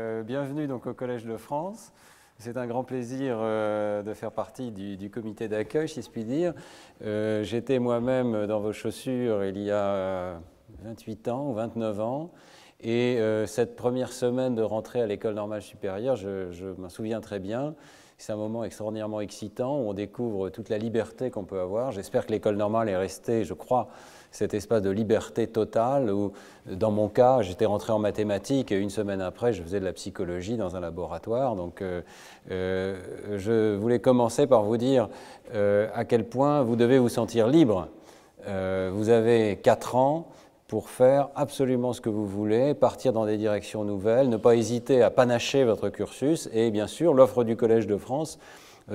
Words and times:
Euh, 0.00 0.22
bienvenue 0.22 0.66
donc 0.66 0.86
au 0.86 0.94
Collège 0.94 1.24
de 1.24 1.36
France. 1.36 1.92
C'est 2.38 2.56
un 2.56 2.66
grand 2.66 2.82
plaisir 2.82 3.36
euh, 3.38 4.02
de 4.02 4.14
faire 4.14 4.32
partie 4.32 4.70
du, 4.72 5.10
comité 5.10 5.48
d'accueil, 5.48 5.88
si 5.88 6.02
je 6.02 6.10
puis 6.10 6.24
dire. 6.24 6.54
Euh, 7.04 7.44
j'étais 7.44 7.78
moi-même 7.78 8.46
dans 8.46 8.60
vos 8.60 8.72
chaussures 8.72 9.44
il 9.44 9.58
y 9.58 9.70
a 9.70 10.40
28 10.82 11.28
ans 11.28 11.48
ou 11.50 11.54
29 11.54 12.00
ans. 12.00 12.32
Et 12.80 13.20
cette 13.46 13.76
première 13.76 14.12
semaine 14.12 14.56
de 14.56 14.62
rentrée 14.62 15.00
à 15.00 15.06
l'école 15.06 15.34
normale 15.34 15.62
supérieure, 15.62 16.16
je, 16.16 16.50
je 16.50 16.66
m'en 16.66 16.88
souviens 16.88 17.20
très 17.20 17.38
bien. 17.38 17.76
C'est 18.18 18.32
un 18.32 18.36
moment 18.36 18.64
extraordinairement 18.64 19.20
excitant 19.20 19.78
où 19.78 19.88
on 19.90 19.94
découvre 19.94 20.48
toute 20.48 20.68
la 20.68 20.78
liberté 20.78 21.30
qu'on 21.30 21.44
peut 21.44 21.60
avoir. 21.60 21.92
J'espère 21.92 22.26
que 22.26 22.32
l'école 22.32 22.56
normale 22.56 22.88
est 22.88 22.96
restée, 22.96 23.44
je 23.44 23.54
crois, 23.54 23.88
cet 24.32 24.54
espace 24.54 24.82
de 24.82 24.90
liberté 24.90 25.46
totale 25.46 26.10
où, 26.10 26.32
dans 26.66 26.90
mon 26.90 27.08
cas, 27.08 27.42
j'étais 27.42 27.66
rentré 27.66 27.92
en 27.92 27.98
mathématiques 27.98 28.72
et 28.72 28.78
une 28.78 28.90
semaine 28.90 29.20
après, 29.20 29.52
je 29.52 29.62
faisais 29.62 29.78
de 29.78 29.84
la 29.84 29.92
psychologie 29.92 30.56
dans 30.56 30.74
un 30.74 30.80
laboratoire. 30.80 31.54
Donc, 31.54 31.82
euh, 31.82 32.00
euh, 32.50 32.96
je 33.36 33.76
voulais 33.76 34.00
commencer 34.00 34.46
par 34.46 34.62
vous 34.62 34.78
dire 34.78 35.08
euh, 35.54 35.88
à 35.94 36.04
quel 36.04 36.24
point 36.24 36.62
vous 36.62 36.76
devez 36.76 36.98
vous 36.98 37.10
sentir 37.10 37.46
libre. 37.46 37.88
vous 38.46 39.08
avez 39.10 39.60
4 39.62 39.96
ans 39.96 40.26
pour 40.66 40.88
faire 40.88 41.28
absolument 41.36 41.92
ce 41.92 42.00
que 42.00 42.08
vous 42.08 42.26
voulez, 42.26 42.72
partir 42.72 43.12
dans 43.12 43.26
des 43.26 43.36
directions 43.36 43.84
nouvelles, 43.84 44.30
ne 44.30 44.38
pas 44.38 44.56
hésiter 44.56 45.02
à 45.02 45.10
panacher 45.10 45.64
votre 45.64 45.90
cursus 45.90 46.48
et 46.54 46.70
bien 46.70 46.86
sûr 46.86 47.12
l'offre 47.12 47.44
du 47.44 47.56
Collège 47.56 47.86
de 47.86 47.98
France 47.98 48.38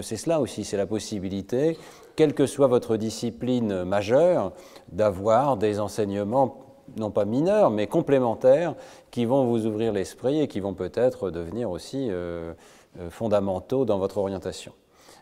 c'est 0.02 0.18
cela 0.18 0.40
aussi, 0.40 0.64
c'est 0.64 0.78
la 0.78 0.86
possibilité, 0.86 1.78
quelle 2.16 2.34
que 2.34 2.46
soit 2.46 2.68
votre 2.68 2.98
discipline 2.98 3.84
majeure, 3.84 4.54
d'avoir 4.92 5.58
des 5.58 5.80
enseignements 5.80 6.68
non 6.96 7.12
pas 7.12 7.26
mineurs, 7.26 7.70
mais 7.70 7.88
complémentaires, 7.88 8.76
qui 9.12 9.26
vont 9.26 9.46
vous 9.46 9.66
ouvrir 9.66 9.92
l'esprit 9.92 10.42
et 10.42 10.48
qui 10.48 10.60
vont 10.60 10.74
peut-être 10.74 11.32
devenir 11.32 11.70
aussi 11.70 12.08
euh, 12.10 12.54
euh, 13.00 13.10
fondamentaux 13.10 13.86
dans 13.86 14.00
votre 14.00 14.18
orientation. 14.18 14.74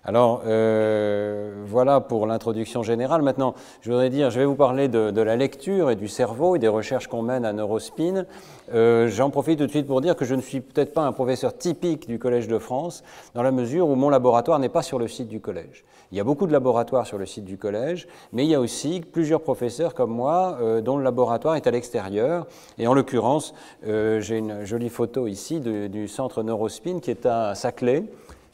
Alors 0.08 0.44
euh, 0.46 1.64
voilà 1.66 2.00
pour 2.00 2.28
l'introduction 2.28 2.84
générale. 2.84 3.24
Maintenant, 3.24 3.56
je 3.82 3.90
voudrais 3.90 4.12
dire, 4.12 4.30
je 4.30 4.40
vais 4.40 4.46
vous 4.46 4.56
parler 4.56 4.88
de, 4.88 5.22
la 5.22 5.36
lecture 5.36 5.90
et 5.90 5.96
du 5.96 6.08
cerveau 6.08 6.56
et 6.56 6.60
des 6.60 6.68
recherches 6.68 7.08
qu'on 7.08 7.24
mène 7.24 7.44
à 7.44 7.54
Neurospin. 7.54 8.26
Euh, 8.74 9.08
j'en 9.08 9.32
profite 9.32 9.58
tout 9.58 9.66
de 9.66 9.72
suite 9.72 9.88
pour 9.88 10.02
dire 10.02 10.16
que 10.16 10.24
je 10.24 10.36
ne 10.36 10.42
suis 10.42 10.62
peut-être 10.62 10.94
pas 10.94 11.02
un 11.02 11.12
professeur 11.12 11.58
typique 11.58 12.08
du 12.08 12.20
Collège 12.20 12.48
de 12.48 12.60
France, 12.60 13.04
dans 13.34 13.42
la 13.42 13.52
mesure 13.52 13.90
où 13.90 13.96
mon 13.96 14.10
laboratoire 14.10 14.60
n'est 14.60 14.70
pas 14.70 14.84
sur 14.84 15.00
le 15.00 15.08
site 15.08 15.28
du 15.28 15.40
collège. 15.40 15.84
Il 16.12 16.18
y 16.18 16.22
a 16.22 16.24
beaucoup 16.24 16.46
de 16.46 16.52
laboratoires 16.52 17.08
sur 17.08 17.18
le 17.18 17.26
site 17.26 17.46
du 17.46 17.58
collège, 17.58 18.08
mais 18.32 18.46
il 18.46 18.50
y 18.50 18.56
a 18.56 18.60
aussi 18.60 19.02
plusieurs 19.02 19.42
professeurs 19.42 19.96
comme 19.96 20.12
moi 20.12 20.60
euh, 20.62 20.82
dont 20.82 20.98
le 20.98 21.04
laboratoire 21.04 21.56
est 21.56 21.66
à 21.66 21.72
l'extérieur. 21.72 22.46
Et 22.78 22.86
en 22.86 22.94
l'occurrence, 22.94 23.56
j'ai 23.84 24.38
une 24.38 24.64
jolie 24.66 24.90
photo 24.90 25.26
ici 25.26 25.60
du 25.60 26.08
centre 26.08 26.44
Neurospin 26.44 27.00
qui 27.00 27.10
est 27.10 27.26
à 27.26 27.56
Saclay 27.56 28.04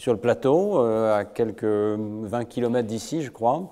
sur 0.02 0.14
le 0.14 0.20
plateau, 0.20 0.80
euh, 0.80 1.20
à 1.20 1.26
quelques 1.26 1.64
20 1.64 2.46
km 2.46 2.88
d'ici, 2.88 3.22
je 3.22 3.30
crois, 3.30 3.72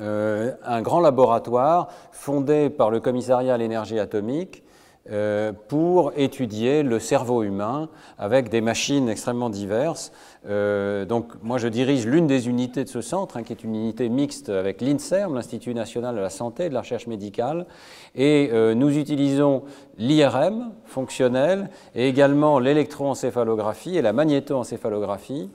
euh, 0.00 0.52
un 0.64 0.80
grand 0.80 1.00
laboratoire 1.00 1.88
fondé 2.10 2.70
par 2.70 2.88
le 2.88 3.00
commissariat 3.00 3.52
à 3.52 3.58
l'énergie 3.58 3.98
atomique 3.98 4.62
euh, 5.10 5.52
pour 5.68 6.14
étudier 6.16 6.82
le 6.82 6.98
cerveau 6.98 7.42
humain 7.42 7.90
avec 8.16 8.48
des 8.48 8.62
machines 8.62 9.10
extrêmement 9.10 9.50
diverses. 9.50 10.10
Euh, 10.48 11.04
donc 11.04 11.32
moi 11.42 11.58
je 11.58 11.68
dirige 11.68 12.04
l'une 12.04 12.26
des 12.26 12.48
unités 12.48 12.82
de 12.82 12.88
ce 12.88 13.00
centre, 13.00 13.36
hein, 13.36 13.42
qui 13.44 13.52
est 13.52 13.62
une 13.62 13.76
unité 13.76 14.08
mixte 14.08 14.48
avec 14.48 14.80
l'INSERM, 14.80 15.34
l'Institut 15.34 15.74
national 15.74 16.16
de 16.16 16.20
la 16.20 16.30
santé 16.30 16.64
et 16.64 16.68
de 16.68 16.74
la 16.74 16.80
recherche 16.80 17.06
médicale, 17.06 17.66
et 18.14 18.50
euh, 18.52 18.74
nous 18.74 18.96
utilisons 18.98 19.62
l'IRM 19.98 20.72
fonctionnel 20.84 21.70
et 21.94 22.08
également 22.08 22.58
l'électroencéphalographie 22.58 23.96
et 23.96 24.02
la 24.02 24.12
magnétoencéphalographie 24.12 25.48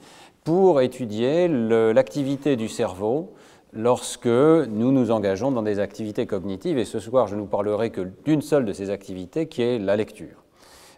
pour 0.46 0.80
étudier 0.80 1.50
l'activité 1.50 2.56
du 2.56 2.70
cerveau 2.70 3.34
lorsque 3.74 4.28
nous 4.28 4.94
nous 4.94 5.12
engageons 5.12 5.52
dans 5.52 5.62
des 5.62 5.80
activités 5.80 6.26
cognitives. 6.26 6.78
Et 6.78 6.86
ce 6.86 7.00
soir, 7.00 7.28
je 7.28 7.36
ne 7.36 7.42
vous 7.42 7.48
parlerai 7.48 7.90
que 7.90 8.08
d'une 8.24 8.42
seule 8.42 8.64
de 8.64 8.72
ces 8.72 8.90
activités, 8.90 9.48
qui 9.48 9.62
est 9.62 9.78
la 9.78 9.98
lecture. 9.98 10.47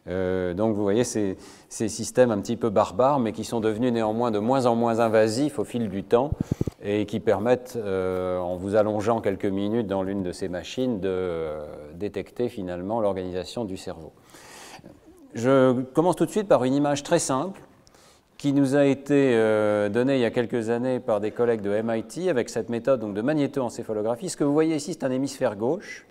Euh, 0.10 0.54
donc 0.54 0.76
vous 0.76 0.82
voyez 0.82 1.04
ces, 1.04 1.38
systèmes 1.70 2.32
un 2.32 2.40
petit 2.40 2.58
peu 2.58 2.70
barbares, 2.70 3.20
mais 3.20 3.32
qui 3.32 3.44
sont 3.44 3.60
devenus 3.60 3.94
néanmoins 3.94 4.32
de 4.32 4.40
moins 4.40 4.66
en 4.66 4.76
moins 4.76 5.00
invasifs 5.00 5.60
au 5.60 5.64
fil 5.64 5.90
du 5.90 6.04
temps 6.04 6.32
et 6.82 7.06
qui 7.06 7.20
permettent, 7.20 7.78
euh, 7.78 8.40
en 8.40 8.56
vous 8.56 8.76
allongeant 8.76 9.22
quelques 9.22 9.46
minutes 9.46 9.88
dans 9.88 10.04
l'une 10.04 10.24
de 10.24 10.32
ces 10.32 10.48
machines, 10.48 11.00
de 11.00 11.10
euh, 11.10 11.66
détecter 11.96 12.50
finalement 12.50 13.02
l'organisation 13.02 13.66
du 13.66 13.78
cerveau. 13.78 14.14
Je 15.34 15.82
commence 15.94 16.16
tout 16.16 16.26
de 16.26 16.32
suite 16.32 16.48
par 16.48 16.64
une 16.64 16.74
image 16.74 17.04
très 17.04 17.20
simple 17.20 17.62
qui 18.38 18.54
nous 18.54 18.76
a 18.76 18.86
été 18.86 19.36
euh, 19.36 19.90
donné 19.90 20.16
il 20.16 20.22
y 20.22 20.26
a 20.26 20.32
quelques 20.32 20.70
années 20.70 21.02
par 21.02 21.20
des 21.20 21.32
collègues 21.32 21.62
de 21.62 21.82
MIT 21.82 22.30
avec 22.30 22.50
cette 22.50 22.70
méthode 22.70 23.02
donc, 23.02 23.14
de 23.14 23.22
magnétoencéphalographie. 23.22 24.30
Ce 24.30 24.38
que 24.38 24.46
vous 24.46 24.54
voyez 24.54 24.78
ici, 24.78 24.94
c'est 24.94 25.04
un 25.04 25.12
hémisphère 25.12 25.58
gauche 25.58 26.08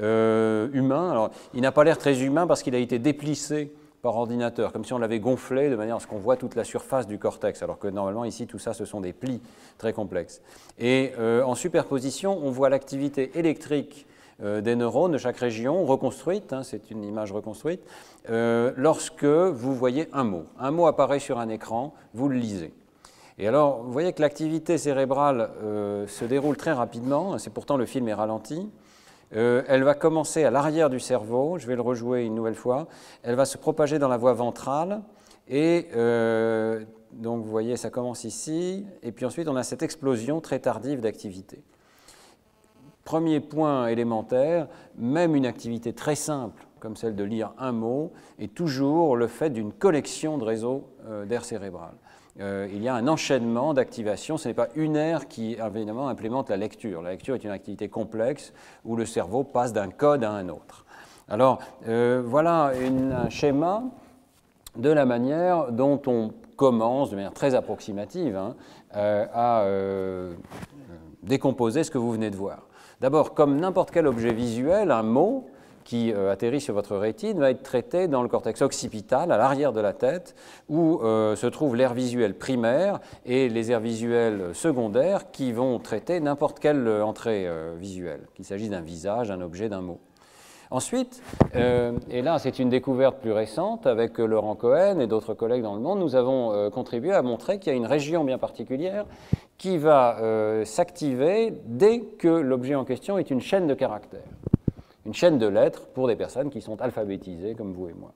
euh, 0.00 0.68
humain. 0.74 1.30
Il 1.54 1.62
n'a 1.62 1.72
pas 1.72 1.82
l'air 1.82 1.96
très 1.96 2.22
humain 2.22 2.46
parce 2.46 2.62
qu'il 2.62 2.74
a 2.74 2.78
été 2.78 2.98
déplissé 2.98 3.72
par 4.02 4.16
ordinateur, 4.16 4.70
comme 4.72 4.84
si 4.84 4.92
on 4.92 4.98
l'avait 4.98 5.20
gonflé 5.20 5.70
de 5.70 5.74
manière 5.74 5.96
à 5.96 6.00
ce 6.00 6.06
qu'on 6.06 6.18
voit 6.18 6.36
toute 6.36 6.54
la 6.54 6.64
surface 6.64 7.06
du 7.06 7.18
cortex, 7.18 7.62
alors 7.62 7.78
que 7.78 7.88
normalement 7.88 8.26
ici 8.26 8.46
tout 8.46 8.58
ça 8.58 8.74
ce 8.74 8.84
sont 8.84 9.00
des 9.00 9.14
plis 9.14 9.40
très 9.78 9.94
complexes. 9.94 10.42
Et 10.78 11.12
euh, 11.18 11.42
en 11.42 11.54
superposition, 11.54 12.38
on 12.42 12.50
voit 12.50 12.68
l'activité 12.68 13.38
électrique 13.38 14.06
euh, 14.42 14.60
des 14.60 14.76
neurones 14.76 15.12
de 15.12 15.18
chaque 15.18 15.38
région 15.38 15.86
reconstruite, 15.86 16.52
hein, 16.52 16.62
c'est 16.62 16.90
une 16.90 17.02
image 17.02 17.32
reconstruite, 17.32 17.80
lorsque 18.28 19.24
vous 19.24 19.74
voyez 19.74 20.08
un 20.12 20.24
mot. 20.24 20.44
Un 20.58 20.72
mot 20.72 20.86
apparaît 20.86 21.20
sur 21.20 21.38
un 21.38 21.48
écran, 21.48 21.94
vous 22.12 22.28
le 22.28 22.36
lisez. 22.36 22.74
Et 23.38 23.48
alors, 23.48 23.82
vous 23.82 23.92
voyez 23.92 24.12
que 24.12 24.20
l'activité 24.20 24.78
cérébrale 24.78 25.50
se 26.06 26.24
déroule 26.24 26.56
très 26.56 26.72
rapidement, 26.72 27.38
c'est 27.38 27.52
pourtant 27.52 27.76
le 27.76 27.86
film 27.86 28.08
est 28.08 28.14
ralenti. 28.14 28.68
Elle 29.32 29.82
va 29.82 29.94
commencer 29.94 30.44
à 30.44 30.50
l'arrière 30.50 30.88
du 30.88 31.00
cerveau, 31.00 31.58
je 31.58 31.66
vais 31.66 31.74
le 31.74 31.82
rejouer 31.82 32.24
une 32.24 32.34
nouvelle 32.34 32.54
fois. 32.54 32.86
Elle 33.22 33.34
va 33.34 33.44
se 33.44 33.58
propager 33.58 33.98
dans 33.98 34.08
la 34.08 34.16
voie 34.16 34.32
ventrale 34.32 35.02
et 35.48 35.88
donc 37.12 37.44
vous 37.44 37.50
voyez, 37.50 37.76
ça 37.76 37.90
commence 37.90 38.24
ici, 38.24 38.86
et 39.02 39.12
puis 39.12 39.24
ensuite 39.24 39.48
on 39.48 39.56
a 39.56 39.62
cette 39.62 39.82
explosion 39.82 40.40
très 40.40 40.58
tardive 40.58 41.00
d'activité. 41.00 41.62
Premier 43.04 43.40
point 43.40 43.86
élémentaire, 43.86 44.68
même 44.96 45.34
une 45.34 45.46
activité 45.46 45.92
très 45.92 46.16
simple 46.16 46.66
comme 46.80 46.96
celle 46.96 47.16
de 47.16 47.24
lire 47.24 47.52
un 47.58 47.72
mot 47.72 48.12
est 48.38 48.54
toujours 48.54 49.16
le 49.16 49.26
fait 49.26 49.50
d'une 49.50 49.72
collection 49.72 50.38
de 50.38 50.44
réseaux 50.44 50.88
euh, 51.08 51.24
d'air 51.24 51.44
cérébral. 51.44 51.94
Euh, 52.40 52.68
il 52.72 52.82
y 52.82 52.88
a 52.88 52.94
un 52.94 53.08
enchaînement 53.08 53.72
d'activation, 53.72 54.36
ce 54.36 54.48
n'est 54.48 54.54
pas 54.54 54.68
une 54.74 54.96
aire 54.96 55.26
qui 55.26 55.54
évidemment 55.54 56.08
implémente 56.08 56.50
la 56.50 56.56
lecture. 56.56 57.02
La 57.02 57.10
lecture 57.10 57.34
est 57.34 57.44
une 57.44 57.50
activité 57.50 57.88
complexe 57.88 58.52
où 58.84 58.96
le 58.96 59.06
cerveau 59.06 59.42
passe 59.42 59.72
d'un 59.72 59.90
code 59.90 60.22
à 60.22 60.30
un 60.30 60.48
autre. 60.48 60.84
Alors 61.28 61.60
euh, 61.88 62.22
voilà 62.24 62.72
un 62.74 63.30
schéma 63.30 63.84
de 64.76 64.90
la 64.90 65.06
manière 65.06 65.72
dont 65.72 66.00
on 66.06 66.32
commence 66.56 67.10
de 67.10 67.16
manière 67.16 67.32
très 67.32 67.54
approximative 67.54 68.36
hein, 68.36 68.54
à 68.92 69.64
décomposer 71.22 71.84
ce 71.84 71.90
que 71.90 71.98
vous 71.98 72.12
venez 72.12 72.30
de 72.30 72.36
voir. 72.36 72.66
D'abord, 73.00 73.34
comme 73.34 73.58
n'importe 73.58 73.90
quel 73.90 74.06
objet 74.06 74.32
visuel, 74.32 74.90
un 74.90 75.02
mot 75.02 75.48
qui 75.86 76.12
euh, 76.12 76.32
atterrit 76.32 76.60
sur 76.60 76.74
votre 76.74 76.96
rétine 76.96 77.38
va 77.38 77.50
être 77.50 77.62
traité 77.62 78.08
dans 78.08 78.22
le 78.22 78.28
cortex 78.28 78.60
occipital, 78.60 79.30
à 79.30 79.38
l'arrière 79.38 79.72
de 79.72 79.80
la 79.80 79.92
tête, 79.92 80.34
où 80.68 81.00
euh, 81.02 81.36
se 81.36 81.46
trouve 81.46 81.76
l'air 81.76 81.94
visuel 81.94 82.34
primaire 82.34 82.98
et 83.24 83.48
les 83.48 83.70
aires 83.70 83.80
visuelles 83.80 84.50
secondaires 84.52 85.30
qui 85.30 85.52
vont 85.52 85.78
traiter 85.78 86.18
n'importe 86.18 86.58
quelle 86.58 86.88
euh, 86.88 87.04
entrée 87.04 87.48
visuelle, 87.78 88.26
qu'il 88.34 88.44
s'agisse 88.44 88.70
d'un 88.70 88.80
visage, 88.80 89.28
d'un 89.28 89.40
objet, 89.40 89.68
d'un 89.68 89.80
mot. 89.80 90.00
Ensuite, 90.72 91.22
et 91.54 92.22
là 92.22 92.40
c'est 92.40 92.58
une 92.58 92.68
découverte 92.68 93.20
plus 93.20 93.30
récente 93.30 93.86
avec 93.86 94.18
Laurent 94.18 94.56
Cohen 94.56 94.98
et 94.98 95.06
d'autres 95.06 95.32
collègues 95.32 95.62
dans 95.62 95.76
le 95.76 95.80
monde, 95.80 96.00
nous 96.00 96.16
avons 96.16 96.70
contribué 96.70 97.12
à 97.12 97.22
montrer 97.22 97.60
qu'il 97.60 97.72
y 97.72 97.76
a 97.76 97.78
une 97.78 97.86
région 97.86 98.24
bien 98.24 98.36
particulière 98.36 99.04
qui 99.58 99.78
va 99.78 100.16
s'activer 100.64 101.54
dès 101.66 102.00
que 102.00 102.26
l'objet 102.26 102.74
en 102.74 102.84
question 102.84 103.16
est 103.16 103.30
une 103.30 103.40
chaîne 103.40 103.68
de 103.68 103.74
caractères, 103.74 104.24
une 105.06 105.14
chaîne 105.14 105.38
de 105.38 105.46
lettres 105.46 105.86
pour 105.94 106.08
des 106.08 106.16
personnes 106.16 106.50
qui 106.50 106.60
sont 106.60 106.80
alphabétisées 106.80 107.54
comme 107.54 107.72
vous 107.72 107.88
et 107.88 107.94
moi. 107.94 108.12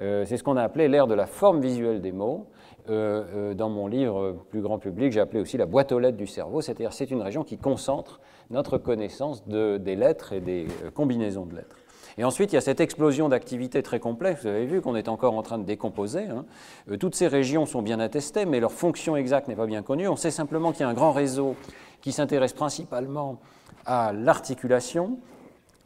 Euh, 0.00 0.24
c'est 0.24 0.36
ce 0.36 0.44
qu'on 0.44 0.56
a 0.56 0.62
appelé 0.62 0.88
l'ère 0.88 1.06
de 1.06 1.14
la 1.14 1.26
forme 1.26 1.60
visuelle 1.60 2.00
des 2.00 2.12
mots. 2.12 2.46
Euh, 2.88 3.52
dans 3.52 3.68
mon 3.68 3.86
livre 3.86 4.36
plus 4.50 4.62
grand 4.62 4.78
public, 4.78 5.12
j'ai 5.12 5.20
appelé 5.20 5.40
aussi 5.40 5.58
la 5.58 5.66
boîte 5.66 5.92
aux 5.92 5.98
lettres 5.98 6.16
du 6.16 6.26
cerveau, 6.26 6.62
c'est-à-dire 6.62 6.92
c'est 6.92 7.10
une 7.10 7.20
région 7.20 7.44
qui 7.44 7.58
concentre 7.58 8.20
notre 8.50 8.78
connaissance 8.78 9.46
des 9.46 9.96
lettres 9.96 10.32
et 10.32 10.40
des 10.40 10.66
combinaisons 10.94 11.44
de 11.44 11.56
lettres. 11.56 11.76
Et 12.18 12.24
ensuite, 12.24 12.52
il 12.52 12.56
y 12.56 12.58
a 12.58 12.60
cette 12.60 12.80
explosion 12.80 13.28
d'activités 13.28 13.80
très 13.80 14.00
complexe. 14.00 14.42
Vous 14.42 14.48
avez 14.48 14.66
vu 14.66 14.80
qu'on 14.80 14.96
est 14.96 15.08
encore 15.08 15.34
en 15.34 15.42
train 15.42 15.56
de 15.56 15.64
décomposer. 15.64 16.24
Hein. 16.24 16.46
Euh, 16.90 16.96
toutes 16.96 17.14
ces 17.14 17.28
régions 17.28 17.64
sont 17.64 17.80
bien 17.80 18.00
attestées, 18.00 18.44
mais 18.44 18.58
leur 18.58 18.72
fonction 18.72 19.16
exacte 19.16 19.46
n'est 19.46 19.54
pas 19.54 19.66
bien 19.66 19.82
connue. 19.82 20.08
On 20.08 20.16
sait 20.16 20.32
simplement 20.32 20.72
qu'il 20.72 20.80
y 20.80 20.84
a 20.84 20.88
un 20.88 20.94
grand 20.94 21.12
réseau 21.12 21.54
qui 22.00 22.10
s'intéresse 22.10 22.52
principalement 22.52 23.38
à 23.86 24.12
l'articulation, 24.12 25.18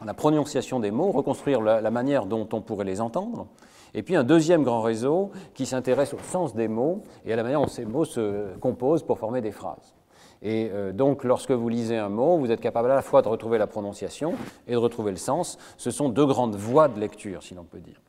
la 0.05 0.15
prononciation 0.15 0.81
des 0.81 0.91
mots, 0.91 1.11
reconstruire 1.11 1.61
la, 1.61 1.91
manière 1.91 2.27
dont 2.27 2.49
on 2.53 2.61
pourrait 2.61 2.85
les 2.85 3.01
entendre. 3.01 3.47
Et 3.95 4.03
puis 4.03 4.17
un 4.17 4.25
deuxième 4.25 4.63
grand 4.63 4.81
réseau 4.81 5.31
qui 5.55 5.67
s'intéresse 5.67 6.15
au 6.15 6.19
sens 6.19 6.55
des 6.55 6.69
mots 6.69 7.03
et 7.25 7.33
à 7.33 7.37
la 7.37 7.43
manière 7.43 7.61
dont 7.61 7.69
ces 7.69 7.85
mots 7.85 8.05
se 8.05 8.57
composent 8.59 9.03
pour 9.03 9.19
former 9.19 9.41
des 9.41 9.53
phrases. 9.53 9.95
Et 10.43 10.71
euh, 10.73 10.93
donc, 10.93 11.23
lorsque 11.23 11.53
vous 11.53 11.69
lisez 11.69 11.97
un 11.97 12.09
mot, 12.09 12.37
vous 12.37 12.51
êtes 12.51 12.61
capable 12.61 12.91
à 12.91 12.97
la 12.97 13.03
fois 13.03 13.23
de 13.23 13.29
retrouver 13.29 13.59
la 13.59 13.69
prononciation 13.69 14.35
et 14.67 14.73
de 14.73 14.77
retrouver 14.77 15.13
le 15.13 15.17
sens. 15.17 15.57
Ce 15.77 15.91
sont 15.91 16.09
deux 16.09 16.27
grandes 16.27 16.57
voies 16.57 16.89
de 16.89 16.99
lecture, 16.99 17.43
si 17.43 17.55
l'on 17.55 17.65
peut 17.65 17.79
dire. 17.79 18.01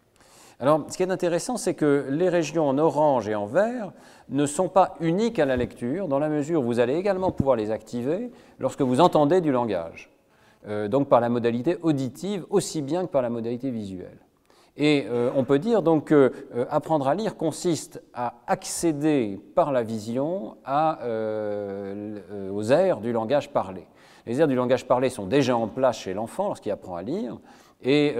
Alors, 0.59 0.85
ce 0.89 0.97
qui 0.97 1.03
est 1.03 1.11
intéressant, 1.11 1.57
c'est 1.57 1.73
que 1.73 2.07
les 2.09 2.29
régions 2.29 2.67
en 2.67 2.77
orange 2.77 3.27
et 3.27 3.35
en 3.35 3.45
vert 3.45 3.91
ne 4.29 4.45
sont 4.45 4.69
pas 4.69 4.95
uniques 4.99 5.37
à 5.39 5.45
la 5.45 5.57
lecture, 5.57 6.07
dans 6.07 6.19
la 6.19 6.29
mesure 6.29 6.61
où 6.61 6.63
vous 6.63 6.79
allez 6.79 6.95
également 6.95 7.31
pouvoir 7.31 7.55
les 7.55 7.69
activer 7.69 8.31
lorsque 8.59 8.81
vous 8.81 9.01
entendez 9.01 9.41
du 9.41 9.51
langage, 9.51 10.12
euh, 10.67 10.87
donc 10.87 11.09
par 11.09 11.19
la 11.19 11.29
modalité 11.29 11.77
auditive 11.81 12.45
aussi 12.49 12.81
bien 12.81 13.05
que 13.05 13.11
par 13.11 13.21
la 13.21 13.29
modalité 13.29 13.69
visuelle. 13.69 14.17
Et 14.77 15.05
euh, 15.07 15.29
on 15.35 15.43
peut 15.43 15.59
dire 15.59 15.81
donc 15.81 16.05
que 16.05 16.31
euh, 16.55 16.65
apprendre 16.69 17.07
à 17.07 17.15
lire 17.15 17.35
consiste 17.35 18.01
à 18.13 18.35
accéder 18.47 19.39
par 19.55 19.71
la 19.71 19.83
vision 19.83 20.55
aux 22.51 22.63
aires 22.71 23.01
du 23.01 23.11
langage 23.11 23.51
parlé. 23.51 23.85
Les 24.25 24.39
aires 24.39 24.47
du 24.47 24.55
langage 24.55 24.87
parlé 24.87 25.09
sont 25.09 25.27
déjà 25.27 25.57
en 25.57 25.67
place 25.67 25.97
chez 25.97 26.13
l'enfant 26.13 26.47
lorsqu'il 26.47 26.71
apprend 26.71 26.95
à 26.95 27.03
lire, 27.03 27.39
et 27.85 28.15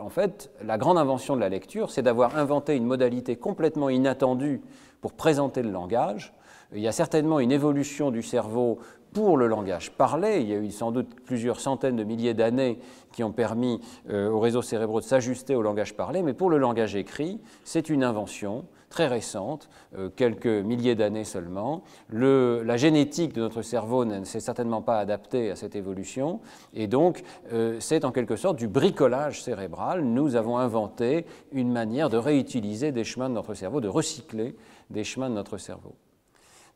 en 0.00 0.08
fait, 0.08 0.52
la 0.64 0.78
grande 0.78 0.96
invention 0.98 1.34
de 1.34 1.40
la 1.40 1.48
lecture, 1.48 1.90
c'est 1.90 2.02
d'avoir 2.02 2.38
inventé 2.38 2.76
une 2.76 2.84
modalité 2.86 3.34
complètement 3.34 3.88
inattendue 3.88 4.62
pour 5.00 5.12
présenter 5.12 5.62
le 5.62 5.72
langage. 5.72 6.32
Il 6.72 6.80
y 6.80 6.88
a 6.88 6.92
certainement 6.92 7.40
une 7.40 7.52
évolution 7.52 8.10
du 8.10 8.22
cerveau 8.22 8.78
pour 9.14 9.38
le 9.38 9.46
langage 9.46 9.92
parlé. 9.92 10.40
Il 10.40 10.48
y 10.48 10.52
a 10.52 10.58
eu 10.58 10.70
sans 10.70 10.92
doute 10.92 11.08
plusieurs 11.24 11.60
centaines 11.60 11.96
de 11.96 12.04
milliers 12.04 12.34
d'années 12.34 12.78
qui 13.12 13.22
ont 13.22 13.32
permis 13.32 13.80
euh, 14.10 14.28
aux 14.28 14.40
réseaux 14.40 14.60
cérébraux 14.60 15.00
de 15.00 15.06
s'ajuster 15.06 15.54
au 15.54 15.62
langage 15.62 15.96
parlé, 15.96 16.22
mais 16.22 16.34
pour 16.34 16.50
le 16.50 16.58
langage 16.58 16.96
écrit, 16.96 17.40
c'est 17.62 17.88
une 17.88 18.04
invention 18.04 18.64
très 18.90 19.06
récente, 19.08 19.68
euh, 19.96 20.08
quelques 20.14 20.46
milliers 20.46 20.94
d'années 20.94 21.24
seulement. 21.24 21.82
la 22.10 22.76
génétique 22.76 23.32
de 23.32 23.40
notre 23.40 23.62
cerveau 23.62 24.04
ne 24.04 24.24
s'est 24.24 24.40
certainement 24.40 24.82
pas 24.82 24.98
adaptée 24.98 25.50
à 25.50 25.56
cette 25.56 25.74
évolution, 25.74 26.40
et 26.74 26.86
donc 26.86 27.22
euh, 27.52 27.76
c'est 27.80 28.04
en 28.04 28.12
quelque 28.12 28.36
sorte 28.36 28.56
du 28.56 28.68
bricolage 28.68 29.42
cérébral. 29.42 30.04
Nous 30.04 30.36
avons 30.36 30.58
inventé 30.58 31.26
une 31.52 31.72
manière 31.72 32.10
de 32.10 32.16
réutiliser 32.16 32.92
des 32.92 33.04
chemins 33.04 33.28
de 33.28 33.34
notre 33.34 33.54
cerveau, 33.54 33.80
de 33.80 33.88
recycler 33.88 34.54
des 34.90 35.04
chemins 35.04 35.30
de 35.30 35.34
notre 35.34 35.58
cerveau. 35.58 35.94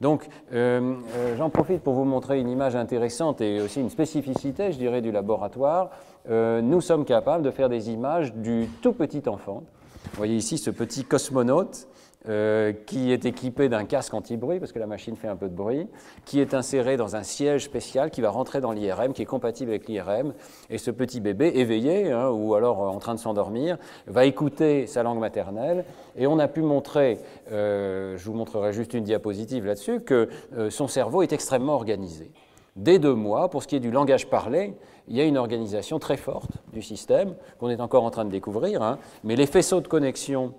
Donc, 0.00 0.28
euh, 0.52 0.94
j'en 1.36 1.50
profite 1.50 1.82
pour 1.82 1.94
vous 1.94 2.04
montrer 2.04 2.38
une 2.38 2.48
image 2.48 2.76
intéressante 2.76 3.40
et 3.40 3.60
aussi 3.60 3.80
une 3.80 3.90
spécificité, 3.90 4.70
je 4.70 4.78
dirais, 4.78 5.00
du 5.00 5.10
laboratoire. 5.10 5.90
nous 6.28 6.80
sommes 6.80 7.04
capables 7.04 7.42
de 7.42 7.50
faire 7.50 7.68
des 7.68 7.90
images 7.90 8.32
du 8.34 8.68
tout 8.80 8.92
petit 8.92 9.28
enfant. 9.28 9.64
Vous 10.04 10.16
voyez 10.16 10.36
ici 10.36 10.56
ce 10.56 10.70
petit 10.70 11.04
cosmonaute 11.04 11.87
euh, 12.28 12.72
qui 12.72 13.12
est 13.12 13.24
équipé 13.26 13.68
d'un 13.68 13.84
casque 13.84 14.12
anti-bruit, 14.12 14.58
parce 14.58 14.72
que 14.72 14.80
la 14.80 14.88
machine 14.88 15.14
fait 15.14 15.28
un 15.28 15.36
peu 15.36 15.48
de 15.48 15.54
bruit, 15.54 15.86
qui 16.24 16.40
est 16.40 16.52
inséré 16.52 16.96
dans 16.96 17.14
un 17.14 17.22
siège 17.22 17.64
spécial 17.64 18.10
qui 18.10 18.20
va 18.20 18.30
rentrer 18.30 18.60
dans 18.60 18.72
l'IRM, 18.72 19.12
qui 19.12 19.22
est 19.22 19.24
compatible 19.24 19.70
avec 19.70 19.86
l'IRM. 19.86 20.34
Et 20.68 20.78
ce 20.78 20.90
petit 20.90 21.20
bébé, 21.20 21.52
éveillé, 21.54 22.10
hein, 22.10 22.30
ou 22.30 22.56
alors 22.56 22.82
euh, 22.82 22.88
en 22.88 22.98
train 22.98 23.14
de 23.14 23.20
s'endormir, 23.20 23.78
va 24.08 24.24
écouter 24.24 24.88
sa 24.88 25.04
langue 25.04 25.20
maternelle. 25.20 25.84
Et 26.16 26.26
on 26.26 26.40
a 26.40 26.48
pu 26.48 26.60
montrer, 26.60 27.20
euh, 27.52 28.16
je 28.18 28.24
vous 28.24 28.34
montrerai 28.34 28.72
juste 28.72 28.94
une 28.94 29.04
diapositive 29.04 29.64
là-dessus, 29.64 30.00
que 30.00 30.28
son 30.70 30.88
cerveau 30.88 31.22
est 31.22 31.32
extrêmement 31.32 31.74
organisé. 31.74 32.32
Dès 32.74 32.98
deux 32.98 33.14
mois, 33.14 33.48
pour 33.48 33.62
ce 33.62 33.68
qui 33.68 33.76
est 33.76 33.80
du 33.80 33.92
langage 33.92 34.28
parlé, 34.28 34.74
il 35.06 35.16
y 35.16 35.20
a 35.20 35.24
une 35.24 35.38
organisation 35.38 35.98
très 35.98 36.16
forte 36.16 36.50
du 36.72 36.82
système 36.82 37.34
qu'on 37.58 37.70
est 37.70 37.80
encore 37.80 38.04
en 38.04 38.10
train 38.10 38.24
de 38.24 38.30
découvrir, 38.30 38.82
hein. 38.82 38.98
mais 39.24 39.36
les 39.36 39.46
faisceaux 39.46 39.80
de 39.80 39.88
connexion 39.88 40.52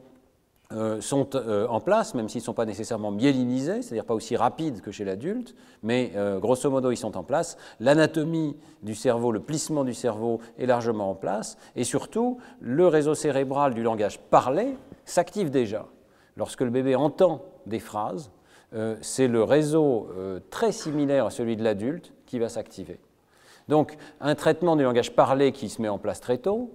euh, 0.71 1.01
sont 1.01 1.35
euh, 1.35 1.65
en 1.65 1.79
place, 1.79 2.13
même 2.13 2.29
s'ils 2.29 2.41
ne 2.41 2.45
sont 2.45 2.53
pas 2.53 2.67
nécessairement 2.67 3.09
myélinisés, 3.09 3.81
c'est-à-dire 3.81 4.05
pas 4.05 4.13
aussi 4.13 4.35
rapides 4.35 4.81
que 4.81 4.91
chez 4.91 5.03
l'adulte, 5.03 5.55
mais 5.81 6.11
euh, 6.15 6.37
grosso 6.37 6.69
modo 6.69 6.91
ils 6.91 6.95
sont 6.95 7.17
en 7.17 7.23
place. 7.23 7.57
L'anatomie 7.79 8.55
du 8.83 8.93
cerveau, 8.93 9.31
le 9.31 9.39
plissement 9.39 9.83
du 9.83 9.95
cerveau 9.95 10.41
est 10.59 10.67
largement 10.67 11.09
en 11.09 11.15
place, 11.15 11.57
et 11.75 11.83
surtout 11.83 12.37
le 12.61 12.85
réseau 12.85 13.15
cérébral 13.15 13.73
du 13.73 13.81
langage 13.81 14.19
parlé 14.19 14.77
s'active 15.05 15.49
déjà. 15.49 15.87
Lorsque 16.37 16.61
le 16.61 16.69
bébé 16.69 16.95
entend 16.95 17.41
des 17.65 17.79
phrases, 17.79 18.29
c'est 19.01 19.27
le 19.27 19.41
réseau 19.41 20.09
très 20.51 20.71
similaire 20.71 21.25
à 21.25 21.31
celui 21.31 21.57
de 21.57 21.63
l'adulte 21.63 22.13
qui 22.27 22.37
va 22.37 22.47
s'activer. 22.47 22.99
Donc 23.67 23.97
un 24.21 24.35
traitement 24.35 24.75
du 24.75 24.83
langage 24.83 25.15
parlé 25.15 25.51
qui 25.51 25.67
se 25.67 25.81
met 25.81 25.89
en 25.89 25.97
place 25.97 26.21
très 26.21 26.37
tôt, 26.37 26.69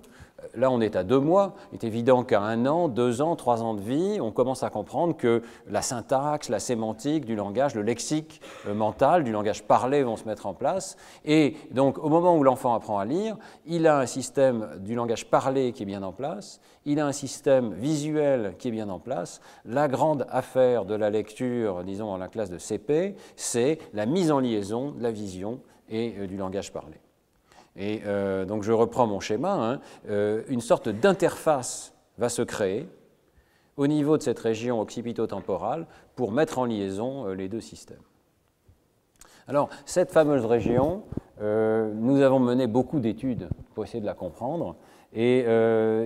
Là, 0.54 0.70
on 0.70 0.80
est 0.80 0.96
à 0.96 1.04
deux 1.04 1.18
mois. 1.18 1.54
Il 1.72 1.76
est 1.76 1.84
évident 1.84 2.24
qu'à 2.24 2.40
un 2.40 2.66
an, 2.66 2.88
deux 2.88 3.22
ans, 3.22 3.36
trois 3.36 3.62
ans 3.62 3.74
de 3.74 3.80
vie, 3.80 4.18
on 4.20 4.30
commence 4.30 4.62
à 4.62 4.70
comprendre 4.70 5.16
que 5.16 5.42
la 5.68 5.82
syntaxe, 5.82 6.48
la 6.48 6.60
sémantique 6.60 7.24
du 7.24 7.36
langage, 7.36 7.74
le 7.74 7.82
lexique 7.82 8.40
mental 8.72 9.24
du 9.24 9.32
langage 9.32 9.62
parlé 9.62 10.02
vont 10.02 10.16
se 10.16 10.24
mettre 10.24 10.46
en 10.46 10.54
place. 10.54 10.96
Et 11.24 11.56
donc, 11.70 11.98
au 11.98 12.08
moment 12.08 12.36
où 12.36 12.42
l'enfant 12.42 12.74
apprend 12.74 12.98
à 12.98 13.04
lire, 13.04 13.36
il 13.66 13.86
a 13.86 13.98
un 13.98 14.06
système 14.06 14.68
du 14.80 14.94
langage 14.94 15.26
parlé 15.26 15.72
qui 15.72 15.82
est 15.82 15.86
bien 15.86 16.02
en 16.02 16.12
place, 16.12 16.60
il 16.84 17.00
a 17.00 17.06
un 17.06 17.12
système 17.12 17.74
visuel 17.74 18.54
qui 18.58 18.68
est 18.68 18.72
bien 18.72 18.88
en 18.88 18.98
place. 18.98 19.40
La 19.64 19.88
grande 19.88 20.26
affaire 20.30 20.84
de 20.84 20.94
la 20.94 21.10
lecture, 21.10 21.84
disons 21.84 22.06
dans 22.06 22.18
la 22.18 22.28
classe 22.28 22.50
de 22.50 22.58
CP, 22.58 23.16
c'est 23.36 23.78
la 23.92 24.06
mise 24.06 24.30
en 24.30 24.40
liaison 24.40 24.90
de 24.92 25.02
la 25.02 25.10
vision 25.10 25.60
et 25.88 26.14
euh, 26.18 26.26
du 26.26 26.36
langage 26.36 26.72
parlé. 26.72 27.03
Et 27.76 28.02
euh, 28.06 28.44
donc 28.44 28.62
je 28.62 28.72
reprends 28.72 29.06
mon 29.06 29.20
schéma, 29.20 29.52
hein. 29.52 29.80
euh, 30.08 30.42
une 30.48 30.60
sorte 30.60 30.88
d'interface 30.88 31.92
va 32.18 32.28
se 32.28 32.42
créer 32.42 32.88
au 33.76 33.88
niveau 33.88 34.16
de 34.16 34.22
cette 34.22 34.38
région 34.38 34.80
occipito-temporale 34.80 35.86
pour 36.14 36.30
mettre 36.30 36.58
en 36.58 36.66
liaison 36.66 37.26
euh, 37.26 37.34
les 37.34 37.48
deux 37.48 37.60
systèmes. 37.60 38.02
Alors, 39.48 39.68
cette 39.84 40.10
fameuse 40.10 40.46
région, 40.46 41.02
nous 41.38 42.22
avons 42.22 42.38
mené 42.38 42.66
beaucoup 42.66 42.98
d'études 42.98 43.50
pour 43.74 43.84
essayer 43.84 44.00
de 44.00 44.06
la 44.06 44.14
comprendre, 44.14 44.74
et 45.12 45.44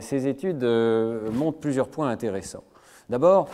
ces 0.01 0.27
études 0.27 0.65
montrent 0.65 1.61
plusieurs 1.61 1.87
points 1.87 2.09
intéressants. 2.09 2.65
D'abord, 3.09 3.49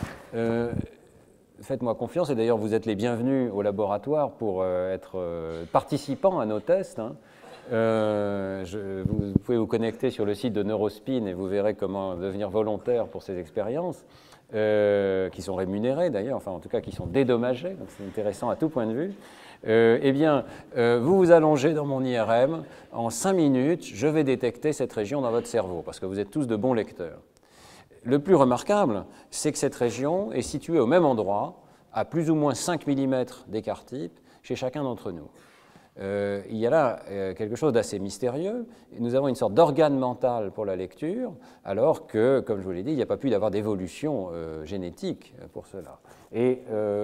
faites-moi 1.61 1.93
confiance, 1.93 2.31
et 2.31 2.35
d'ailleurs 2.35 2.57
vous 2.57 2.73
êtes 2.73 2.87
les 2.87 2.95
bienvenus 2.95 3.51
au 3.53 3.61
laboratoire 3.61 4.31
pour 4.31 4.65
être 4.65 5.21
participants 5.71 6.39
à 6.39 6.47
nos 6.47 6.61
tests. 6.61 6.97
Hein. 6.97 7.15
Euh, 7.71 8.63
vous, 9.07 9.33
pouvez 9.43 9.57
vous 9.57 9.67
connecter 9.67 10.11
sur 10.11 10.25
le 10.25 10.35
site 10.35 10.53
de 10.53 10.63
Neurospin 10.63 11.25
et 11.25 11.33
vous 11.33 11.47
verrez 11.47 11.73
comment 11.73 12.15
devenir 12.15 12.49
volontaire 12.49 13.07
pour 13.07 13.23
ces 13.23 13.39
expériences, 13.39 14.05
euh, 14.53 15.29
qui 15.29 15.41
sont 15.41 15.55
rémunérées 15.55 16.11
d'ailleurs, 16.11 16.37
enfin 16.37 16.51
en 16.51 16.59
tout 16.59 16.69
cas 16.69 16.81
qui 16.81 16.91
sont 16.91 17.07
dédommagées, 17.07 17.71
donc 17.71 17.87
c'est 17.89 18.05
intéressant 18.05 18.49
à 18.49 18.55
tout 18.55 18.69
point 18.69 18.85
de 18.85 18.93
vue. 18.93 19.13
Euh, 19.67 19.97
eh 20.03 20.11
bien, 20.11 20.45
vous 20.75 21.17
vous 21.17 21.31
allongez 21.31 21.73
dans 21.73 21.85
mon 21.85 22.03
IRM, 22.03 22.63
en 22.91 23.09
5 23.09 23.33
minutes, 23.33 23.83
je 23.83 24.07
vais 24.07 24.23
détecter 24.23 24.73
cette 24.73 24.93
région 24.93 25.21
dans 25.21 25.31
votre 25.31 25.47
cerveau, 25.47 25.81
parce 25.83 25.99
que 25.99 26.05
vous 26.05 26.19
êtes 26.19 26.29
tous 26.29 26.45
de 26.45 26.55
bons 26.55 26.73
lecteurs. 26.73 27.19
Le 28.03 28.19
plus 28.19 28.35
remarquable, 28.35 29.05
c'est 29.31 29.51
que 29.51 29.57
cette 29.57 29.73
région 29.73 30.31
est 30.31 30.43
située 30.43 30.79
au 30.79 30.85
même 30.85 31.05
endroit, 31.05 31.63
à 31.91 32.05
plus 32.05 32.29
ou 32.29 32.35
moins 32.35 32.53
5 32.53 32.85
mm 32.85 33.25
d'écart 33.47 33.85
type, 33.85 34.19
chez 34.43 34.55
chacun 34.55 34.83
d'entre 34.83 35.11
nous. 35.11 35.29
Euh, 36.01 36.41
il 36.49 36.57
y 36.57 36.67
a 36.67 36.69
là 36.69 36.99
euh, 37.09 37.33
quelque 37.33 37.55
chose 37.55 37.71
d'assez 37.71 37.99
mystérieux. 37.99 38.65
Nous 38.99 39.15
avons 39.15 39.29
une 39.29 39.35
sorte 39.35 39.53
d'organe 39.53 39.97
mental 39.97 40.51
pour 40.51 40.65
la 40.65 40.75
lecture, 40.75 41.33
alors 41.63 42.05
que, 42.05 42.41
comme 42.41 42.59
je 42.59 42.65
vous 42.65 42.71
l'ai 42.71 42.83
dit, 42.83 42.91
il 42.91 42.97
n'y 42.97 43.01
a 43.01 43.05
pas 43.05 43.17
pu 43.17 43.29
y 43.29 43.35
avoir 43.35 43.49
d'évolution 43.49 44.29
euh, 44.33 44.65
génétique 44.65 45.33
pour 45.53 45.67
cela. 45.67 45.99
Et 46.33 46.63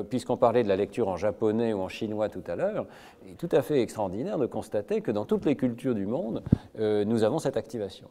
puisqu'on 0.10 0.36
parlait 0.36 0.62
de 0.62 0.68
la 0.68 0.76
lecture 0.76 1.08
en 1.08 1.16
japonais 1.16 1.72
ou 1.72 1.80
en 1.80 1.88
chinois 1.88 2.28
tout 2.28 2.44
à 2.48 2.58
l'heure, 2.58 2.86
il 3.24 3.32
est 3.32 3.36
tout 3.36 3.48
à 3.54 3.62
fait 3.62 3.82
extraordinaire 3.82 4.38
de 4.38 4.46
constater 4.46 5.00
que 5.00 5.12
dans 5.12 5.24
toutes 5.24 5.46
les 5.46 5.56
cultures 5.56 5.96
du 5.96 6.06
monde, 6.06 6.44
nous 6.78 7.24
avons 7.24 7.40
cette 7.40 7.56
activation. 7.56 8.10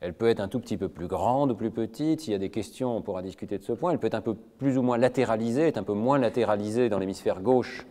Elle 0.00 0.12
peut 0.12 0.28
être 0.28 0.40
un 0.40 0.48
tout 0.48 0.60
petit 0.60 0.76
peu 0.76 0.90
plus 0.90 1.06
grande 1.06 1.52
ou 1.52 1.54
plus 1.54 1.70
petite. 1.70 2.20
S'il 2.20 2.32
y 2.32 2.36
a 2.36 2.38
des 2.38 2.50
questions, 2.50 2.94
on 2.98 3.00
pourra 3.00 3.22
discuter 3.22 3.56
de 3.56 3.62
ce 3.62 3.72
point. 3.72 3.92
Elle 3.92 3.98
peut 3.98 4.08
être 4.08 4.14
un 4.14 4.20
peu 4.20 4.34
plus 4.34 4.76
ou 4.76 4.82
moins 4.82 4.98
latéralisée, 4.98 5.68
est 5.68 5.78
un 5.78 5.84
peu 5.84 5.94
moins 5.94 6.18
latéralisée 6.18 6.90
dans 6.90 6.98
l'hémisphère 6.98 7.40
gauche 7.40 7.86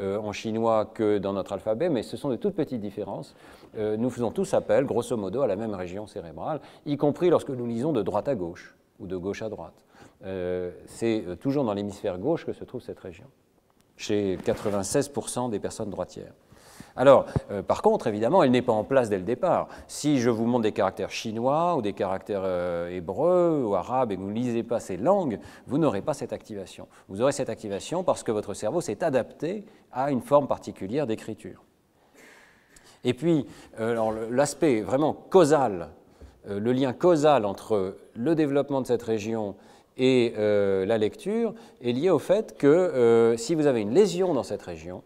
en 0.00 0.32
chinois 0.32 0.86
que 0.86 1.18
dans 1.18 1.32
notre 1.32 1.52
alphabet, 1.52 1.88
mais 1.88 2.02
ce 2.02 2.16
sont 2.16 2.28
de 2.28 2.36
toutes 2.36 2.54
petites 2.54 2.80
différences. 2.80 3.34
Euh, 3.76 3.96
nous 3.96 4.10
faisons 4.10 4.30
tous 4.30 4.54
appel, 4.54 4.84
grosso 4.84 5.16
modo, 5.16 5.42
à 5.42 5.46
la 5.46 5.56
même 5.56 5.74
région 5.74 6.06
cérébrale, 6.06 6.60
y 6.86 6.96
compris 6.96 7.30
lorsque 7.30 7.50
nous 7.50 7.66
lisons 7.66 7.92
de 7.92 8.02
droite 8.02 8.28
à 8.28 8.34
gauche 8.34 8.74
ou 8.98 9.06
de 9.06 9.16
gauche 9.16 9.42
à 9.42 9.48
droite. 9.48 9.84
Euh, 10.24 10.70
c'est 10.86 11.24
toujours 11.40 11.64
dans 11.64 11.74
l'hémisphère 11.74 12.18
gauche 12.18 12.44
que 12.44 12.52
se 12.52 12.64
trouve 12.64 12.80
cette 12.80 12.98
région, 12.98 13.26
chez 13.96 14.36
96% 14.44 15.50
des 15.50 15.60
personnes 15.60 15.90
droitières. 15.90 16.32
Alors, 16.98 17.26
euh, 17.52 17.62
par 17.62 17.80
contre, 17.80 18.08
évidemment, 18.08 18.42
elle 18.42 18.50
n'est 18.50 18.60
pas 18.60 18.72
en 18.72 18.82
place 18.82 19.08
dès 19.08 19.18
le 19.18 19.22
départ. 19.22 19.68
Si 19.86 20.18
je 20.18 20.30
vous 20.30 20.46
montre 20.46 20.64
des 20.64 20.72
caractères 20.72 21.12
chinois 21.12 21.76
ou 21.76 21.80
des 21.80 21.92
caractères 21.92 22.42
euh, 22.42 22.90
hébreux 22.90 23.62
ou 23.64 23.76
arabes 23.76 24.10
et 24.10 24.16
que 24.16 24.20
vous 24.20 24.30
ne 24.30 24.34
lisez 24.34 24.64
pas 24.64 24.80
ces 24.80 24.96
langues, 24.96 25.38
vous 25.68 25.78
n'aurez 25.78 26.02
pas 26.02 26.12
cette 26.12 26.32
activation. 26.32 26.88
Vous 27.08 27.22
aurez 27.22 27.30
cette 27.30 27.50
activation 27.50 28.02
parce 28.02 28.24
que 28.24 28.32
votre 28.32 28.52
cerveau 28.52 28.80
s'est 28.80 29.04
adapté 29.04 29.64
à 29.92 30.10
une 30.10 30.22
forme 30.22 30.48
particulière 30.48 31.06
d'écriture. 31.06 31.62
Et 33.04 33.14
puis, 33.14 33.46
l'aspect 33.78 34.80
vraiment 34.80 35.12
causal, 35.12 35.90
le 36.48 36.72
lien 36.72 36.92
causal 36.92 37.44
entre 37.44 37.96
le 38.16 38.34
développement 38.34 38.80
de 38.80 38.88
cette 38.88 39.04
région 39.04 39.54
et 39.96 40.34
la 40.36 40.98
lecture 40.98 41.54
est 41.80 41.92
lié 41.92 42.10
au 42.10 42.18
fait 42.18 42.58
que 42.58 43.36
si 43.38 43.54
vous 43.54 43.66
avez 43.66 43.82
une 43.82 43.94
lésion 43.94 44.34
dans 44.34 44.42
cette 44.42 44.62
région, 44.62 45.04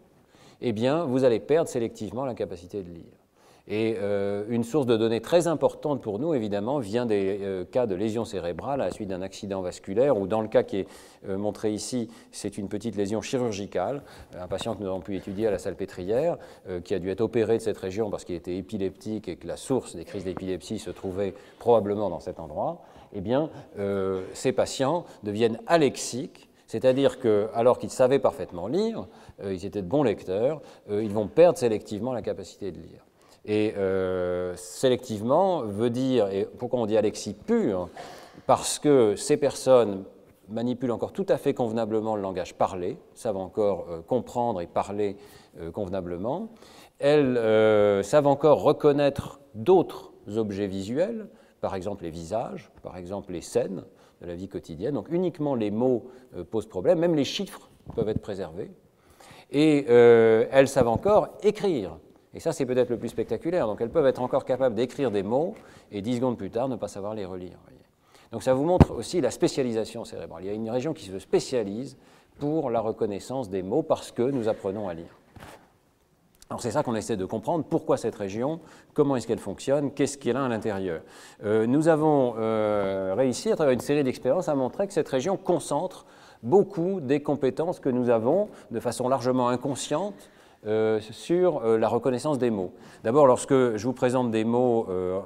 eh 0.63 0.71
bien, 0.71 1.03
vous 1.03 1.25
allez 1.25 1.39
perdre 1.39 1.69
sélectivement 1.69 2.25
la 2.25 2.33
capacité 2.33 2.81
de 2.81 2.89
lire. 2.89 3.23
Et 3.67 3.95
euh, 3.97 4.43
une 4.49 4.65
source 4.65 4.85
de 4.85 4.97
données 4.97 5.21
très 5.21 5.47
importante 5.47 6.01
pour 6.01 6.19
nous, 6.19 6.33
évidemment, 6.33 6.79
vient 6.79 7.05
des 7.05 7.39
euh, 7.41 7.63
cas 7.63 7.85
de 7.85 7.95
lésions 7.95 8.25
cérébrales 8.25 8.81
à 8.81 8.85
la 8.85 8.91
suite 8.91 9.07
d'un 9.07 9.21
accident 9.21 9.61
vasculaire, 9.61 10.17
ou 10.17 10.27
dans 10.27 10.41
le 10.41 10.49
cas 10.49 10.63
qui 10.63 10.79
est 10.79 10.87
euh, 11.29 11.37
montré 11.37 11.71
ici, 11.71 12.09
c'est 12.31 12.57
une 12.57 12.67
petite 12.67 12.95
lésion 12.95 13.21
chirurgicale. 13.21 14.01
Un 14.37 14.47
patient 14.47 14.75
que 14.75 14.81
nous 14.81 14.87
avons 14.87 14.99
pu 14.99 15.15
étudier 15.15 15.47
à 15.47 15.51
la 15.51 15.59
salpêtrière, 15.59 16.37
qui 16.83 16.93
a 16.93 16.99
dû 16.99 17.09
être 17.09 17.21
opéré 17.21 17.57
de 17.57 17.61
cette 17.61 17.77
région 17.77 18.09
parce 18.09 18.25
qu'il 18.25 18.35
était 18.35 18.55
épileptique 18.55 19.27
et 19.27 19.35
que 19.35 19.47
la 19.47 19.57
source 19.57 19.95
des 19.95 20.03
crises 20.03 20.25
d'épilepsie 20.25 20.79
se 20.79 20.89
trouvait 20.89 21.33
probablement 21.59 22.09
dans 22.09 22.19
cet 22.19 22.39
endroit. 22.39 22.81
Eh 23.13 23.21
bien, 23.21 23.49
ces 24.33 24.51
patients 24.51 25.05
deviennent 25.23 25.59
alexiques, 25.67 26.49
c'est-à-dire 26.67 27.19
que, 27.19 27.49
alors 27.53 27.77
qu'ils 27.77 27.91
savaient 27.91 28.19
parfaitement 28.19 28.67
lire, 28.67 29.05
ils 29.43 29.65
étaient 29.65 29.81
de 29.81 29.87
bons 29.87 30.03
lecteurs, 30.03 30.61
ils 30.89 31.11
vont 31.11 31.27
perdre 31.27 31.57
sélectivement 31.57 32.13
la 32.13 32.21
capacité 32.21 32.71
de 32.71 32.77
lire. 32.77 33.05
Et 33.45 33.73
euh, 33.77 34.55
sélectivement 34.55 35.63
veut 35.63 35.89
dire, 35.89 36.29
et 36.29 36.47
pourquoi 36.57 36.79
on 36.79 36.85
dit 36.85 36.97
alexie 36.97 37.33
pure 37.33 37.89
Parce 38.47 38.79
que 38.79 39.15
ces 39.15 39.37
personnes 39.37 40.05
manipulent 40.49 40.91
encore 40.91 41.11
tout 41.11 41.25
à 41.27 41.37
fait 41.37 41.53
convenablement 41.53 42.15
le 42.15 42.21
langage 42.21 42.53
parlé, 42.53 42.97
savent 43.15 43.37
encore 43.37 43.87
euh, 43.89 44.01
comprendre 44.01 44.61
et 44.61 44.67
parler 44.67 45.17
euh, 45.59 45.71
convenablement. 45.71 46.49
Elles 46.99 48.05
savent 48.05 48.27
encore 48.27 48.61
reconnaître 48.61 49.41
d'autres 49.55 50.13
objets 50.37 50.67
visuels, 50.67 51.27
par 51.59 51.75
exemple 51.75 52.03
les 52.05 52.09
visages, 52.09 52.71
par 52.81 52.95
exemple 52.95 53.33
les 53.33 53.41
scènes 53.41 53.83
de 54.21 54.27
la 54.27 54.35
vie 54.35 54.47
quotidienne. 54.47 54.93
Donc 54.93 55.07
uniquement 55.09 55.53
les 55.53 55.69
mots 55.69 56.05
posent 56.49 56.67
problème, 56.67 56.99
même 56.99 57.15
les 57.15 57.25
chiffres 57.25 57.69
peuvent 57.93 58.07
être 58.07 58.21
préservés. 58.21 58.71
Et 59.51 59.85
elles 59.85 60.67
savent 60.67 60.87
encore 60.87 61.29
écrire 61.43 61.97
et 62.33 62.39
ça, 62.39 62.51
c'est 62.51 62.65
peut-être 62.65 62.89
le 62.89 62.97
plus 62.97 63.09
spectaculaire. 63.09 63.67
Donc 63.67 63.79
elles 63.81 63.89
peuvent 63.89 64.07
être 64.07 64.21
encore 64.21 64.45
capables 64.45 64.75
d'écrire 64.75 65.11
des 65.11 65.23
mots 65.23 65.53
et 65.91 66.01
dix 66.01 66.15
secondes 66.15 66.37
plus 66.37 66.49
tard 66.49 66.67
ne 66.67 66.75
pas 66.75 66.87
savoir 66.87 67.13
les 67.13 67.25
relire. 67.25 67.57
Donc 68.31 68.41
ça 68.41 68.55
vous 68.55 68.65
montre 68.65 68.91
aussi 68.91 69.21
la 69.21 69.29
spécialisation 69.29 70.05
cérébrale. 70.05 70.43
Il 70.43 70.47
y 70.47 70.49
a 70.49 70.53
une 70.53 70.69
région 70.69 70.93
qui 70.93 71.05
se 71.05 71.19
spécialise 71.19 71.97
pour 72.39 72.71
la 72.71 72.79
reconnaissance 72.79 73.49
des 73.49 73.61
mots 73.61 73.83
parce 73.83 74.11
que 74.11 74.23
nous 74.23 74.47
apprenons 74.47 74.89
à 74.89 74.95
lire. 74.95 75.19
Alors 76.49 76.61
c'est 76.61 76.71
ça 76.71 76.81
qu'on 76.81 76.95
essaie 76.95 77.15
de 77.15 77.25
comprendre, 77.25 77.63
pourquoi 77.63 77.97
cette 77.97 78.15
région, 78.15 78.59
comment 78.93 79.15
est-ce 79.15 79.27
qu'elle 79.27 79.39
fonctionne, 79.39 79.91
qu'est-ce 79.91 80.17
qu'il 80.17 80.33
y 80.33 80.35
a 80.35 80.43
à 80.43 80.47
l'intérieur? 80.47 81.01
Euh, 81.43 81.65
nous 81.67 81.87
avons 81.87 82.35
euh, 82.37 83.13
réussi 83.15 83.51
à 83.51 83.55
travers 83.55 83.73
une 83.73 83.79
série 83.79 84.03
d'expériences 84.03 84.49
à 84.49 84.55
montrer 84.55 84.87
que 84.87 84.93
cette 84.93 85.09
région 85.09 85.37
concentre 85.37 86.05
beaucoup 86.43 87.01
des 87.01 87.21
compétences 87.21 87.79
que 87.79 87.89
nous 87.89 88.09
avons 88.09 88.49
de 88.71 88.79
façon 88.79 89.07
largement 89.07 89.49
inconsciente 89.49 90.29
euh, 90.65 91.01
sur 91.11 91.57
euh, 91.57 91.77
la 91.77 91.89
reconnaissance 91.89 92.37
des 92.37 92.49
mots. 92.49 92.73
D'abord, 93.03 93.27
lorsque 93.27 93.75
je 93.75 93.83
vous 93.83 93.91
présente 93.91 94.31
des 94.31 94.45
mots 94.45 94.87
euh, 94.89 95.19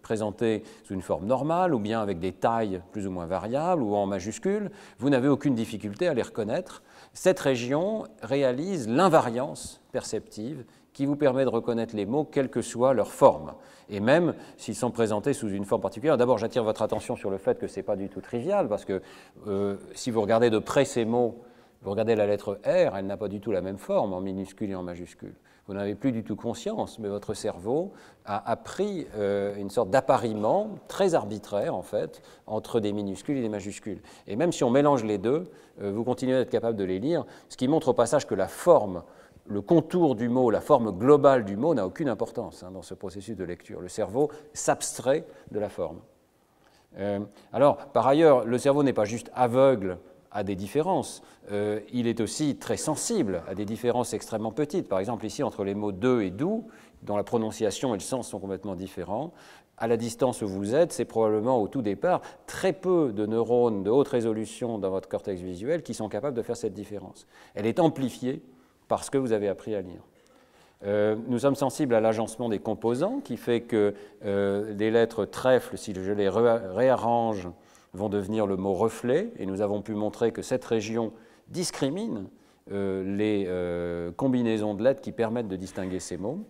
présentés 0.00 0.62
sous 0.82 0.94
une 0.94 1.02
forme 1.02 1.26
normale 1.26 1.74
ou 1.74 1.78
bien 1.78 2.00
avec 2.00 2.20
des 2.20 2.32
tailles 2.32 2.80
plus 2.90 3.06
ou 3.06 3.10
moins 3.10 3.26
variables 3.26 3.82
ou 3.82 3.94
en 3.94 4.06
majuscules, 4.06 4.70
vous 4.98 5.10
n'avez 5.10 5.28
aucune 5.28 5.54
difficulté 5.54 6.08
à 6.08 6.14
les 6.14 6.22
reconnaître. 6.22 6.82
Cette 7.12 7.38
région 7.38 8.04
réalise 8.22 8.88
l'invariance 8.88 9.82
perceptive 9.92 10.64
qui 10.98 11.06
vous 11.06 11.14
permet 11.14 11.44
de 11.44 11.48
reconnaître 11.48 11.94
les 11.94 12.06
mots 12.06 12.24
quelle 12.24 12.50
que 12.50 12.60
soit 12.60 12.92
leur 12.92 13.12
forme. 13.12 13.52
Et 13.88 14.00
même 14.00 14.34
s'ils 14.56 14.74
sont 14.74 14.90
présentés 14.90 15.32
sous 15.32 15.48
une 15.48 15.64
forme 15.64 15.80
particulière. 15.80 16.16
D'abord, 16.16 16.38
j'attire 16.38 16.64
votre 16.64 16.82
attention 16.82 17.14
sur 17.14 17.30
le 17.30 17.38
fait 17.38 17.56
que 17.56 17.68
ce 17.68 17.76
n'est 17.76 17.84
pas 17.84 17.94
du 17.94 18.08
tout 18.08 18.20
trivial, 18.20 18.68
parce 18.68 18.84
que 18.84 19.00
si 19.94 20.10
vous 20.10 20.20
regardez 20.20 20.50
de 20.50 20.58
près 20.58 20.84
ces 20.84 21.04
mots, 21.04 21.38
vous 21.82 21.92
regardez 21.92 22.16
la 22.16 22.26
lettre 22.26 22.58
R, 22.64 22.96
elle 22.96 23.06
n'a 23.06 23.16
pas 23.16 23.28
du 23.28 23.38
tout 23.38 23.52
la 23.52 23.60
même 23.60 23.78
forme 23.78 24.12
en 24.12 24.20
minuscule 24.20 24.72
et 24.72 24.74
en 24.74 24.82
majuscule. 24.82 25.34
Vous 25.68 25.74
n'avez 25.74 25.94
plus 25.94 26.10
du 26.10 26.24
tout 26.24 26.34
conscience, 26.34 26.98
mais 26.98 27.08
votre 27.08 27.32
cerveau 27.32 27.92
a 28.24 28.50
appris 28.50 29.06
euh, 29.14 29.54
une 29.54 29.70
sorte 29.70 29.90
d'appariement 29.90 30.70
très 30.88 31.14
arbitraire, 31.14 31.76
en 31.76 31.82
fait, 31.82 32.22
entre 32.48 32.80
des 32.80 32.92
minuscules 32.92 33.36
et 33.36 33.42
des 33.42 33.48
majuscules. 33.48 34.00
Et 34.26 34.34
même 34.34 34.50
si 34.50 34.64
on 34.64 34.70
mélange 34.70 35.04
les 35.04 35.18
deux, 35.18 35.44
euh, 35.80 35.92
vous 35.92 36.02
continuez 36.02 36.34
à 36.34 36.40
être 36.40 36.50
capable 36.50 36.76
de 36.76 36.82
les 36.82 36.98
lire, 36.98 37.24
ce 37.48 37.56
qui 37.56 37.68
montre 37.68 37.86
au 37.86 37.92
passage 37.92 38.26
que 38.26 38.34
la 38.34 38.48
forme, 38.48 39.04
le 39.48 39.62
contour 39.62 40.14
du 40.14 40.28
mot, 40.28 40.50
la 40.50 40.60
forme 40.60 40.92
globale 40.92 41.44
du 41.44 41.56
mot 41.56 41.74
n'a 41.74 41.86
aucune 41.86 42.08
importance 42.08 42.62
hein, 42.62 42.70
dans 42.70 42.82
ce 42.82 42.94
processus 42.94 43.36
de 43.36 43.44
lecture. 43.44 43.80
Le 43.80 43.88
cerveau 43.88 44.30
s'abstrait 44.52 45.24
de 45.50 45.58
la 45.58 45.68
forme. 45.68 46.00
Euh, 46.98 47.20
alors, 47.52 47.76
par 47.88 48.06
ailleurs, 48.06 48.44
le 48.44 48.58
cerveau 48.58 48.82
n'est 48.82 48.92
pas 48.92 49.04
juste 49.04 49.30
aveugle 49.34 49.98
à 50.30 50.44
des 50.44 50.54
différences. 50.54 51.22
Euh, 51.50 51.80
il 51.92 52.06
est 52.06 52.20
aussi 52.20 52.56
très 52.56 52.76
sensible 52.76 53.42
à 53.48 53.54
des 53.54 53.64
différences 53.64 54.12
extrêmement 54.12 54.52
petites. 54.52 54.88
Par 54.88 54.98
exemple, 54.98 55.24
ici, 55.24 55.42
entre 55.42 55.64
les 55.64 55.74
mots 55.74 55.92
de 55.92 56.20
et 56.20 56.30
doux, 56.30 56.66
dont 57.02 57.16
la 57.16 57.24
prononciation 57.24 57.94
et 57.94 57.98
le 57.98 58.02
sens 58.02 58.28
sont 58.28 58.38
complètement 58.38 58.74
différents, 58.74 59.32
à 59.78 59.86
la 59.86 59.96
distance 59.96 60.42
où 60.42 60.48
vous 60.48 60.74
êtes, 60.74 60.92
c'est 60.92 61.04
probablement 61.04 61.62
au 61.62 61.68
tout 61.68 61.82
départ 61.82 62.20
très 62.46 62.72
peu 62.72 63.12
de 63.12 63.24
neurones 63.26 63.84
de 63.84 63.90
haute 63.90 64.08
résolution 64.08 64.78
dans 64.78 64.90
votre 64.90 65.08
cortex 65.08 65.40
visuel 65.40 65.82
qui 65.82 65.94
sont 65.94 66.08
capables 66.08 66.36
de 66.36 66.42
faire 66.42 66.56
cette 66.56 66.74
différence. 66.74 67.26
Elle 67.54 67.66
est 67.66 67.78
amplifiée 67.78 68.42
parce 68.88 69.10
que 69.10 69.18
vous 69.18 69.32
avez 69.32 69.48
appris 69.48 69.74
à 69.74 69.80
lire. 69.80 70.02
Euh, 70.84 71.16
nous 71.26 71.40
sommes 71.40 71.56
sensibles 71.56 71.94
à 71.94 72.00
l'agencement 72.00 72.48
des 72.48 72.60
composants 72.60 73.20
qui 73.20 73.36
fait 73.36 73.62
que 73.62 73.94
euh, 74.24 74.74
les 74.74 74.90
lettres 74.90 75.24
trèfles, 75.24 75.76
si 75.76 75.92
je 75.94 76.12
les 76.12 76.28
réarrange 76.28 77.48
vont 77.94 78.08
devenir 78.08 78.46
le 78.46 78.56
mot 78.56 78.74
reflet, 78.74 79.32
et 79.38 79.46
nous 79.46 79.60
avons 79.60 79.82
pu 79.82 79.94
montrer 79.94 80.30
que 80.30 80.42
cette 80.42 80.64
région 80.64 81.12
discrimine 81.48 82.28
euh, 82.70 83.16
les 83.16 83.46
euh, 83.48 84.12
combinaisons 84.12 84.74
de 84.74 84.84
lettres 84.84 85.00
qui 85.00 85.12
permettent 85.12 85.48
de 85.48 85.56
distinguer 85.56 86.00
ces 86.00 86.18
mots. 86.18 86.44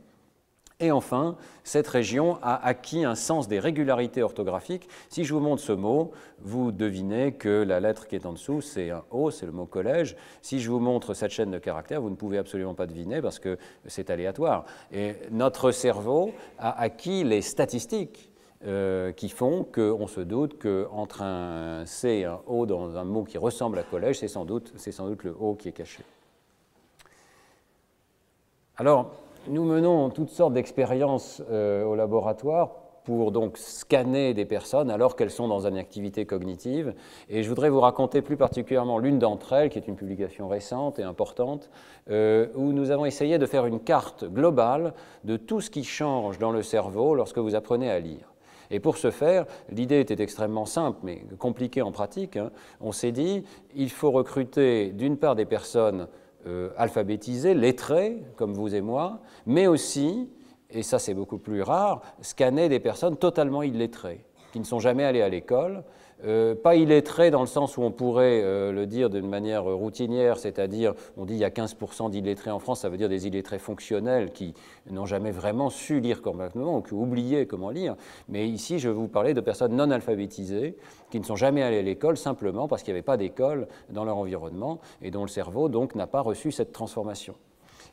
Et 0.80 0.92
enfin, 0.92 1.37
cette 1.64 1.88
région 1.88 2.38
a 2.40 2.64
acquis 2.64 3.04
un 3.04 3.16
sens 3.16 3.49
des 3.49 3.58
régularités 3.58 4.23
orthographiques. 4.23 4.88
Si 5.08 5.25
je 5.25 5.35
vous 5.35 5.40
montre 5.40 5.61
ce 5.61 5.73
mot, 5.73 6.12
vous 6.40 6.70
devinez 6.70 7.32
que 7.32 7.64
la 7.64 7.80
lettre 7.80 8.06
qui 8.06 8.14
est 8.14 8.26
en 8.26 8.32
dessous, 8.32 8.61
c'est 8.61 8.90
un 8.90 9.02
O, 9.11 9.32
c'est 9.32 9.47
le 9.47 9.50
mot 9.50 9.66
collège. 9.66 10.16
Si 10.40 10.61
je 10.61 10.70
vous 10.70 10.78
montre 10.78 11.14
cette 11.14 11.32
chaîne 11.32 11.50
de 11.50 11.58
caractères, 11.58 12.00
vous 12.00 12.11
ne 12.11 12.14
pouvez 12.14 12.38
absolument 12.38 12.75
pas 12.75 12.87
deviner 12.87 13.20
parce 13.20 13.40
que 13.40 13.58
c'est 13.87 14.08
aléatoire. 14.08 14.66
Et 14.92 15.16
notre 15.32 15.73
cerveau 15.73 16.30
a 16.61 16.80
acquis 16.80 17.25
les 17.25 17.42
statistiques 17.42 18.30
euh, 18.64 19.11
qui 19.11 19.30
font 19.30 19.64
qu'on 19.64 20.06
se 20.06 20.20
doute 20.20 20.61
qu'entre 20.61 21.23
un 21.23 21.87
C 21.87 22.08
et 22.08 22.25
un 22.25 22.40
O 22.47 22.66
dans 22.66 22.97
un 22.97 23.04
mot 23.04 23.25
qui 23.25 23.38
ressemble 23.38 23.80
à 23.80 23.82
collège, 23.82 24.20
c'est 24.20 24.28
sans 24.28 24.47
sans 24.47 25.06
doute 25.08 25.25
le 25.25 25.37
O 25.40 25.56
qui 25.56 25.70
est 25.70 25.73
caché. 25.73 26.04
Alors, 28.76 29.12
nous 29.48 29.64
menons 29.64 30.10
toutes 30.10 30.30
sortes 30.30 30.52
d'expériences 30.52 31.42
euh, 31.50 31.84
au 31.84 31.94
laboratoire 31.94 32.70
pour 33.04 33.32
donc 33.32 33.56
scanner 33.56 34.34
des 34.34 34.44
personnes 34.44 34.90
alors 34.90 35.16
qu'elles 35.16 35.30
sont 35.30 35.48
dans 35.48 35.66
une 35.66 35.78
activité 35.78 36.26
cognitive. 36.26 36.94
Et 37.30 37.42
je 37.42 37.48
voudrais 37.48 37.70
vous 37.70 37.80
raconter 37.80 38.20
plus 38.20 38.36
particulièrement 38.36 38.98
l'une 38.98 39.18
d'entre 39.18 39.54
elles, 39.54 39.70
qui 39.70 39.78
est 39.78 39.88
une 39.88 39.96
publication 39.96 40.46
récente 40.46 40.98
et 40.98 41.02
importante, 41.02 41.70
euh, 42.10 42.48
où 42.54 42.72
nous 42.72 42.90
avons 42.90 43.06
essayé 43.06 43.38
de 43.38 43.46
faire 43.46 43.64
une 43.64 43.80
carte 43.80 44.26
globale 44.26 44.92
de 45.24 45.38
tout 45.38 45.62
ce 45.62 45.70
qui 45.70 45.84
change 45.84 46.38
dans 46.38 46.52
le 46.52 46.62
cerveau 46.62 47.14
lorsque 47.14 47.38
vous 47.38 47.54
apprenez 47.54 47.90
à 47.90 47.98
lire. 47.98 48.34
Et 48.70 48.80
pour 48.80 48.98
ce 48.98 49.10
faire, 49.10 49.46
l'idée 49.70 50.00
était 50.00 50.22
extrêmement 50.22 50.66
simple, 50.66 50.98
mais 51.02 51.24
compliquée 51.38 51.80
en 51.80 51.92
pratique. 51.92 52.36
Hein. 52.36 52.50
On 52.82 52.92
s'est 52.92 53.12
dit, 53.12 53.42
il 53.74 53.90
faut 53.90 54.10
recruter 54.10 54.90
d'une 54.90 55.16
part 55.16 55.34
des 55.34 55.46
personnes 55.46 56.08
euh, 56.47 56.71
alphabétisées, 56.76 57.54
lettrées, 57.54 58.23
comme 58.37 58.52
vous 58.52 58.75
et 58.75 58.80
moi, 58.80 59.21
mais 59.47 59.66
aussi, 59.66 60.30
et 60.71 60.83
ça 60.83 60.99
c'est 60.99 61.14
beaucoup 61.14 61.38
plus 61.38 61.62
rare, 61.62 62.02
scanner 62.21 62.68
des 62.68 62.80
personnes 62.80 63.16
totalement 63.16 63.62
illettrées, 63.62 64.25
qui 64.52 64.61
ne 64.61 64.64
sont 64.64 64.78
jamais 64.78 65.04
allées 65.04 65.23
à 65.23 65.28
l'école, 65.28 65.85
euh, 66.25 66.54
pas 66.54 66.75
illettré 66.75 67.30
dans 67.30 67.40
le 67.40 67.46
sens 67.46 67.76
où 67.76 67.82
on 67.82 67.90
pourrait 67.90 68.40
euh, 68.42 68.72
le 68.72 68.87
dire 68.87 69.10
d'une 69.10 69.28
manière 69.28 69.64
routinière, 69.64 70.38
c'est-à-dire 70.38 70.94
on 71.16 71.25
dit 71.25 71.34
il 71.34 71.40
y 71.40 71.44
a 71.44 71.50
15% 71.50 72.10
d'illettrés 72.10 72.50
en 72.50 72.58
France, 72.58 72.80
ça 72.80 72.88
veut 72.88 72.96
dire 72.96 73.08
des 73.08 73.26
illettrés 73.26 73.58
fonctionnels 73.58 74.32
qui 74.32 74.54
n'ont 74.90 75.06
jamais 75.06 75.30
vraiment 75.30 75.70
su 75.70 76.00
lire 76.00 76.22
correctement 76.22 76.78
ou 76.78 76.82
qui 76.82 76.94
ont 76.94 77.02
oublié 77.02 77.46
comment 77.46 77.70
lire. 77.70 77.96
Mais 78.28 78.48
ici, 78.48 78.78
je 78.78 78.88
vais 78.88 78.94
vous 78.94 79.08
parler 79.08 79.34
de 79.34 79.40
personnes 79.40 79.76
non 79.76 79.90
alphabétisées 79.90 80.76
qui 81.10 81.20
ne 81.20 81.25
sont 81.25 81.37
jamais 81.37 81.62
allées 81.62 81.78
à 81.78 81.82
l'école 81.82 82.16
simplement 82.16 82.68
parce 82.68 82.82
qu'il 82.82 82.92
n'y 82.92 82.98
avait 82.98 83.04
pas 83.04 83.16
d'école 83.16 83.68
dans 83.90 84.04
leur 84.04 84.16
environnement 84.16 84.80
et 85.02 85.10
dont 85.10 85.22
le 85.22 85.28
cerveau 85.28 85.68
donc 85.68 85.94
n'a 85.94 86.06
pas 86.06 86.20
reçu 86.20 86.52
cette 86.52 86.72
transformation. 86.72 87.34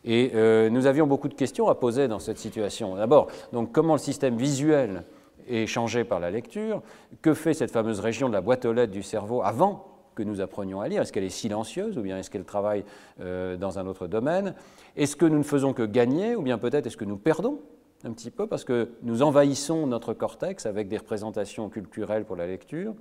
Et 0.06 0.32
euh, 0.36 0.70
nous 0.70 0.86
avions 0.86 1.08
beaucoup 1.08 1.28
de 1.28 1.34
questions 1.34 1.68
à 1.68 1.76
poser 1.76 2.08
dans 2.08 2.20
cette 2.20 2.38
situation. 2.38 2.96
D'abord, 2.96 3.28
donc 3.52 3.72
comment 3.72 3.94
le 3.94 4.00
système 4.00 4.38
visuel 4.38 5.04
est 5.48 5.68
changé 5.68 6.04
par 6.04 6.20
la 6.20 6.32
lecture. 6.32 6.82
Que 7.22 7.34
fait 7.34 7.54
cette 7.54 7.72
fameuse 7.72 8.00
région 8.00 8.28
de 8.28 8.34
la 8.34 8.42
boîte 8.42 8.66
aux 8.66 8.74
lettres 8.74 8.92
du 8.92 9.04
cerveau 9.04 9.42
avant 9.44 9.88
que 10.16 10.24
nous 10.24 10.42
apprenions 10.42 10.82
à 10.82 10.88
lire? 10.88 11.02
Est-ce 11.02 11.14
qu'elle 11.14 11.24
est 11.24 11.30
silencieuse 11.30 11.98
ou 11.98 12.02
bien 12.02 12.18
est-ce 12.18 12.30
qu'elle 12.30 12.46
travaille 12.46 12.84
euh, 13.20 13.58
dans 13.58 13.80
un 13.80 13.86
autre 13.86 14.08
domaine? 14.08 14.56
Est-ce 14.96 15.16
que 15.16 15.26
nous 15.26 15.38
ne 15.38 15.44
faisons 15.44 15.74
que 15.74 15.84
gagner 15.84 16.36
ou 16.36 16.42
bien 16.42 16.58
peut-être 16.58 16.88
est-ce 16.88 16.98
que 16.98 17.06
nous 17.06 17.18
perdons 17.18 17.60
un 18.04 18.12
petit 18.12 18.32
peu 18.32 18.48
parce 18.48 18.64
que 18.64 18.90
nous 19.04 19.24
envahissons 19.24 19.88
notre 19.88 20.14
cortex 20.14 20.66
avec 20.66 20.88
des 20.88 20.98
représentations 20.98 21.70
culturelles 21.70 22.26
pour 22.26 22.36
la 22.36 22.48
lecture? 22.48 22.94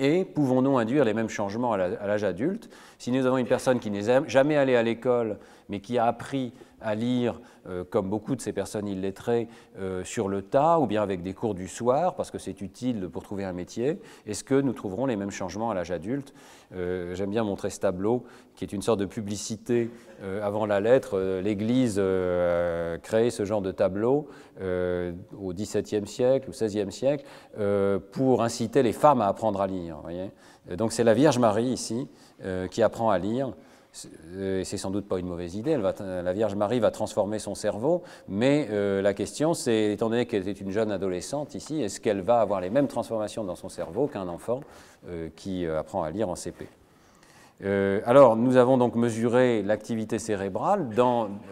Et 0.00 0.24
pouvons-nous 0.24 0.78
induire 0.78 1.04
les 1.04 1.12
mêmes 1.12 1.28
changements 1.28 1.72
à 1.72 1.76
l'âge 1.76 2.22
adulte? 2.22 2.70
Si 2.98 3.10
nous 3.10 3.26
avons 3.26 3.36
une 3.36 3.48
personne 3.48 3.80
qui 3.80 3.90
n'est 3.90 4.28
jamais 4.28 4.56
allée 4.56 4.76
à 4.76 4.82
l'école, 4.84 5.38
mais 5.68 5.80
qui 5.80 5.98
a 5.98 6.06
appris 6.06 6.52
à 6.80 6.94
lire, 6.94 7.40
euh, 7.68 7.84
comme 7.84 8.08
beaucoup 8.08 8.36
de 8.36 8.40
ces 8.40 8.52
personnes 8.52 8.88
illettrées, 8.88 9.48
euh, 9.78 10.04
sur 10.04 10.28
le 10.28 10.42
tas 10.42 10.78
ou 10.78 10.86
bien 10.86 11.02
avec 11.02 11.22
des 11.22 11.34
cours 11.34 11.54
du 11.54 11.68
soir, 11.68 12.14
parce 12.14 12.30
que 12.30 12.38
c'est 12.38 12.60
utile 12.60 13.08
pour 13.08 13.22
trouver 13.22 13.44
un 13.44 13.52
métier, 13.52 14.00
est-ce 14.26 14.44
que 14.44 14.60
nous 14.60 14.72
trouverons 14.72 15.06
les 15.06 15.16
mêmes 15.16 15.30
changements 15.30 15.70
à 15.70 15.74
l'âge 15.74 15.90
adulte? 15.90 16.32
Euh, 16.74 17.14
J'aime 17.14 17.30
bien 17.30 17.44
montrer 17.44 17.70
ce 17.70 17.80
tableau, 17.80 18.24
qui 18.54 18.64
est 18.64 18.72
une 18.72 18.82
sorte 18.82 19.00
de 19.00 19.06
publicité 19.06 19.90
avant 20.42 20.66
la 20.66 20.80
lettre. 20.80 21.40
L'Église 21.44 22.00
a 22.00 22.98
créé 22.98 23.30
ce 23.30 23.44
genre 23.44 23.62
de 23.62 23.70
tableau 23.70 24.28
au 24.60 25.52
XVIIe 25.52 26.08
siècle 26.08 26.48
ou 26.48 26.50
XVIe 26.50 26.90
siècle 26.90 27.24
pour 28.10 28.42
inciter 28.42 28.82
les 28.82 28.92
femmes 28.92 29.20
à 29.20 29.28
apprendre 29.28 29.60
à 29.60 29.68
lire. 29.68 29.98
Donc 30.76 30.90
c'est 30.90 31.04
la 31.04 31.14
Vierge 31.14 31.38
Marie 31.38 31.66
ici 31.68 32.08
qui 32.72 32.82
apprend 32.82 33.10
à 33.10 33.18
lire. 33.18 33.52
Euh, 34.36 34.62
c'est 34.64 34.76
sans 34.76 34.90
doute 34.90 35.06
pas 35.06 35.18
une 35.18 35.26
mauvaise 35.26 35.54
idée, 35.54 35.76
la 35.76 36.32
Vierge 36.32 36.54
Marie 36.54 36.80
va 36.80 36.90
transformer 36.90 37.38
son 37.38 37.54
cerveau, 37.54 38.02
mais 38.28 38.68
euh, 38.70 39.02
la 39.02 39.14
question 39.14 39.54
c'est, 39.54 39.92
étant 39.92 40.10
donné 40.10 40.26
qu'elle 40.26 40.48
est 40.48 40.60
une 40.60 40.70
jeune 40.70 40.90
adolescente 40.90 41.54
ici, 41.54 41.82
est-ce 41.82 42.00
qu'elle 42.00 42.20
va 42.20 42.40
avoir 42.40 42.60
les 42.60 42.70
mêmes 42.70 42.88
transformations 42.88 43.44
dans 43.44 43.56
son 43.56 43.68
cerveau 43.68 44.06
qu'un 44.06 44.28
enfant 44.28 44.60
euh, 45.08 45.28
qui 45.34 45.66
apprend 45.66 46.02
à 46.02 46.10
lire 46.10 46.28
en 46.28 46.36
CP 46.36 46.66
alors, 48.06 48.36
nous 48.36 48.56
avons 48.56 48.78
donc 48.78 48.94
mesuré 48.94 49.64
l'activité 49.64 50.20
cérébrale 50.20 50.90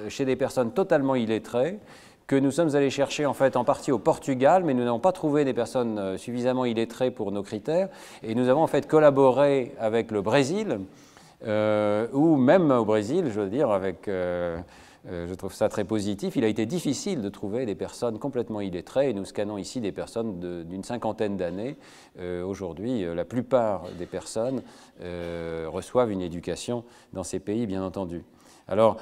chez 0.09 0.25
des 0.25 0.37
personnes 0.37 0.71
totalement 0.71 1.17
illettrées, 1.17 1.81
que 2.29 2.37
nous 2.37 2.53
sommes 2.53 2.77
allés 2.77 2.91
chercher 2.91 3.27
en 3.27 3.35
fait 3.35 3.57
en 3.57 3.65
partie 3.65 3.91
au 3.91 3.99
Portugal, 3.99 4.63
mais 4.65 4.73
nous 4.73 4.85
n'avons 4.85 5.01
pas 5.01 5.11
trouvé 5.11 5.45
des 5.45 5.53
personnes 5.53 6.17
suffisamment 6.17 6.65
illettrées 6.65 7.11
pour 7.11 7.33
nos 7.33 7.43
critères, 7.43 7.89
et 8.23 8.37
nous 8.37 8.49
avons 8.49 8.63
en 8.63 8.69
fait 8.69 8.87
collaboré 8.87 9.75
avec 9.81 10.13
le 10.13 10.23
Brésil, 10.23 10.79
euh, 11.45 12.09
ou 12.13 12.37
même 12.37 12.71
au 12.71 12.85
Brésil, 12.85 13.27
je 13.29 13.41
veux 13.41 13.51
dire, 13.51 13.71
avec, 13.71 14.09
euh, 14.09 14.59
euh, 15.09 15.27
je 15.29 15.35
trouve 15.35 15.53
ça 15.53 15.69
très 15.69 15.85
positif, 15.85 16.37
il 16.37 16.45
a 16.45 16.49
été 16.49 16.65
difficile 16.67 17.21
de 17.21 17.29
trouver 17.29 17.67
des 17.67 17.75
personnes 17.75 18.19
complètement 18.19 18.61
illettrées, 18.61 19.11
et 19.11 19.13
nous 19.13 19.25
scannons 19.25 19.59
ici 19.59 19.81
des 19.81 19.93
personnes 19.93 20.65
d'une 20.65 20.85
cinquantaine 20.85 21.37
d'années. 21.37 21.77
Aujourd'hui, 22.45 23.05
la 23.15 23.25
plupart 23.25 23.85
des 23.99 24.07
personnes 24.07 24.63
reçoivent 25.67 26.11
une 26.11 26.23
éducation 26.23 26.85
dans 27.13 27.25
ces 27.25 27.39
pays, 27.39 27.67
bien 27.67 27.85
entendu. 27.85 28.25
Alors, 28.69 28.97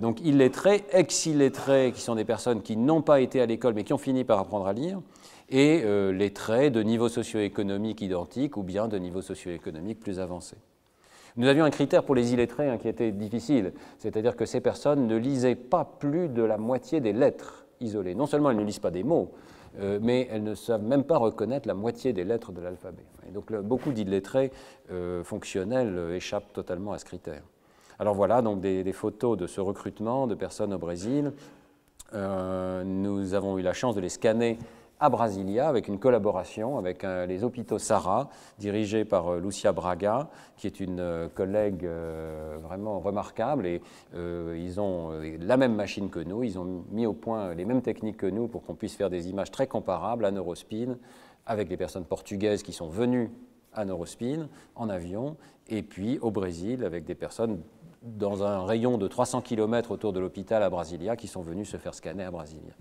donc 0.00 0.20
illettrés, 0.20 0.84
ex-illettrés, 0.92 1.92
qui 1.92 2.02
sont 2.02 2.14
des 2.14 2.24
personnes 2.24 2.62
qui 2.62 2.76
n'ont 2.76 3.02
pas 3.02 3.20
été 3.20 3.40
à 3.40 3.46
l'école 3.46 3.74
mais 3.74 3.82
qui 3.82 3.92
ont 3.92 3.98
fini 3.98 4.22
par 4.22 4.38
apprendre 4.38 4.66
à 4.66 4.72
lire, 4.72 5.00
et 5.48 5.82
lettrés 6.12 6.70
de 6.70 6.82
niveau 6.82 7.08
socio-économique 7.08 8.02
identique 8.02 8.56
ou 8.56 8.62
bien 8.62 8.86
de 8.86 8.98
niveau 8.98 9.22
socio-économique 9.22 9.98
plus 9.98 10.20
avancé. 10.20 10.56
Nous 11.38 11.46
avions 11.46 11.64
un 11.64 11.70
critère 11.70 12.02
pour 12.02 12.16
les 12.16 12.34
illettrés 12.34 12.68
hein, 12.68 12.78
qui 12.78 12.88
était 12.88 13.12
difficile, 13.12 13.72
c'est-à-dire 13.98 14.34
que 14.34 14.44
ces 14.44 14.60
personnes 14.60 15.06
ne 15.06 15.16
lisaient 15.16 15.54
pas 15.54 15.84
plus 15.84 16.28
de 16.28 16.42
la 16.42 16.58
moitié 16.58 17.00
des 17.00 17.12
lettres 17.12 17.64
isolées. 17.80 18.16
Non 18.16 18.26
seulement 18.26 18.50
elles 18.50 18.56
ne 18.56 18.64
lisent 18.64 18.80
pas 18.80 18.90
des 18.90 19.04
mots, 19.04 19.30
euh, 19.78 20.00
mais 20.02 20.26
elles 20.32 20.42
ne 20.42 20.56
savent 20.56 20.82
même 20.82 21.04
pas 21.04 21.16
reconnaître 21.16 21.68
la 21.68 21.74
moitié 21.74 22.12
des 22.12 22.24
lettres 22.24 22.50
de 22.50 22.60
l'alphabet. 22.60 23.04
Et 23.28 23.30
donc 23.30 23.52
beaucoup 23.54 23.92
d'illettrés 23.92 24.50
euh, 24.90 25.22
fonctionnels 25.22 25.94
euh, 25.96 26.16
échappent 26.16 26.52
totalement 26.52 26.92
à 26.92 26.98
ce 26.98 27.04
critère. 27.04 27.42
Alors 28.00 28.14
voilà 28.14 28.42
donc 28.42 28.60
des, 28.60 28.92
photos 28.92 29.38
de 29.38 29.46
ce 29.46 29.60
recrutement 29.60 30.26
de 30.26 30.34
personnes 30.34 30.74
au 30.74 30.78
Brésil. 30.78 31.32
nous 32.12 33.34
avons 33.34 33.58
eu 33.58 33.62
la 33.62 33.72
chance 33.72 33.94
de 33.94 34.00
les 34.00 34.08
scanner 34.08 34.58
à 35.00 35.10
Brasilia 35.10 35.68
avec 35.68 35.88
une 35.88 35.98
collaboration 35.98 36.78
avec 36.78 37.04
euh, 37.04 37.26
les 37.26 37.44
hôpitaux 37.44 37.78
Sarah, 37.78 38.28
dirigés 38.58 39.04
par 39.04 39.28
euh, 39.28 39.40
Lucia 39.40 39.72
Braga, 39.72 40.28
qui 40.56 40.66
est 40.66 40.80
une 40.80 41.00
euh, 41.00 41.28
collègue 41.28 41.88
vraiment 42.62 42.98
remarquable. 42.98 43.66
Et 43.66 43.80
ils 44.14 44.80
ont 44.80 45.12
la 45.40 45.56
même 45.56 45.74
machine 45.74 46.10
que 46.10 46.20
nous, 46.20 46.42
ils 46.42 46.58
ont 46.58 46.84
mis 46.90 47.06
au 47.06 47.12
point 47.12 47.54
les 47.54 47.64
mêmes 47.64 47.82
techniques 47.82 48.16
que 48.16 48.26
nous 48.26 48.48
pour 48.48 48.62
qu'on 48.62 48.74
puisse 48.74 48.96
faire 48.96 49.10
des 49.10 49.28
images 49.28 49.50
très 49.50 49.66
comparables 49.66 50.24
à 50.24 50.30
Neurospin, 50.30 50.96
avec 51.46 51.68
des 51.68 51.76
personnes 51.76 52.04
portugaises 52.04 52.62
qui 52.62 52.72
sont 52.72 52.88
venues 52.88 53.30
à 53.72 53.84
Neurospin 53.84 54.48
en 54.74 54.88
avion, 54.88 55.36
et 55.68 55.82
puis 55.82 56.18
au 56.20 56.30
Brésil 56.30 56.84
avec 56.84 57.04
des 57.04 57.14
personnes 57.14 57.60
dans 58.02 58.42
un 58.42 58.64
rayon 58.64 58.98
de 58.98 59.08
300 59.08 59.42
km 59.42 59.90
autour 59.90 60.12
de 60.12 60.20
l'hôpital 60.20 60.62
à 60.62 60.70
Brasilia 60.70 61.16
qui 61.16 61.28
sont 61.28 61.42
venues 61.42 61.64
se 61.64 61.76
faire 61.76 61.94
scanner 61.94 62.24
à 62.24 62.30
Brasilia 62.30 62.74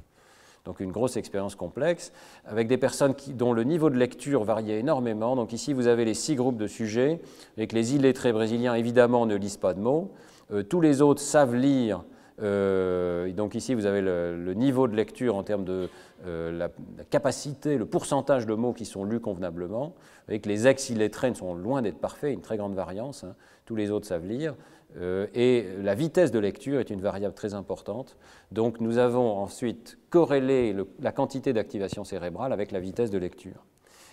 donc 0.67 0.81
une 0.81 0.91
grosse 0.91 1.15
expérience 1.15 1.55
complexe, 1.55 2.11
avec 2.45 2.67
des 2.67 2.77
personnes 2.77 3.15
dont 3.29 3.53
le 3.53 3.63
niveau 3.63 3.89
de 3.89 3.95
lecture 3.95 4.43
variait 4.43 4.79
énormément. 4.79 5.37
Donc 5.37 5.53
ici, 5.53 5.71
vous 5.71 5.87
avez 5.87 6.03
les 6.03 6.13
six 6.13 6.35
groupes 6.35 6.57
de 6.57 6.67
sujets, 6.67 7.21
avec 7.55 7.71
les 7.71 7.95
illettrés 7.95 8.33
brésiliens, 8.33 8.75
évidemment, 8.75 9.25
ne 9.25 9.35
lisent 9.35 9.57
pas 9.57 9.73
de 9.73 9.79
mots. 9.79 10.11
Euh, 10.51 10.63
tous 10.63 10.81
les 10.81 11.01
autres 11.01 11.21
savent 11.21 11.55
lire. 11.55 12.03
Euh, 12.41 13.31
donc 13.31 13.55
ici, 13.55 13.75
vous 13.75 13.85
avez 13.85 14.01
le, 14.01 14.53
niveau 14.55 14.89
de 14.89 14.95
lecture 14.95 15.37
en 15.37 15.43
termes 15.43 15.63
de 15.63 15.89
euh, 16.25 16.51
la, 16.51 16.69
capacité, 17.09 17.77
le 17.77 17.85
pourcentage 17.85 18.45
de 18.45 18.53
mots 18.53 18.73
qui 18.73 18.85
sont 18.85 19.05
lus 19.05 19.21
convenablement. 19.21 19.95
Avec 20.27 20.45
les 20.45 20.67
ex-illettrés 20.67 21.33
sont 21.33 21.55
loin 21.55 21.81
d'être 21.81 21.99
parfaits, 21.99 22.33
une 22.33 22.41
très 22.41 22.57
grande 22.57 22.75
variance. 22.75 23.23
Hein. 23.23 23.35
Tous 23.65 23.77
les 23.77 23.89
autres 23.89 24.05
savent 24.05 24.25
lire. 24.25 24.53
Euh, 24.95 25.27
et 25.33 25.67
la 25.81 25.95
vitesse 25.95 26.31
de 26.31 26.39
lecture 26.39 26.79
est 26.79 26.89
une 26.89 27.01
variable 27.01 27.35
très 27.35 27.53
importante. 27.53 28.15
Donc 28.51 28.79
nous 28.79 28.97
avons 28.97 29.37
ensuite 29.37 29.97
corrélé 30.09 30.75
la 30.99 31.11
quantité 31.11 31.53
d'activation 31.53 32.03
cérébrale 32.03 32.53
avec 32.53 32.71
la 32.71 32.79
vitesse 32.79 33.11
de 33.11 33.17
lecture. 33.17 33.65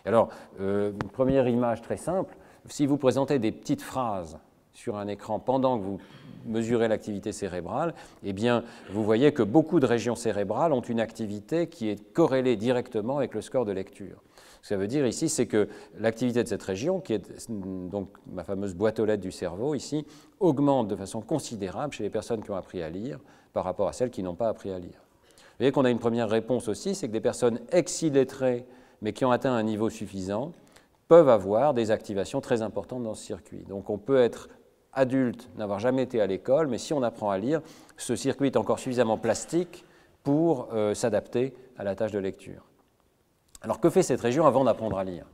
Alors, 0.05 0.29
euh, 0.61 0.93
première 1.13 1.49
image 1.49 1.81
très 1.81 1.97
simple, 1.97 2.37
si 2.69 2.87
vous 2.87 2.99
présentez 2.99 3.39
des 3.39 3.53
petites 3.53 3.83
phrases 3.83 4.39
sur 4.73 4.97
un 4.97 5.09
écran 5.09 5.39
pendant 5.39 5.79
que 5.79 5.85
vous 5.85 5.99
mesurez 6.47 6.89
l'activité 6.89 7.33
cérébrale, 7.33 7.95
eh 8.23 8.35
bien, 8.35 8.65
vous 8.91 9.03
voyez 9.03 9.33
que 9.33 9.43
beaucoup 9.43 9.81
de 9.81 9.87
régions 9.87 10.15
cérébrales 10.15 10.73
ont 10.73 10.83
une 10.83 11.01
activité 11.01 11.69
qui 11.69 11.89
est 11.89 12.13
corrélée 12.13 12.57
directement 12.57 13.17
avec 13.17 13.33
le 13.33 13.41
score 13.41 13.65
de 13.65 13.73
lecture. 13.73 14.23
Ce 14.65 14.71
que 14.71 14.77
ça 14.77 14.79
veut 14.79 14.87
dire 14.87 15.07
ici, 15.07 15.29
c'est 15.29 15.45
que 15.45 15.69
l'activité 15.99 16.43
de 16.43 16.49
cette 16.49 16.63
région, 16.63 16.99
qui 16.99 17.13
est 17.13 17.51
donc 17.51 18.09
ma 18.33 18.45
fameuse 18.45 18.75
boîte 18.75 18.99
aux 18.99 19.05
lettres 19.05 19.23
du 19.23 19.31
cerveau 19.31 19.75
ici, 19.75 20.07
augmente 20.41 20.89
de 20.89 20.97
façon 20.97 21.21
considérable 21.21 21.93
chez 21.93 22.03
les 22.03 22.09
personnes 22.09 22.43
qui 22.43 22.51
ont 22.51 22.57
appris 22.57 22.83
à 22.83 22.89
lire 22.89 23.21
par 23.53 23.65
rapport 23.65 23.89
à 23.89 23.93
celles 23.93 24.09
qui 24.09 24.23
n'ont 24.23 24.35
pas 24.35 24.49
appris 24.49 24.73
à 24.73 24.79
lire. 24.79 25.03
Vous 25.27 25.57
voyez 25.59 25.71
qu'on 25.71 25.85
a 25.85 25.91
une 25.91 25.99
première 25.99 26.31
réponse 26.31 26.69
aussi, 26.69 26.95
c'est 26.95 27.09
que 27.09 27.13
des 27.13 27.21
personnes 27.21 27.61
ex-illettrées, 27.73 28.65
mais 29.03 29.13
qui 29.13 29.27
ont 29.27 29.31
atteint 29.31 29.53
un 29.53 29.63
niveau 29.63 29.91
suffisant, 29.91 30.53
peuvent 31.09 31.29
avoir 31.29 31.75
des 31.75 31.91
activations 31.91 32.41
très 32.41 32.63
importantes 32.63 33.03
dans 33.03 33.13
ce 33.13 33.23
circuit. 33.23 33.65
Donc 33.69 33.91
on 33.91 33.99
peut 33.99 34.23
être 34.23 34.49
adulte, 34.95 35.51
n'avoir 35.59 35.79
jamais 35.79 36.05
été 36.05 36.23
à 36.23 36.27
l'école, 36.27 36.69
mais 36.69 36.79
si 36.79 36.95
on 36.95 37.03
apprend 37.03 37.29
à 37.29 37.37
lire, 37.37 37.61
ce 37.99 38.17
circuit 38.17 38.47
est 38.47 38.57
encore 38.57 38.79
suffisamment 38.79 39.19
plastique 39.19 39.85
pour 40.23 40.69
euh, 40.73 40.95
s'adapter 40.95 41.53
à 41.77 41.85
la 41.85 41.95
tâche 41.95 42.13
de 42.13 42.19
lecture. 42.19 42.65
Alors 43.65 43.81
que 43.81 43.89
fait 43.89 44.03
cette 44.03 44.21
région 44.21 44.47
avant 44.47 44.65
d'apprendre 44.65 44.99
à 44.99 45.05
lire? 45.05 45.25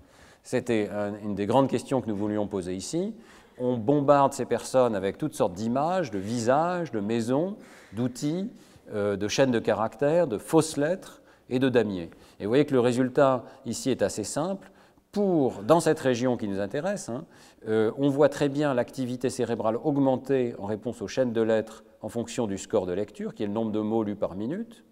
C'était 0.44 0.88
une 1.24 1.34
des 1.34 1.46
grandes 1.46 1.68
questions 1.68 2.00
que 2.00 2.08
nous 2.08 2.14
voulions 2.14 2.46
poser 2.46 2.76
ici. 2.76 3.12
On 3.58 3.76
bombarde 3.76 4.32
ces 4.32 4.44
personnes 4.44 4.94
avec 4.94 5.18
toutes 5.18 5.34
sortes 5.34 5.54
d'images, 5.54 6.12
de 6.12 6.18
visages, 6.20 6.92
de 6.92 7.00
maisons, 7.00 7.56
d'outils, 7.92 8.48
euh, 8.94 9.16
de 9.16 9.26
chaînes 9.26 9.50
de 9.50 9.58
caractères, 9.58 10.28
de 10.28 10.38
fausses 10.38 10.76
lettres 10.76 11.22
et 11.48 11.58
de 11.58 11.68
damiers. 11.68 12.08
Et 12.38 12.44
vous 12.44 12.50
voyez 12.50 12.64
que 12.64 12.72
le 12.72 12.78
résultat 12.78 13.42
ici 13.66 13.90
est 13.90 14.00
assez 14.00 14.22
simple. 14.22 14.70
Dans 15.12 15.80
cette 15.80 15.98
région 15.98 16.36
qui 16.36 16.46
nous 16.46 16.60
intéresse, 16.60 17.08
hein, 17.08 17.24
euh, 17.66 17.90
on 17.98 18.10
voit 18.10 18.28
très 18.28 18.48
bien 18.48 18.74
l'activité 18.74 19.28
cérébrale 19.28 19.76
augmenter 19.82 20.54
en 20.60 20.66
réponse 20.66 21.02
aux 21.02 21.08
chaînes 21.08 21.32
de 21.32 21.42
lettres 21.42 21.82
en 22.00 22.08
fonction 22.08 22.46
du 22.46 22.58
score 22.58 22.86
de 22.86 22.92
lecture, 22.92 23.34
qui 23.34 23.42
est 23.42 23.46
le 23.48 23.52
nombre 23.52 23.72
de 23.72 23.80
mots 23.80 24.04
lus 24.04 24.14
par 24.14 24.36
minute. 24.36 24.84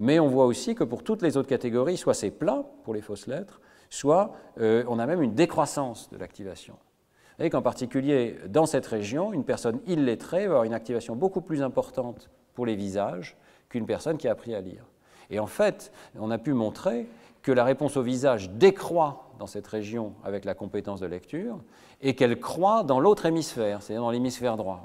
Mais 0.00 0.18
on 0.18 0.28
voit 0.28 0.46
aussi 0.46 0.74
que 0.74 0.82
pour 0.82 1.04
toutes 1.04 1.20
les 1.20 1.36
autres 1.36 1.48
catégories, 1.48 1.98
soit 1.98 2.14
c'est 2.14 2.30
plat 2.30 2.64
pour 2.84 2.94
les 2.94 3.02
fausses 3.02 3.26
lettres, 3.26 3.60
soit 3.90 4.32
euh, 4.58 4.82
on 4.88 4.98
a 4.98 5.06
même 5.06 5.22
une 5.22 5.34
décroissance 5.34 6.08
de 6.08 6.16
l'activation. 6.16 6.76
Voyez 7.36 7.50
qu'en 7.50 7.62
particulier, 7.62 8.38
dans 8.48 8.66
cette 8.66 8.86
région, 8.86 9.32
une 9.32 9.44
personne 9.44 9.80
illettrée 9.86 10.46
va 10.46 10.54
avoir 10.54 10.64
une 10.64 10.72
activation 10.74 11.16
beaucoup 11.16 11.42
plus 11.42 11.62
importante 11.62 12.30
pour 12.54 12.64
les 12.64 12.76
visages 12.76 13.36
qu'une 13.68 13.86
personne 13.86 14.16
qui 14.16 14.26
a 14.26 14.32
appris 14.32 14.54
à 14.54 14.60
lire. 14.60 14.86
Et 15.28 15.38
en 15.38 15.46
fait, 15.46 15.92
on 16.18 16.30
a 16.30 16.38
pu 16.38 16.54
montrer 16.54 17.06
que 17.42 17.52
la 17.52 17.64
réponse 17.64 17.96
au 17.96 18.02
visage 18.02 18.50
décroît 18.50 19.29
dans 19.40 19.46
cette 19.46 19.66
région 19.66 20.12
avec 20.22 20.44
la 20.44 20.54
compétence 20.54 21.00
de 21.00 21.06
lecture 21.06 21.58
et 22.02 22.14
qu'elle 22.14 22.38
croît 22.38 22.84
dans 22.84 23.00
l'autre 23.00 23.24
hémisphère, 23.24 23.82
c'est-à-dire 23.82 24.02
dans 24.02 24.10
l'hémisphère 24.10 24.58
droit. 24.58 24.82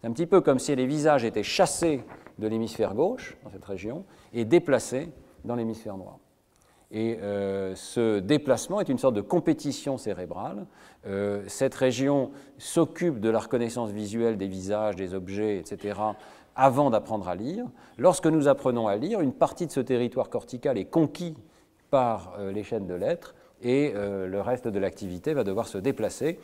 C'est 0.00 0.08
un 0.08 0.12
petit 0.12 0.26
peu 0.26 0.40
comme 0.40 0.58
si 0.58 0.74
les 0.74 0.86
visages 0.86 1.24
étaient 1.24 1.42
chassés 1.42 2.02
de 2.38 2.48
l'hémisphère 2.48 2.94
gauche, 2.94 3.36
dans 3.44 3.50
cette 3.50 3.64
région, 3.64 4.04
et 4.32 4.46
déplacés 4.46 5.12
dans 5.44 5.56
l'hémisphère 5.56 5.98
droit. 5.98 6.18
Et 6.90 7.18
euh, 7.20 7.74
ce 7.74 8.18
déplacement 8.18 8.80
est 8.80 8.88
une 8.88 8.96
sorte 8.96 9.14
de 9.14 9.20
compétition 9.20 9.98
cérébrale. 9.98 10.66
Euh, 11.06 11.44
cette 11.46 11.74
région 11.74 12.30
s'occupe 12.56 13.20
de 13.20 13.28
la 13.28 13.40
reconnaissance 13.40 13.90
visuelle 13.90 14.38
des 14.38 14.48
visages, 14.48 14.96
des 14.96 15.12
objets, 15.12 15.58
etc., 15.58 16.00
avant 16.56 16.88
d'apprendre 16.88 17.28
à 17.28 17.34
lire. 17.34 17.66
Lorsque 17.98 18.26
nous 18.26 18.48
apprenons 18.48 18.88
à 18.88 18.96
lire, 18.96 19.20
une 19.20 19.34
partie 19.34 19.66
de 19.66 19.70
ce 19.70 19.80
territoire 19.80 20.30
cortical 20.30 20.78
est 20.78 20.86
conquis 20.86 21.36
par 21.90 22.32
euh, 22.38 22.52
les 22.52 22.62
chaînes 22.62 22.86
de 22.86 22.94
lettres 22.94 23.34
et 23.62 23.92
le 23.94 24.40
reste 24.40 24.68
de 24.68 24.78
l'activité 24.78 25.34
va 25.34 25.44
devoir 25.44 25.66
se 25.66 25.78
déplacer 25.78 26.38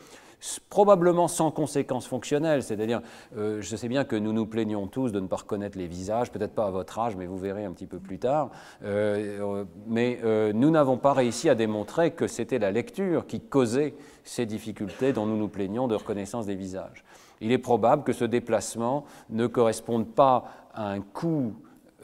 probablement 0.69 1.27
sans 1.27 1.51
conséquences 1.51 2.07
fonctionnelles, 2.07 2.63
c'est-à-dire, 2.63 3.01
euh, 3.37 3.61
je 3.61 3.75
sais 3.75 3.87
bien 3.87 4.03
que 4.03 4.15
nous 4.15 4.33
nous 4.33 4.45
plaignons 4.45 4.87
tous 4.87 5.11
de 5.11 5.19
ne 5.19 5.27
pas 5.27 5.37
reconnaître 5.37 5.77
les 5.77 5.87
visages, 5.87 6.31
peut-être 6.31 6.53
pas 6.53 6.67
à 6.67 6.71
votre 6.71 6.99
âge, 6.99 7.15
mais 7.15 7.25
vous 7.25 7.37
verrez 7.37 7.65
un 7.65 7.71
petit 7.71 7.87
peu 7.87 7.99
plus 7.99 8.19
tard, 8.19 8.51
euh, 8.83 9.39
euh, 9.41 9.65
mais 9.87 10.19
nous 10.53 10.69
n'avons 10.69 10.97
pas 10.97 11.13
réussi 11.13 11.49
à 11.49 11.55
démontrer 11.55 12.11
que 12.11 12.27
c'était 12.27 12.59
la 12.59 12.71
lecture 12.71 13.25
qui 13.27 13.39
causait 13.39 13.95
ces 14.23 14.45
difficultés 14.45 15.13
dont 15.13 15.25
nous 15.25 15.37
nous 15.37 15.47
plaignons 15.47 15.87
de 15.87 15.95
reconnaissance 15.95 16.45
des 16.45 16.55
visages. 16.55 17.03
Il 17.41 17.51
est 17.51 17.57
probable 17.57 18.03
que 18.03 18.13
ce 18.13 18.25
déplacement 18.25 19.05
ne 19.29 19.47
corresponde 19.47 20.07
pas 20.07 20.45
à 20.73 20.89
un 20.89 21.01
coût 21.01 21.53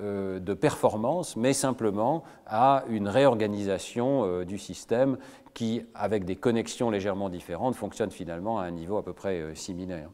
de 0.02 0.54
performance, 0.54 1.36
mais 1.36 1.54
simplement 1.54 2.24
à 2.48 2.84
une 2.90 3.08
réorganisation 3.08 4.44
du 4.44 4.58
système 4.58 5.18
qui, 5.54 5.84
avec 5.96 6.26
des 6.26 6.36
connexions 6.36 6.90
légèrement 6.90 7.30
différentes, 7.30 7.76
fonctionnent 7.76 8.12
finalement 8.12 8.60
à 8.60 8.64
un 8.64 8.72
niveau 8.72 8.98
à 8.98 9.04
peu 9.04 9.14
près 9.14 9.40
euh, 9.40 9.56
similaire. 9.56 10.10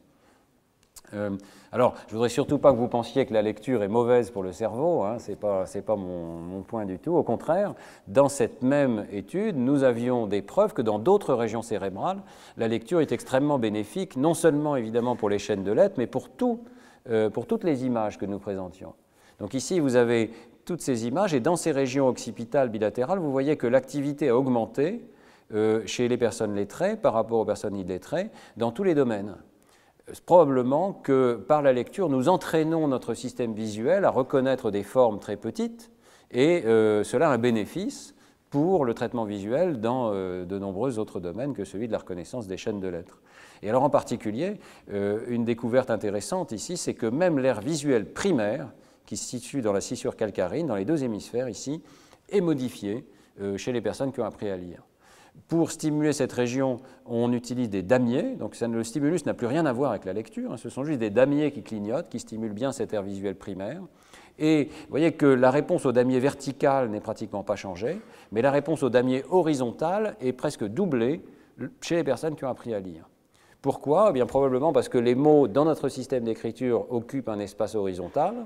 Euh, 1.14 1.38
alors, 1.72 1.96
je 2.08 2.14
voudrais 2.14 2.30
surtout 2.30 2.58
pas 2.58 2.74
que 2.74 2.78
vous 2.78 2.90
pensiez 2.90 3.26
que 3.26 3.34
la 3.34 3.42
lecture 3.42 3.82
est 3.82 3.88
mauvaise 3.88 4.30
pour 4.30 4.44
le 4.44 4.52
cerveau, 4.52 5.04
hein, 5.04 5.20
ce 5.20 5.32
n'est 5.32 5.38
pas, 5.38 5.96
mon, 5.96 6.64
point 6.64 6.86
du 6.86 7.00
tout. 7.00 7.16
Au 7.16 7.24
contraire, 7.24 7.76
dans 8.08 8.28
cette 8.28 8.62
même 8.62 9.06
étude, 9.12 9.56
nous 9.56 9.84
avions 9.84 10.28
des 10.28 10.42
preuves 10.42 10.74
que 10.74 10.82
dans 10.82 11.00
d'autres 11.00 11.34
régions 11.34 11.62
cérébrales, 11.62 12.22
la 12.58 12.68
lecture 12.68 13.00
est 13.00 13.14
extrêmement 13.14 13.58
bénéfique, 13.58 14.18
non 14.18 14.34
seulement 14.34 14.76
évidemment 14.76 15.16
pour 15.16 15.30
les 15.30 15.40
chaînes 15.40 15.64
de 15.64 15.72
lettres, 15.72 15.96
mais 15.98 16.08
pour, 16.08 16.30
tout, 16.30 16.66
euh, 17.10 17.30
pour 17.30 17.48
toutes 17.48 17.64
les 17.64 17.86
images 17.86 18.18
que 18.18 18.26
nous 18.26 18.40
présentions. 18.40 18.94
Donc 19.40 19.54
ici, 19.54 19.80
vous 19.80 19.96
avez 19.96 20.32
toutes 20.66 20.82
ces 20.82 21.08
images, 21.08 21.34
et 21.34 21.40
dans 21.40 21.56
ces 21.56 21.72
régions 21.72 22.08
occipitales 22.08 22.70
bilatérales, 22.70 23.20
vous 23.20 23.32
voyez 23.32 23.56
que 23.56 23.68
l'activité 23.68 24.30
a 24.30 24.38
augmenté 24.38 25.02
euh, 25.54 25.82
chez 25.86 26.10
les 26.10 26.18
personnes 26.18 26.54
lettrées 26.56 26.98
par 26.98 27.14
rapport 27.14 27.40
aux 27.40 27.46
personnes 27.46 27.78
illettrées 27.78 28.30
dans 28.58 28.72
tous 28.72 28.84
les 28.84 28.94
domaines. 28.96 29.38
Probablement 30.26 30.92
que 30.92 31.36
par 31.36 31.62
la 31.62 31.72
lecture, 31.72 32.10
nous 32.10 32.28
entraînons 32.28 32.90
notre 32.90 33.14
système 33.14 33.54
visuel 33.54 34.04
à 34.04 34.10
reconnaître 34.10 34.72
des 34.72 34.84
formes 34.84 35.20
très 35.20 35.38
petites 35.38 35.90
et 36.32 36.66
euh, 36.66 37.06
cela 37.06 37.30
a 37.30 37.34
un 37.34 37.38
bénéfice 37.38 38.14
pour 38.50 38.84
le 38.84 38.94
traitement 38.94 39.24
visuel 39.24 39.80
dans 39.80 40.12
euh, 40.14 40.44
de 40.44 40.60
nombreux 40.60 41.00
autres 41.00 41.22
domaines 41.22 41.54
que 41.54 41.64
celui 41.64 41.88
de 41.88 41.94
la 41.94 42.00
reconnaissance 42.00 42.48
des 42.48 42.58
chaînes 42.58 42.82
de 42.82 42.90
lettres. 42.90 43.22
Et 43.64 43.70
alors 43.70 43.84
en 43.84 43.90
particulier, 43.90 44.60
une 44.90 45.46
découverte 45.46 45.90
intéressante 45.90 46.52
ici, 46.52 46.78
c'est 46.78 46.94
que 46.94 47.08
même 47.08 47.40
l'air 47.40 47.60
visuel 47.60 48.06
primaire, 48.06 48.68
qui 49.08 49.18
se 49.18 49.26
situe 49.26 49.62
dans 49.62 49.74
la 49.74 49.82
scissure 49.82 50.16
calcarine, 50.16 50.68
dans 50.68 50.76
les 50.76 50.86
deux 50.86 51.04
hémisphères 51.04 51.50
ici, 51.50 51.82
est 52.30 52.42
modifié 52.42 53.04
chez 53.56 53.72
les 53.72 53.82
personnes 53.82 54.12
qui 54.12 54.20
ont 54.20 54.26
appris 54.26 54.50
à 54.50 54.58
lire. 54.58 54.84
Pour 55.48 55.72
stimuler 55.72 56.12
cette 56.14 56.34
région, 56.34 56.78
on 57.06 57.32
utilise 57.32 57.70
des 57.70 57.84
damiers. 57.84 58.36
Donc 58.36 58.60
le 58.60 58.84
stimulus 58.84 59.26
n'a 59.26 59.34
plus 59.34 59.48
rien 59.48 59.66
à 59.66 59.72
voir 59.72 59.92
avec 59.92 60.04
la 60.06 60.14
lecture. 60.14 60.52
Hein. 60.52 60.58
Ce 60.58 60.70
sont 60.70 60.84
juste 60.84 61.00
des 61.00 61.10
damiers 61.10 61.52
qui 61.52 61.64
clignotent, 61.64 62.10
qui 62.10 62.20
stimulent 62.20 62.54
bien 62.54 62.72
cet 62.72 62.94
air 62.94 63.02
visuel 63.02 63.36
primaire. 63.36 63.82
Et 64.40 64.66
vous 64.66 64.90
voyez 64.90 65.14
que 65.14 65.26
la 65.26 65.50
réponse 65.50 65.86
au 65.86 65.92
damier 65.92 66.20
vertical 66.20 66.90
n'est 66.90 67.00
pratiquement 67.00 67.44
pas 67.44 67.56
changée, 67.56 68.00
mais 68.32 68.42
la 68.42 68.52
réponse 68.52 68.84
au 68.84 68.90
damier 68.90 69.24
horizontal 69.30 70.16
est 70.22 70.34
presque 70.34 70.66
doublée 70.66 71.24
chez 71.82 71.96
les 71.96 72.04
personnes 72.04 72.36
qui 72.36 72.46
ont 72.46 72.50
appris 72.50 72.74
à 72.74 72.80
lire. 72.80 73.10
Pourquoi? 73.62 74.08
Eh 74.10 74.14
bien 74.14 74.26
Probablement 74.26 74.74
parce 74.74 74.90
que 74.90 74.98
les 74.98 75.16
mots 75.16 75.48
dans 75.48 75.66
notre 75.66 75.90
système 75.90 76.24
d'écriture 76.24 76.92
occupent 76.92 77.30
un 77.30 77.40
espace 77.40 77.74
horizontal. 77.74 78.46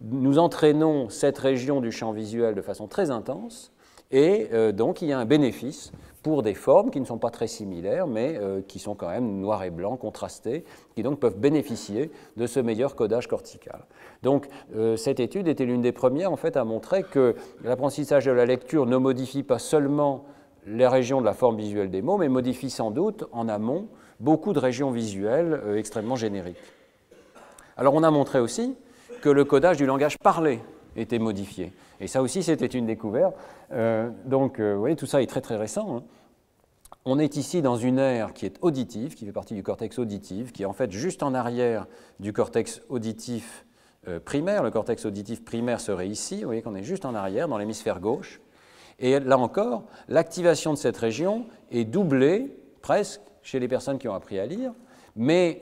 Nous 0.00 0.38
entraînons 0.38 1.08
cette 1.08 1.38
région 1.38 1.80
du 1.80 1.90
champ 1.90 2.12
visuel 2.12 2.54
de 2.54 2.62
façon 2.62 2.86
très 2.86 3.10
intense, 3.10 3.72
et 4.10 4.48
euh, 4.52 4.70
donc 4.72 5.02
il 5.02 5.08
y 5.08 5.12
a 5.12 5.18
un 5.18 5.24
bénéfice 5.24 5.92
pour 6.22 6.42
des 6.42 6.54
formes 6.54 6.90
qui 6.90 7.00
ne 7.00 7.04
sont 7.04 7.18
pas 7.18 7.30
très 7.30 7.48
similaires, 7.48 8.06
mais 8.06 8.38
euh, 8.38 8.62
qui 8.66 8.78
sont 8.78 8.94
quand 8.94 9.08
même 9.08 9.40
noir 9.40 9.64
et 9.64 9.70
blanc, 9.70 9.96
contrastées, 9.96 10.64
qui 10.94 11.02
donc 11.02 11.18
peuvent 11.18 11.38
bénéficier 11.38 12.10
de 12.36 12.46
ce 12.46 12.60
meilleur 12.60 12.94
codage 12.94 13.26
cortical. 13.26 13.86
Donc 14.22 14.48
euh, 14.76 14.96
cette 14.96 15.20
étude 15.20 15.48
était 15.48 15.64
l'une 15.64 15.82
des 15.82 15.92
premières 15.92 16.32
en 16.32 16.36
fait 16.36 16.56
à 16.56 16.64
montrer 16.64 17.02
que 17.02 17.34
l'apprentissage 17.64 18.24
de 18.24 18.32
la 18.32 18.46
lecture 18.46 18.86
ne 18.86 18.96
modifie 18.96 19.42
pas 19.42 19.58
seulement 19.58 20.24
les 20.66 20.86
régions 20.86 21.20
de 21.20 21.26
la 21.26 21.34
forme 21.34 21.56
visuelle 21.56 21.90
des 21.90 22.02
mots, 22.02 22.18
mais 22.18 22.28
modifie 22.28 22.70
sans 22.70 22.90
doute 22.90 23.24
en 23.32 23.48
amont 23.48 23.88
beaucoup 24.20 24.52
de 24.52 24.58
régions 24.58 24.90
visuelles 24.90 25.60
extrêmement 25.76 26.16
génériques. 26.16 26.56
Alors 27.76 27.94
on 27.94 28.02
a 28.02 28.10
montré 28.10 28.40
aussi 28.40 28.76
que 29.20 29.28
le 29.28 29.44
codage 29.44 29.76
du 29.76 29.86
langage 29.86 30.18
parlé 30.18 30.60
était 30.96 31.18
modifié. 31.18 31.72
Et 32.00 32.06
ça 32.06 32.22
aussi, 32.22 32.42
c'était 32.42 32.66
une 32.66 32.86
découverte. 32.86 33.36
Euh, 33.72 34.10
donc, 34.24 34.60
euh, 34.60 34.74
vous 34.74 34.80
voyez, 34.80 34.96
tout 34.96 35.06
ça 35.06 35.22
est 35.22 35.26
très 35.26 35.40
très 35.40 35.56
récent. 35.56 35.96
Hein. 35.96 36.02
On 37.04 37.18
est 37.18 37.36
ici 37.36 37.62
dans 37.62 37.76
une 37.76 37.98
aire 37.98 38.34
qui 38.34 38.46
est 38.46 38.56
auditive, 38.60 39.14
qui 39.14 39.24
fait 39.24 39.32
partie 39.32 39.54
du 39.54 39.62
cortex 39.62 39.98
auditif, 39.98 40.52
qui 40.52 40.62
est 40.62 40.66
en 40.66 40.72
fait 40.72 40.90
juste 40.90 41.22
en 41.22 41.34
arrière 41.34 41.86
du 42.20 42.32
cortex 42.32 42.82
auditif 42.88 43.64
euh, 44.08 44.20
primaire. 44.20 44.62
Le 44.62 44.70
cortex 44.70 45.04
auditif 45.06 45.44
primaire 45.44 45.80
serait 45.80 46.08
ici, 46.08 46.40
vous 46.40 46.46
voyez 46.46 46.62
qu'on 46.62 46.74
est 46.74 46.82
juste 46.82 47.04
en 47.04 47.14
arrière, 47.14 47.48
dans 47.48 47.58
l'hémisphère 47.58 48.00
gauche. 48.00 48.40
Et 48.98 49.20
là 49.20 49.38
encore, 49.38 49.84
l'activation 50.08 50.72
de 50.72 50.78
cette 50.78 50.96
région 50.96 51.46
est 51.70 51.84
doublée, 51.84 52.56
presque, 52.82 53.20
chez 53.42 53.60
les 53.60 53.68
personnes 53.68 53.98
qui 53.98 54.08
ont 54.08 54.14
appris 54.14 54.38
à 54.38 54.46
lire, 54.46 54.72
mais 55.18 55.60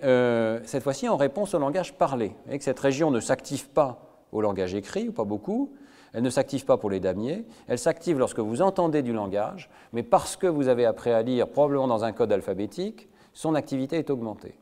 cette 0.64 0.84
fois-ci 0.84 1.08
en 1.08 1.16
réponse 1.16 1.54
au 1.54 1.58
langage 1.58 1.94
parlé. 1.94 2.28
Vous 2.28 2.34
voyez 2.44 2.58
que 2.58 2.64
cette 2.64 2.78
région 2.78 3.10
ne 3.10 3.18
s'active 3.18 3.68
pas 3.70 4.06
au 4.30 4.40
langage 4.40 4.74
écrit, 4.74 5.08
ou 5.08 5.12
pas 5.12 5.24
beaucoup, 5.24 5.72
elle 6.12 6.22
ne 6.22 6.30
s'active 6.30 6.64
pas 6.64 6.76
pour 6.76 6.90
les 6.90 7.00
damiers, 7.00 7.44
elle 7.66 7.78
s'active 7.78 8.18
lorsque 8.18 8.38
vous 8.38 8.62
entendez 8.62 9.02
du 9.02 9.12
langage, 9.12 9.68
mais 9.92 10.02
parce 10.02 10.36
que 10.36 10.46
vous 10.46 10.68
avez 10.68 10.86
appris 10.86 11.10
à 11.10 11.22
lire, 11.22 11.48
probablement 11.48 11.88
dans 11.88 12.04
un 12.04 12.12
code 12.12 12.32
alphabétique, 12.32 13.08
son 13.34 13.54
activité 13.54 13.98
est 13.98 14.08
augmentée. 14.08 14.58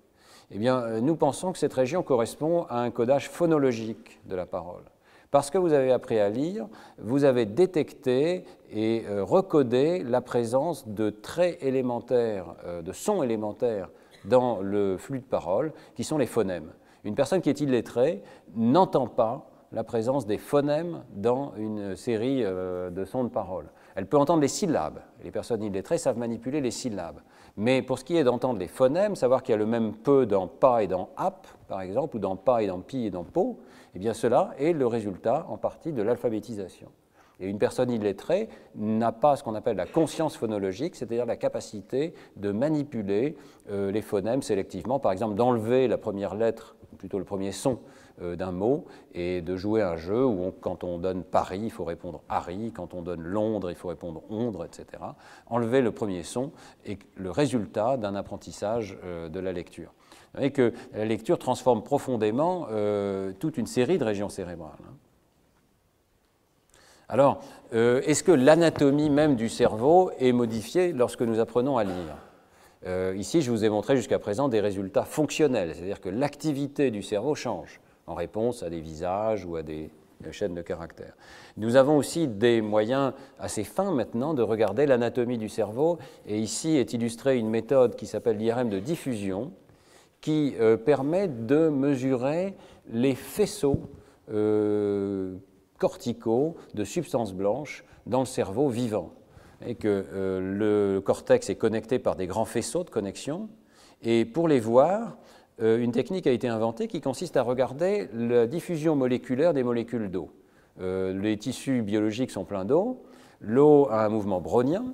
Eh 0.50 0.58
bien, 0.58 0.80
euh, 0.80 1.00
nous 1.00 1.16
pensons 1.16 1.52
que 1.52 1.58
cette 1.58 1.72
région 1.72 2.02
correspond 2.02 2.64
à 2.68 2.80
un 2.80 2.90
codage 2.90 3.30
phonologique 3.30 4.20
de 4.26 4.34
la 4.34 4.46
parole. 4.46 4.82
Parce 5.30 5.50
que 5.50 5.58
vous 5.58 5.72
avez 5.72 5.90
appris 5.90 6.18
à 6.18 6.28
lire, 6.28 6.66
vous 6.98 7.24
avez 7.24 7.46
détecté 7.46 8.44
et 8.72 9.04
euh, 9.08 9.24
recodé 9.24 10.02
la 10.02 10.20
présence 10.20 10.88
de 10.88 11.10
traits 11.10 11.62
élémentaires, 11.62 12.54
euh, 12.64 12.82
de 12.82 12.92
sons 12.92 13.22
élémentaires 13.22 13.90
dans 14.24 14.60
le 14.60 14.96
flux 14.96 15.18
de 15.18 15.24
parole, 15.24 15.72
qui 15.94 16.04
sont 16.04 16.18
les 16.18 16.26
phonèmes. 16.26 16.72
Une 17.04 17.14
personne 17.14 17.40
qui 17.40 17.50
est 17.50 17.60
illettrée 17.60 18.22
n'entend 18.54 19.06
pas 19.06 19.50
la 19.72 19.84
présence 19.84 20.26
des 20.26 20.38
phonèmes 20.38 21.02
dans 21.14 21.52
une 21.56 21.96
série 21.96 22.44
euh, 22.44 22.90
de 22.90 23.04
sons 23.04 23.24
de 23.24 23.28
parole. 23.28 23.66
Elle 23.96 24.06
peut 24.06 24.16
entendre 24.16 24.40
les 24.40 24.48
syllabes. 24.48 25.00
Les 25.22 25.30
personnes 25.30 25.62
illettrées 25.62 25.98
savent 25.98 26.18
manipuler 26.18 26.60
les 26.60 26.70
syllabes. 26.70 27.20
Mais 27.56 27.82
pour 27.82 27.98
ce 27.98 28.04
qui 28.04 28.16
est 28.16 28.24
d'entendre 28.24 28.58
les 28.58 28.68
phonèmes, 28.68 29.16
savoir 29.16 29.42
qu'il 29.42 29.52
y 29.52 29.54
a 29.54 29.58
le 29.58 29.66
même 29.66 29.94
peu 29.94 30.26
dans 30.26 30.48
pas 30.48 30.82
et 30.82 30.86
dans 30.86 31.10
ap, 31.16 31.46
par 31.68 31.80
exemple, 31.82 32.16
ou 32.16 32.18
dans 32.18 32.36
pas 32.36 32.62
et 32.62 32.66
dans 32.66 32.80
pi 32.80 33.06
et 33.06 33.10
dans 33.10 33.24
po, 33.24 33.60
eh 33.94 33.98
bien 33.98 34.14
cela 34.14 34.50
est 34.58 34.72
le 34.72 34.86
résultat 34.86 35.46
en 35.48 35.56
partie 35.56 35.92
de 35.92 36.02
l'alphabétisation. 36.02 36.90
Et 37.40 37.48
une 37.48 37.58
personne 37.58 37.90
illettrée 37.90 38.48
n'a 38.76 39.12
pas 39.12 39.36
ce 39.36 39.42
qu'on 39.42 39.54
appelle 39.54 39.76
la 39.76 39.86
conscience 39.86 40.36
phonologique, 40.36 40.94
c'est-à-dire 40.94 41.26
la 41.26 41.36
capacité 41.36 42.14
de 42.36 42.52
manipuler 42.52 43.36
euh, 43.70 43.90
les 43.90 44.02
phonèmes 44.02 44.42
sélectivement, 44.42 44.98
par 44.98 45.12
exemple 45.12 45.34
d'enlever 45.34 45.88
la 45.88 45.98
première 45.98 46.34
lettre, 46.34 46.76
ou 46.92 46.96
plutôt 46.96 47.18
le 47.18 47.24
premier 47.24 47.50
son 47.50 47.80
euh, 48.22 48.36
d'un 48.36 48.52
mot 48.52 48.84
et 49.14 49.42
de 49.42 49.56
jouer 49.56 49.82
un 49.82 49.96
jeu 49.96 50.24
où 50.24 50.52
quand 50.60 50.84
on 50.84 50.98
donne 50.98 51.24
Paris, 51.24 51.62
il 51.64 51.70
faut 51.70 51.84
répondre 51.84 52.22
Harry, 52.28 52.70
quand 52.72 52.94
on 52.94 53.02
donne 53.02 53.22
Londres, 53.22 53.70
il 53.70 53.76
faut 53.76 53.88
répondre 53.88 54.22
Ondre, 54.30 54.64
etc. 54.64 54.86
Enlever 55.48 55.80
le 55.80 55.90
premier 55.90 56.22
son 56.22 56.52
est 56.84 57.00
le 57.16 57.30
résultat 57.32 57.96
d'un 57.96 58.14
apprentissage 58.14 58.96
euh, 59.04 59.28
de 59.28 59.40
la 59.40 59.52
lecture. 59.52 59.92
Vous 60.34 60.38
voyez 60.38 60.52
que 60.52 60.72
la 60.92 61.04
lecture 61.04 61.38
transforme 61.38 61.84
profondément 61.84 62.66
toute 63.38 63.56
une 63.56 63.66
série 63.66 63.98
de 63.98 64.04
régions 64.04 64.28
cérébrales. 64.28 64.72
Hein. 64.82 64.94
Alors, 67.08 67.40
est-ce 67.72 68.22
que 68.22 68.32
l'anatomie 68.32 69.10
même 69.10 69.36
du 69.36 69.48
cerveau 69.48 70.10
est 70.18 70.32
modifiée 70.32 70.92
lorsque 70.92 71.22
nous 71.22 71.38
apprenons 71.38 71.76
à 71.76 71.84
lire? 71.84 73.14
Ici, 73.16 73.42
je 73.42 73.50
vous 73.50 73.64
ai 73.64 73.68
montré 73.68 73.96
jusqu'à 73.96 74.18
présent 74.18 74.48
des 74.48 74.60
résultats 74.60 75.04
fonctionnels, 75.04 75.74
c'est-à-dire 75.74 76.00
que 76.00 76.08
l'activité 76.08 76.90
du 76.90 77.02
cerveau 77.02 77.34
change 77.34 77.80
en 78.06 78.14
réponse 78.14 78.62
à 78.62 78.70
des 78.70 78.80
visages 78.80 79.44
ou 79.44 79.56
à 79.56 79.62
des 79.62 79.90
chaînes 80.30 80.54
de 80.54 80.62
caractères. 80.62 81.14
Nous 81.56 81.76
avons 81.76 81.96
aussi 81.96 82.26
des 82.26 82.62
moyens 82.62 83.12
assez 83.38 83.64
fins 83.64 83.92
maintenant 83.92 84.34
de 84.34 84.42
regarder 84.42 84.86
l'anatomie 84.86 85.38
du 85.38 85.48
cerveau, 85.48 85.98
et 86.26 86.38
ici 86.38 86.76
est 86.76 86.92
illustrée 86.92 87.38
une 87.38 87.50
méthode 87.50 87.96
qui 87.96 88.06
s'appelle 88.06 88.38
l'IRM 88.38 88.70
de 88.70 88.78
diffusion, 88.78 89.52
qui 90.20 90.54
euh, 90.58 90.78
permet 90.78 91.28
de 91.28 91.68
mesurer 91.68 92.54
les 92.90 93.14
faisceaux 93.14 93.80
euh, 94.32 95.34
corticaux 95.78 96.56
de 96.74 96.84
substances 96.84 97.34
blanches 97.34 97.84
dans 98.06 98.20
le 98.20 98.26
cerveau 98.26 98.68
vivant. 98.68 99.12
Et 99.66 99.74
que 99.76 100.04
le 100.40 101.00
cortex 101.00 101.48
est 101.48 101.54
connecté 101.54 101.98
par 101.98 102.16
des 102.16 102.26
grands 102.26 102.44
faisceaux 102.44 102.84
de 102.84 102.90
connexion. 102.90 103.48
Et 104.02 104.24
pour 104.24 104.46
les 104.48 104.60
voir, 104.60 105.16
une 105.58 105.92
technique 105.92 106.26
a 106.26 106.32
été 106.32 106.48
inventée 106.48 106.88
qui 106.88 107.00
consiste 107.00 107.36
à 107.36 107.42
regarder 107.42 108.08
la 108.12 108.46
diffusion 108.46 108.96
moléculaire 108.96 109.54
des 109.54 109.62
molécules 109.62 110.10
d'eau. 110.10 110.30
les 110.80 111.36
tissus 111.38 111.82
biologiques 111.82 112.30
sont 112.30 112.44
pleins 112.44 112.64
d'eau, 112.64 113.02
l'eau 113.40 113.88
a 113.90 114.04
un 114.04 114.08
mouvement 114.08 114.40
brownien, 114.40 114.84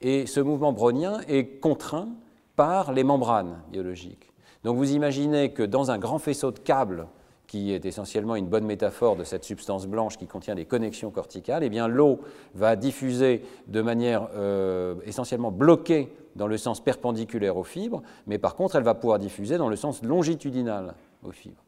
et 0.00 0.26
ce 0.26 0.40
mouvement 0.40 0.72
brownien 0.72 1.20
est 1.28 1.60
contraint 1.60 2.08
par 2.56 2.92
les 2.92 3.04
membranes 3.04 3.60
biologiques. 3.70 4.32
Donc 4.64 4.76
vous 4.76 4.92
imaginez 4.92 5.52
que 5.52 5.62
dans 5.62 5.90
un 5.90 5.98
grand 5.98 6.18
faisceau 6.18 6.50
de 6.50 6.58
câbles, 6.58 7.06
qui 7.50 7.72
est 7.72 7.84
essentiellement 7.84 8.36
une 8.36 8.46
bonne 8.46 8.64
métaphore 8.64 9.16
de 9.16 9.24
cette 9.24 9.42
substance 9.42 9.88
blanche 9.88 10.16
qui 10.16 10.28
contient 10.28 10.54
des 10.54 10.66
connexions 10.66 11.10
corticales, 11.10 11.64
eh 11.64 11.68
bien 11.68 11.88
l'eau 11.88 12.20
va 12.54 12.76
diffuser 12.76 13.42
de 13.66 13.82
manière 13.82 14.28
euh, 14.36 14.94
essentiellement 15.04 15.50
bloquée 15.50 16.14
dans 16.36 16.46
le 16.46 16.56
sens 16.56 16.80
perpendiculaire 16.80 17.56
aux 17.56 17.64
fibres, 17.64 18.02
mais 18.28 18.38
par 18.38 18.54
contre 18.54 18.76
elle 18.76 18.84
va 18.84 18.94
pouvoir 18.94 19.18
diffuser 19.18 19.58
dans 19.58 19.68
le 19.68 19.74
sens 19.74 20.04
longitudinal 20.04 20.94
aux 21.24 21.32
fibres. 21.32 21.64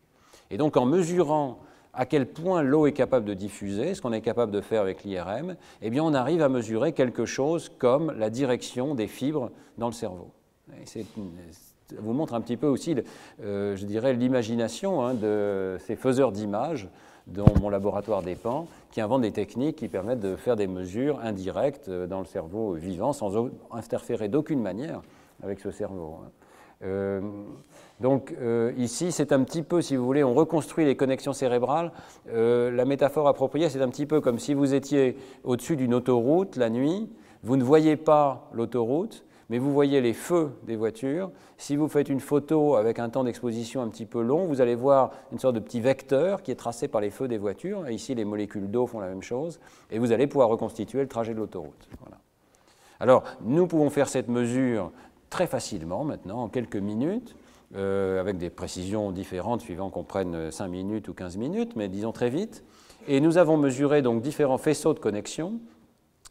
Et 0.52 0.56
donc 0.56 0.76
en 0.76 0.86
mesurant 0.86 1.58
à 1.92 2.06
quel 2.06 2.26
point 2.26 2.62
l'eau 2.62 2.86
est 2.86 2.92
capable 2.92 3.26
de 3.26 3.34
diffuser, 3.34 3.94
ce 3.94 4.00
qu'on 4.00 4.12
est 4.12 4.20
capable 4.20 4.52
de 4.52 4.60
faire 4.60 4.82
avec 4.82 5.02
l'IRM, 5.02 5.56
eh 5.80 5.90
bien 5.90 6.04
on 6.04 6.14
arrive 6.14 6.42
à 6.42 6.48
mesurer 6.48 6.92
quelque 6.92 7.24
chose 7.24 7.72
comme 7.80 8.12
la 8.16 8.30
direction 8.30 8.94
des 8.94 9.08
fibres 9.08 9.50
dans 9.78 9.88
le 9.88 9.94
cerveau. 9.94 10.30
ça 10.84 11.00
vous 12.00 12.12
montre 12.12 12.34
un 12.34 12.40
petit 12.40 12.56
peu 12.56 12.66
aussi, 12.66 12.94
euh, 13.42 13.76
je 13.76 13.84
dirais, 13.86 14.12
l'imagination 14.12 15.04
hein, 15.04 15.14
de 15.14 15.76
ces 15.86 15.96
faiseurs 15.96 16.32
d'images 16.32 16.88
dont 17.26 17.46
mon 17.60 17.70
laboratoire 17.70 18.22
dépend, 18.22 18.66
qui 18.90 19.00
inventent 19.00 19.22
des 19.22 19.32
techniques 19.32 19.76
qui 19.76 19.88
permettent 19.88 20.20
de 20.20 20.34
faire 20.34 20.56
des 20.56 20.66
mesures 20.66 21.20
indirectes 21.22 21.88
euh, 21.88 22.06
dans 22.06 22.18
le 22.18 22.26
cerveau 22.26 22.74
vivant 22.74 23.12
sans 23.12 23.48
interférer 23.70 24.28
d'aucune 24.28 24.60
manière 24.60 25.02
avec 25.42 25.60
ce 25.60 25.70
cerveau. 25.70 26.16
Hein. 26.20 26.30
Euh, 26.84 27.20
donc 28.00 28.34
ici, 28.76 29.12
c'est 29.12 29.30
un 29.30 29.44
petit 29.44 29.62
peu, 29.62 29.80
si 29.80 29.94
vous 29.94 30.04
voulez, 30.04 30.24
on 30.24 30.34
reconstruit 30.34 30.84
les 30.84 30.96
connexions 30.96 31.32
cérébrales. 31.32 31.92
La 32.26 32.84
métaphore 32.84 33.28
appropriée, 33.28 33.68
c'est 33.68 33.80
un 33.80 33.88
petit 33.88 34.06
peu 34.06 34.20
comme 34.20 34.40
si 34.40 34.54
vous 34.54 34.74
étiez 34.74 35.16
au-dessus 35.44 35.76
d'une 35.76 35.94
autoroute 35.94 36.56
la 36.56 36.68
nuit, 36.68 37.08
vous 37.44 37.56
ne 37.56 37.62
voyez 37.64 37.96
pas 37.96 38.48
l'autoroute, 38.52 39.24
mais 39.52 39.58
vous 39.58 39.70
voyez 39.70 40.00
les 40.00 40.14
feux 40.14 40.50
des 40.62 40.76
voitures. 40.76 41.30
Si 41.58 41.76
vous 41.76 41.86
faites 41.86 42.08
une 42.08 42.20
photo 42.20 42.76
avec 42.76 42.98
un 42.98 43.10
temps 43.10 43.22
d'exposition 43.22 43.82
un 43.82 43.88
petit 43.88 44.06
peu 44.06 44.22
long, 44.22 44.46
vous 44.46 44.62
allez 44.62 44.74
voir 44.74 45.10
une 45.30 45.38
sorte 45.38 45.54
de 45.54 45.60
petit 45.60 45.82
vecteur 45.82 46.42
qui 46.42 46.50
est 46.50 46.54
tracé 46.54 46.88
par 46.88 47.02
les 47.02 47.10
feux 47.10 47.28
des 47.28 47.36
voitures. 47.36 47.86
ici, 47.90 48.14
les 48.14 48.24
molécules 48.24 48.70
d'eau 48.70 48.86
font 48.86 48.98
la 48.98 49.08
même 49.08 49.20
chose, 49.20 49.60
et 49.90 49.98
vous 49.98 50.10
allez 50.10 50.26
pouvoir 50.26 50.48
reconstituer 50.48 51.02
le 51.02 51.06
trajet 51.06 51.34
de 51.34 51.38
l'autoroute. 51.38 51.86
Alors, 52.98 53.24
nous 53.42 53.66
pouvons 53.66 53.90
faire 53.90 54.08
cette 54.08 54.28
mesure 54.28 54.90
très 55.28 55.46
facilement 55.46 56.02
maintenant, 56.02 56.44
en 56.44 56.48
quelques 56.48 56.76
minutes, 56.76 57.36
euh, 57.76 58.22
avec 58.22 58.38
des 58.38 58.48
précisions 58.48 59.12
différentes 59.12 59.60
suivant 59.60 59.90
qu'on 59.90 60.02
prenne 60.02 60.50
5 60.50 60.66
minutes 60.68 61.08
ou 61.08 61.12
15 61.12 61.36
minutes, 61.36 61.76
mais 61.76 61.88
disons 61.88 62.12
très 62.12 62.30
vite. 62.30 62.64
Et 63.06 63.20
nous 63.20 63.36
avons 63.36 63.58
mesuré 63.58 64.00
donc 64.00 64.22
différents 64.22 64.56
faisceaux 64.56 64.94
de 64.94 64.98
connexion 64.98 65.60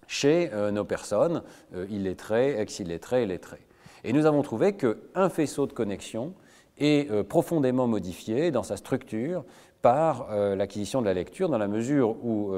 chez 0.07 0.49
euh, 0.53 0.71
nos 0.71 0.83
personnes, 0.83 1.43
euh, 1.75 1.85
illettrés, 1.89 2.59
ex-illettrés 2.59 3.23
et 3.23 3.25
lettrés. 3.25 3.65
Et 4.03 4.13
nous 4.13 4.25
avons 4.25 4.41
trouvé 4.41 4.73
qu'un 4.73 5.29
faisceau 5.29 5.67
de 5.67 5.73
connexion 5.73 6.33
est 6.77 7.11
profondément 7.25 7.85
modifié 7.85 8.49
dans 8.49 8.63
sa 8.63 8.75
structure 8.75 9.43
par 9.83 10.29
l'acquisition 10.55 11.01
de 11.01 11.05
la 11.05 11.13
lecture, 11.13 11.47
dans 11.49 11.59
la 11.59 11.67
mesure 11.67 12.15
où 12.25 12.51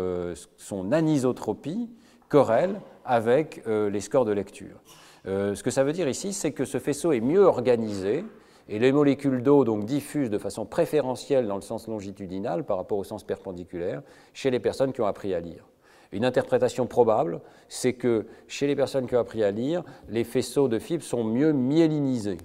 son 0.55 0.93
anisotropie 0.93 1.89
corrèle 2.29 2.79
avec 3.03 3.61
les 3.67 3.99
scores 3.99 4.23
de 4.23 4.31
lecture. 4.31 4.81
ce 5.25 5.61
que 5.61 5.71
ça 5.71 5.83
veut 5.83 5.91
dire 5.91 6.07
ici, 6.07 6.31
c'est 6.31 6.53
que 6.53 6.63
ce 6.63 6.79
faisceau 6.79 7.11
est 7.11 7.19
mieux 7.19 7.43
organisé 7.43 8.23
et 8.69 8.79
les 8.79 8.91
molécules 8.91 9.43
d'eau 9.43 9.65
donc 9.65 9.85
diffusent 9.85 10.29
de 10.29 10.37
façon 10.37 10.65
préférentielle 10.65 11.47
dans 11.47 11.55
le 11.55 11.61
sens 11.61 11.87
longitudinal 11.87 12.63
par 12.63 12.77
rapport 12.77 12.97
au 12.97 13.03
sens 13.03 13.23
perpendiculaire 13.23 14.01
chez 14.33 14.51
les 14.51 14.59
personnes 14.59 14.93
qui 14.93 15.01
ont 15.01 15.05
appris 15.05 15.33
à 15.33 15.39
lire. 15.39 15.65
Une 16.13 16.25
interprétation 16.25 16.85
probable, 16.85 17.41
c'est 17.67 17.93
que 17.93 18.27
chez 18.47 18.67
les 18.67 18.75
personnes 18.75 19.07
qui 19.07 19.15
ont 19.15 19.19
appris 19.19 19.43
à 19.43 19.49
lire, 19.49 19.83
les 20.09 20.23
faisceaux 20.23 20.67
de 20.67 20.77
fibres 20.77 21.03
sont 21.03 21.23
mieux 21.23 21.53
myélinisés. 21.53 22.37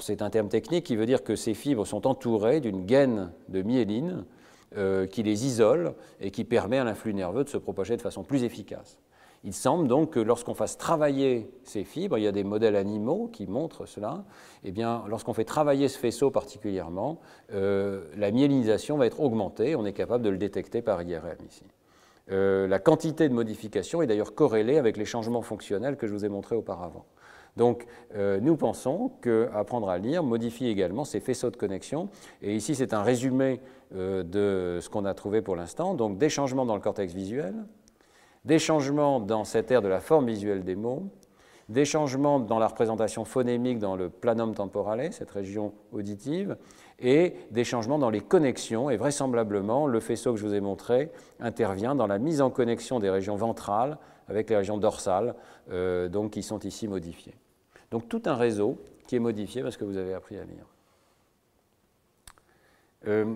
C'est 0.00 0.22
un 0.22 0.30
terme 0.30 0.48
technique 0.48 0.84
qui 0.84 0.96
veut 0.96 1.06
dire 1.06 1.24
que 1.24 1.34
ces 1.34 1.54
fibres 1.54 1.86
sont 1.86 2.06
entourées 2.06 2.60
d'une 2.60 2.84
gaine 2.84 3.32
de 3.48 3.62
myéline 3.62 4.24
euh, 4.76 5.06
qui 5.06 5.22
les 5.22 5.46
isole 5.46 5.94
et 6.20 6.30
qui 6.30 6.44
permet 6.44 6.78
à 6.78 6.84
l'influx 6.84 7.14
nerveux 7.14 7.42
de 7.42 7.48
se 7.48 7.56
propager 7.56 7.96
de 7.96 8.02
façon 8.02 8.22
plus 8.22 8.44
efficace. 8.44 8.98
Il 9.44 9.54
semble 9.54 9.88
donc 9.88 10.10
que 10.10 10.20
lorsqu'on 10.20 10.54
fasse 10.54 10.76
travailler 10.76 11.50
ces 11.64 11.84
fibres, 11.84 12.18
il 12.18 12.24
y 12.24 12.26
a 12.26 12.32
des 12.32 12.44
modèles 12.44 12.76
animaux 12.76 13.28
qui 13.32 13.46
montrent 13.46 13.86
cela, 13.86 14.24
eh 14.62 14.72
bien, 14.72 15.04
lorsqu'on 15.08 15.32
fait 15.32 15.44
travailler 15.44 15.88
ce 15.88 15.98
faisceau 15.98 16.30
particulièrement, 16.30 17.20
euh, 17.54 18.04
la 18.16 18.30
myélinisation 18.30 18.96
va 18.96 19.06
être 19.06 19.20
augmentée, 19.20 19.74
on 19.74 19.86
est 19.86 19.92
capable 19.92 20.22
de 20.22 20.30
le 20.30 20.38
détecter 20.38 20.82
par 20.82 21.02
IRM 21.02 21.38
ici. 21.48 21.64
Euh, 22.30 22.66
la 22.66 22.78
quantité 22.78 23.28
de 23.28 23.34
modification 23.34 24.02
est 24.02 24.06
d'ailleurs 24.06 24.34
corrélée 24.34 24.78
avec 24.78 24.96
les 24.96 25.04
changements 25.04 25.42
fonctionnels 25.42 25.96
que 25.96 26.06
je 26.06 26.12
vous 26.12 26.24
ai 26.24 26.28
montrés 26.28 26.56
auparavant. 26.56 27.06
Donc, 27.56 27.86
euh, 28.14 28.38
nous 28.40 28.56
pensons 28.56 29.10
qu'apprendre 29.20 29.88
à 29.88 29.98
lire 29.98 30.22
modifie 30.22 30.68
également 30.68 31.04
ces 31.04 31.20
faisceaux 31.20 31.50
de 31.50 31.56
connexion. 31.56 32.08
Et 32.42 32.54
ici, 32.54 32.74
c'est 32.74 32.94
un 32.94 33.02
résumé 33.02 33.60
de 33.90 34.78
ce 34.82 34.88
qu'on 34.90 35.06
a 35.06 35.14
trouvé 35.14 35.40
pour 35.40 35.56
l'instant. 35.56 35.94
Donc, 35.94 36.18
des 36.18 36.28
changements 36.28 36.66
dans 36.66 36.74
le 36.74 36.80
cortex 36.82 37.14
visuel, 37.14 37.54
des 38.44 38.58
changements 38.58 39.18
dans 39.18 39.44
cette 39.44 39.70
ère 39.70 39.80
de 39.80 39.88
la 39.88 40.00
forme 40.00 40.26
visuelle 40.26 40.62
des 40.62 40.76
mots, 40.76 41.08
des 41.68 41.84
changements 41.84 42.40
dans 42.40 42.58
la 42.58 42.66
représentation 42.66 43.24
phonémique 43.24 43.78
dans 43.78 43.96
le 43.96 44.08
planum 44.08 44.54
temporale, 44.54 45.12
cette 45.12 45.30
région 45.30 45.74
auditive, 45.92 46.56
et 47.00 47.34
des 47.50 47.64
changements 47.64 47.98
dans 47.98 48.10
les 48.10 48.20
connexions. 48.20 48.90
Et 48.90 48.96
vraisemblablement, 48.96 49.86
le 49.86 50.00
faisceau 50.00 50.32
que 50.32 50.38
je 50.38 50.46
vous 50.46 50.54
ai 50.54 50.60
montré 50.60 51.10
intervient 51.40 51.94
dans 51.94 52.06
la 52.06 52.18
mise 52.18 52.40
en 52.40 52.50
connexion 52.50 52.98
des 52.98 53.10
régions 53.10 53.36
ventrales 53.36 53.98
avec 54.28 54.50
les 54.50 54.56
régions 54.56 54.78
dorsales, 54.78 55.34
euh, 55.70 56.28
qui 56.30 56.42
sont 56.42 56.58
ici 56.60 56.88
modifiées. 56.88 57.34
Donc 57.90 58.08
tout 58.08 58.22
un 58.26 58.34
réseau 58.34 58.78
qui 59.06 59.16
est 59.16 59.20
modifié 59.20 59.62
parce 59.62 59.76
que 59.76 59.84
vous 59.84 59.96
avez 59.96 60.14
appris 60.14 60.36
à 60.36 60.44
lire. 60.44 60.66
Euh, 63.06 63.34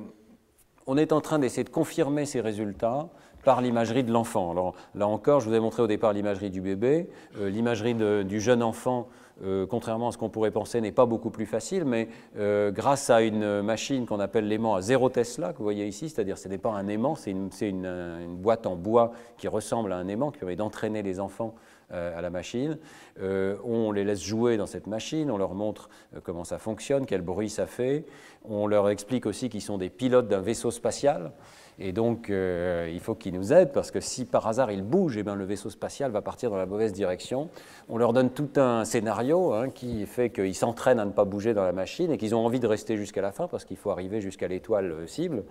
on 0.86 0.96
est 0.96 1.12
en 1.12 1.20
train 1.20 1.38
d'essayer 1.38 1.64
de 1.64 1.70
confirmer 1.70 2.26
ces 2.26 2.40
résultats 2.40 3.08
par 3.44 3.60
l'imagerie 3.60 4.04
de 4.04 4.12
l'enfant. 4.12 4.50
Alors 4.50 4.74
là 4.94 5.06
encore, 5.06 5.40
je 5.40 5.48
vous 5.48 5.54
ai 5.54 5.60
montré 5.60 5.82
au 5.82 5.86
départ 5.86 6.12
l'imagerie 6.12 6.50
du 6.50 6.60
bébé. 6.60 7.08
Euh, 7.38 7.48
l'imagerie 7.48 7.94
du 8.24 8.40
jeune 8.40 8.62
enfant, 8.62 9.08
euh, 9.42 9.66
contrairement 9.66 10.08
à 10.08 10.12
ce 10.12 10.18
qu'on 10.18 10.28
pourrait 10.28 10.50
penser, 10.50 10.80
n'est 10.80 10.92
pas 10.92 11.06
beaucoup 11.06 11.30
plus 11.30 11.46
facile, 11.46 11.84
mais 11.84 12.08
euh, 12.36 12.70
grâce 12.70 13.10
à 13.10 13.22
une 13.22 13.62
machine 13.62 14.06
qu'on 14.06 14.20
appelle 14.20 14.46
l'aimant 14.46 14.74
à 14.74 14.80
zéro 14.82 15.08
Tesla, 15.08 15.52
que 15.52 15.58
vous 15.58 15.64
voyez 15.64 15.86
ici, 15.86 16.08
c'est-à-dire 16.08 16.38
ce 16.38 16.48
n'est 16.48 16.58
pas 16.58 16.70
un 16.70 16.88
aimant, 16.88 17.14
c'est 17.14 17.30
une, 17.30 17.50
une, 17.60 18.36
boîte 18.36 18.66
en 18.66 18.76
bois 18.76 19.12
qui 19.38 19.48
ressemble 19.48 19.92
à 19.92 19.96
un 19.96 20.08
aimant, 20.08 20.30
qui 20.30 20.38
permet 20.38 20.56
d'entraîner 20.56 21.02
les 21.02 21.20
enfants 21.20 21.54
à 21.90 22.22
la 22.22 22.30
machine. 22.30 22.78
on 23.20 23.92
les 23.92 24.04
laisse 24.04 24.22
jouer 24.22 24.56
dans 24.56 24.64
cette 24.64 24.86
machine, 24.86 25.30
on 25.30 25.36
leur 25.36 25.52
montre 25.52 25.90
comment 26.22 26.44
ça 26.44 26.56
fonctionne, 26.56 27.04
quel 27.04 27.20
bruit 27.20 27.50
ça 27.50 27.66
fait. 27.66 28.06
On 28.48 28.66
leur 28.66 28.88
explique 28.88 29.26
aussi 29.26 29.50
qu'ils 29.50 29.60
sont 29.60 29.76
des 29.76 29.90
pilotes 29.90 30.26
d'un 30.26 30.40
vaisseau 30.40 30.70
spatial. 30.70 31.32
Et 31.78 31.92
donc, 31.92 32.28
euh, 32.28 32.90
il 32.92 33.00
faut 33.00 33.14
qu'ils 33.14 33.34
nous 33.34 33.52
aident 33.52 33.72
parce 33.72 33.90
que 33.90 34.00
si 34.00 34.24
par 34.24 34.46
hasard 34.46 34.70
ils 34.70 34.82
bougent, 34.82 35.16
eh 35.16 35.22
bien, 35.22 35.34
le 35.34 35.44
vaisseau 35.44 35.70
spatial 35.70 36.10
va 36.10 36.20
partir 36.20 36.50
dans 36.50 36.56
la 36.56 36.66
mauvaise 36.66 36.92
direction. 36.92 37.48
On 37.88 37.96
leur 37.96 38.12
donne 38.12 38.30
tout 38.30 38.50
un 38.56 38.84
scénario 38.84 39.52
hein, 39.52 39.70
qui 39.70 40.04
fait 40.06 40.30
qu'ils 40.30 40.54
s'entraînent 40.54 41.00
à 41.00 41.04
ne 41.04 41.10
pas 41.10 41.24
bouger 41.24 41.54
dans 41.54 41.64
la 41.64 41.72
machine 41.72 42.12
et 42.12 42.18
qu'ils 42.18 42.34
ont 42.34 42.44
envie 42.44 42.60
de 42.60 42.66
rester 42.66 42.96
jusqu'à 42.96 43.22
la 43.22 43.32
fin 43.32 43.48
parce 43.48 43.64
qu'il 43.64 43.76
faut 43.76 43.90
arriver 43.90 44.20
jusqu'à 44.20 44.48
l'étoile 44.48 44.92
euh, 44.92 45.06
cible. 45.06 45.44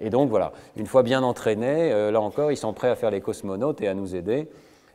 Et 0.00 0.10
donc, 0.10 0.30
voilà, 0.30 0.52
une 0.76 0.86
fois 0.86 1.02
bien 1.02 1.22
entraînés, 1.22 1.92
euh, 1.92 2.10
là 2.10 2.20
encore, 2.20 2.52
ils 2.52 2.56
sont 2.56 2.72
prêts 2.72 2.88
à 2.88 2.96
faire 2.96 3.10
les 3.10 3.20
cosmonautes 3.20 3.80
et 3.80 3.88
à 3.88 3.94
nous 3.94 4.14
aider. 4.14 4.48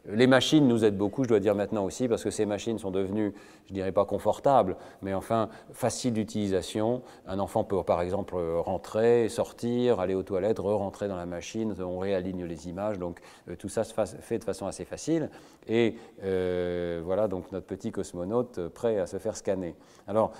Les 0.10 0.28
machines 0.28 0.68
nous 0.68 0.84
aident 0.84 0.98
beaucoup, 0.98 1.24
je 1.24 1.30
dois 1.30 1.40
dire 1.40 1.56
maintenant 1.56 1.86
aussi, 1.86 2.10
parce 2.10 2.26
que 2.26 2.30
ces 2.30 2.46
machines 2.46 2.78
sont 2.78 2.92
devenues, 2.92 3.34
je 3.68 3.74
dirais 3.74 3.94
pas 3.94 4.04
confortables, 4.04 4.76
mais 5.02 5.14
enfin 5.14 5.48
faciles 5.72 6.12
d'utilisation. 6.12 7.02
Un 7.26 7.40
enfant 7.40 7.64
peut 7.64 7.82
par 7.84 8.02
exemple 8.02 8.36
rentrer, 8.36 9.30
sortir, 9.30 10.02
aller 10.02 10.14
aux 10.14 10.24
toilettes, 10.24 10.60
re-rentrer 10.60 11.08
dans 11.08 11.16
la 11.16 11.26
machine, 11.26 11.74
on 11.80 12.00
réaligne 12.00 12.44
les 12.44 12.68
images, 12.68 13.00
donc 13.00 13.20
euh, 13.50 13.56
tout 13.56 13.70
ça 13.70 13.86
se 13.86 13.94
fait 13.94 14.40
de 14.40 14.44
façon 14.44 14.68
assez 14.68 14.84
facile. 14.84 15.30
Et 15.70 15.96
euh, 16.26 17.02
voilà 17.06 17.30
donc 17.30 17.50
notre 17.54 17.66
petit 17.66 17.94
cosmonaute 17.94 18.58
euh, 18.58 18.70
prêt 18.70 19.00
à 19.00 19.08
se 19.08 19.20
faire 19.20 19.38
scanner. 19.38 19.74
Alors, 20.06 20.34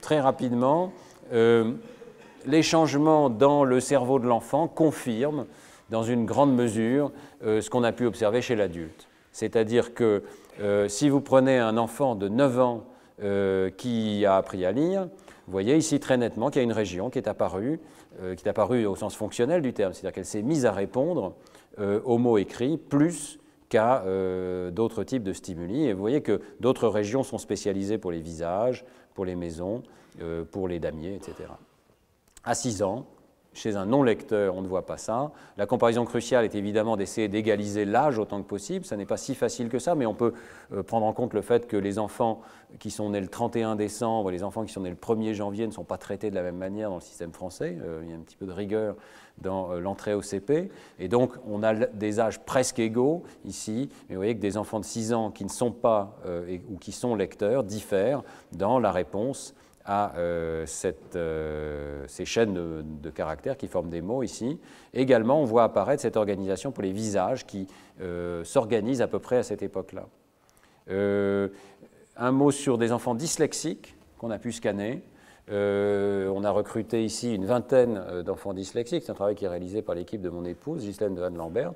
très 0.00 0.20
rapidement, 0.20 0.92
les 1.30 2.62
changements 2.62 3.30
dans 3.30 3.62
le 3.62 3.78
cerveau 3.78 4.18
de 4.18 4.26
l'enfant 4.26 4.66
confirment 4.66 5.46
dans 5.90 6.02
une 6.02 6.24
grande 6.24 6.54
mesure 6.54 7.12
euh, 7.44 7.60
ce 7.60 7.68
qu'on 7.68 7.84
a 7.84 7.92
pu 7.92 8.06
observer 8.06 8.40
chez 8.40 8.56
l'adulte. 8.56 9.08
C'est-à-dire 9.32 9.94
que 9.94 10.22
euh, 10.60 10.88
si 10.88 11.08
vous 11.08 11.20
prenez 11.20 11.58
un 11.58 11.76
enfant 11.76 12.14
de 12.14 12.28
9 12.28 12.60
ans 12.60 12.84
euh, 13.22 13.70
qui 13.70 14.24
a 14.24 14.36
appris 14.36 14.64
à 14.64 14.72
lire, 14.72 15.08
vous 15.46 15.52
voyez 15.52 15.76
ici 15.76 16.00
très 16.00 16.16
nettement 16.16 16.50
qu'il 16.50 16.60
y 16.60 16.64
a 16.64 16.64
une 16.64 16.72
région 16.72 17.10
qui 17.10 17.18
est 17.18 17.28
apparue, 17.28 17.80
qui 18.36 18.44
est 18.44 18.48
apparue 18.48 18.86
au 18.86 18.94
sens 18.94 19.16
fonctionnel 19.16 19.62
du 19.62 19.72
terme, 19.72 19.92
c'est-à-dire 19.92 20.12
qu'elle 20.12 20.26
s'est 20.26 20.42
mise 20.42 20.64
à 20.64 20.72
répondre 20.72 21.34
au 21.78 22.18
mot 22.18 22.38
écrit, 22.38 22.76
plus 22.76 23.40
qu'à 23.68 24.04
d'autres 24.70 25.02
types 25.02 25.24
de 25.24 25.32
stimuli. 25.32 25.86
Et 25.86 25.92
vous 25.92 26.00
voyez 26.00 26.20
que 26.20 26.40
d'autres 26.60 26.86
régions 26.86 27.24
sont 27.24 27.38
spécialisées 27.38 27.98
pour 27.98 28.12
les 28.12 28.20
visages, 28.20 28.84
pour 29.14 29.24
les 29.24 29.34
maisons, 29.34 29.82
pour 30.52 30.68
les 30.68 30.78
damiers, 30.78 31.16
etc. 31.16 31.48
À 32.44 32.54
6 32.54 32.82
ans, 32.82 33.06
chez 33.52 33.76
un 33.76 33.86
non-lecteur, 33.86 34.54
on 34.54 34.62
ne 34.62 34.68
voit 34.68 34.86
pas 34.86 34.96
ça. 34.96 35.32
La 35.56 35.66
comparaison 35.66 36.04
cruciale 36.04 36.44
est 36.44 36.54
évidemment 36.54 36.96
d'essayer 36.96 37.28
d'égaliser 37.28 37.84
l'âge 37.84 38.18
autant 38.18 38.40
que 38.42 38.46
possible. 38.46 38.84
Ça 38.84 38.96
n'est 38.96 39.06
pas 39.06 39.16
si 39.16 39.34
facile 39.34 39.68
que 39.68 39.78
ça, 39.78 39.94
mais 39.94 40.06
on 40.06 40.14
peut 40.14 40.34
euh, 40.72 40.82
prendre 40.82 41.06
en 41.06 41.12
compte 41.12 41.34
le 41.34 41.42
fait 41.42 41.66
que 41.66 41.76
les 41.76 41.98
enfants 41.98 42.42
qui 42.78 42.90
sont 42.90 43.10
nés 43.10 43.20
le 43.20 43.26
31 43.26 43.74
décembre 43.74 44.30
et 44.30 44.32
les 44.32 44.44
enfants 44.44 44.64
qui 44.64 44.72
sont 44.72 44.82
nés 44.82 44.90
le 44.90 44.96
1er 44.96 45.32
janvier 45.34 45.66
ne 45.66 45.72
sont 45.72 45.84
pas 45.84 45.98
traités 45.98 46.30
de 46.30 46.36
la 46.36 46.42
même 46.42 46.56
manière 46.56 46.90
dans 46.90 46.96
le 46.96 47.00
système 47.00 47.32
français. 47.32 47.76
Euh, 47.82 48.00
il 48.04 48.10
y 48.10 48.12
a 48.12 48.16
un 48.16 48.20
petit 48.20 48.36
peu 48.36 48.46
de 48.46 48.52
rigueur 48.52 48.94
dans 49.38 49.72
euh, 49.72 49.80
l'entrée 49.80 50.14
au 50.14 50.22
CP. 50.22 50.70
Et 51.00 51.08
donc, 51.08 51.32
on 51.48 51.64
a 51.64 51.74
des 51.74 52.20
âges 52.20 52.38
presque 52.40 52.78
égaux 52.78 53.24
ici. 53.44 53.88
Mais 54.08 54.14
vous 54.14 54.20
voyez 54.20 54.36
que 54.36 54.40
des 54.40 54.58
enfants 54.58 54.78
de 54.78 54.84
6 54.84 55.12
ans 55.12 55.30
qui 55.32 55.44
ne 55.44 55.50
sont 55.50 55.72
pas 55.72 56.16
ou 56.70 56.76
qui 56.76 56.92
sont 56.92 57.14
lecteurs 57.14 57.64
diffèrent 57.64 58.22
dans 58.52 58.78
la 58.78 58.92
réponse 58.92 59.54
à 59.90 60.14
euh, 60.18 60.64
euh, 61.16 62.04
ces 62.06 62.24
chaînes 62.24 62.54
de, 63.02 63.10
caractères 63.10 63.56
qui 63.56 63.66
forment 63.66 63.90
des 63.90 64.00
mots 64.00 64.22
ici. 64.22 64.60
Également, 64.94 65.42
on 65.42 65.44
voit 65.44 65.64
apparaître 65.64 66.00
cette 66.00 66.16
organisation 66.16 66.70
pour 66.70 66.84
les 66.84 66.92
visages 66.92 67.44
qui 67.44 67.66
euh, 68.00 68.44
s'organise 68.44 69.02
à 69.02 69.08
peu 69.08 69.18
près 69.18 69.38
à 69.38 69.42
cette 69.42 69.62
époque-là. 69.64 70.06
un 72.16 72.30
mot 72.30 72.52
sur 72.52 72.78
des 72.78 72.92
enfants 72.92 73.16
dyslexiques 73.16 73.96
qu'on 74.18 74.30
a 74.30 74.38
pu 74.38 74.52
scanner. 74.52 75.02
on 75.48 76.44
a 76.44 76.50
recruté 76.52 77.04
ici 77.04 77.34
une 77.34 77.46
vingtaine 77.46 78.22
d'enfants 78.22 78.54
dyslexiques. 78.54 79.02
C'est 79.04 79.10
un 79.10 79.16
travail 79.16 79.34
qui 79.34 79.44
est 79.44 79.48
réalisé 79.48 79.82
par 79.82 79.96
l'équipe 79.96 80.22
de 80.22 80.30
mon 80.30 80.44
épouse, 80.44 80.84
Ghislaine 80.84 81.16
de 81.16 81.36
Lambert. 81.36 81.72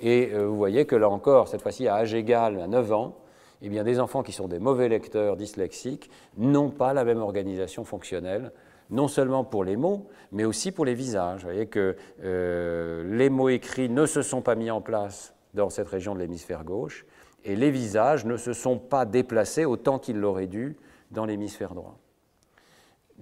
Et 0.00 0.26
vous 0.32 0.56
voyez 0.56 0.86
que 0.86 0.94
là 0.94 1.08
encore, 1.08 1.48
cette 1.48 1.62
fois-ci 1.62 1.88
à 1.88 1.96
âge 1.96 2.14
égal, 2.14 2.60
à 2.60 2.68
9 2.68 2.92
ans, 2.92 3.16
eh 3.62 3.68
des 3.68 4.00
enfants 4.00 4.22
qui 4.22 4.32
sont 4.32 4.48
des 4.48 4.58
mauvais 4.58 4.88
lecteurs 4.88 5.36
dyslexiques 5.36 6.10
n'ont 6.36 6.70
pas 6.70 6.92
la 6.92 7.04
même 7.04 7.18
organisation 7.18 7.84
fonctionnelle, 7.84 8.52
non 8.90 9.08
seulement 9.08 9.44
pour 9.44 9.64
les 9.64 9.76
mots, 9.76 10.08
mais 10.32 10.44
aussi 10.44 10.72
pour 10.72 10.84
les 10.84 10.94
visages. 10.94 11.40
Vous 11.40 11.48
voyez 11.48 11.66
que 11.66 11.96
euh, 12.22 13.16
les 13.16 13.30
mots 13.30 13.48
écrits 13.48 13.88
ne 13.88 14.06
se 14.06 14.22
sont 14.22 14.42
pas 14.42 14.54
mis 14.54 14.70
en 14.70 14.80
place 14.80 15.34
dans 15.54 15.70
cette 15.70 15.88
région 15.88 16.14
de 16.14 16.20
l'hémisphère 16.20 16.64
gauche, 16.64 17.04
et 17.44 17.56
les 17.56 17.70
visages 17.70 18.24
ne 18.24 18.36
se 18.36 18.52
sont 18.52 18.78
pas 18.78 19.04
déplacés 19.04 19.64
autant 19.64 19.98
qu'ils 19.98 20.18
l'auraient 20.18 20.46
dû 20.46 20.76
dans 21.10 21.24
l'hémisphère 21.24 21.74
droit. 21.74 21.98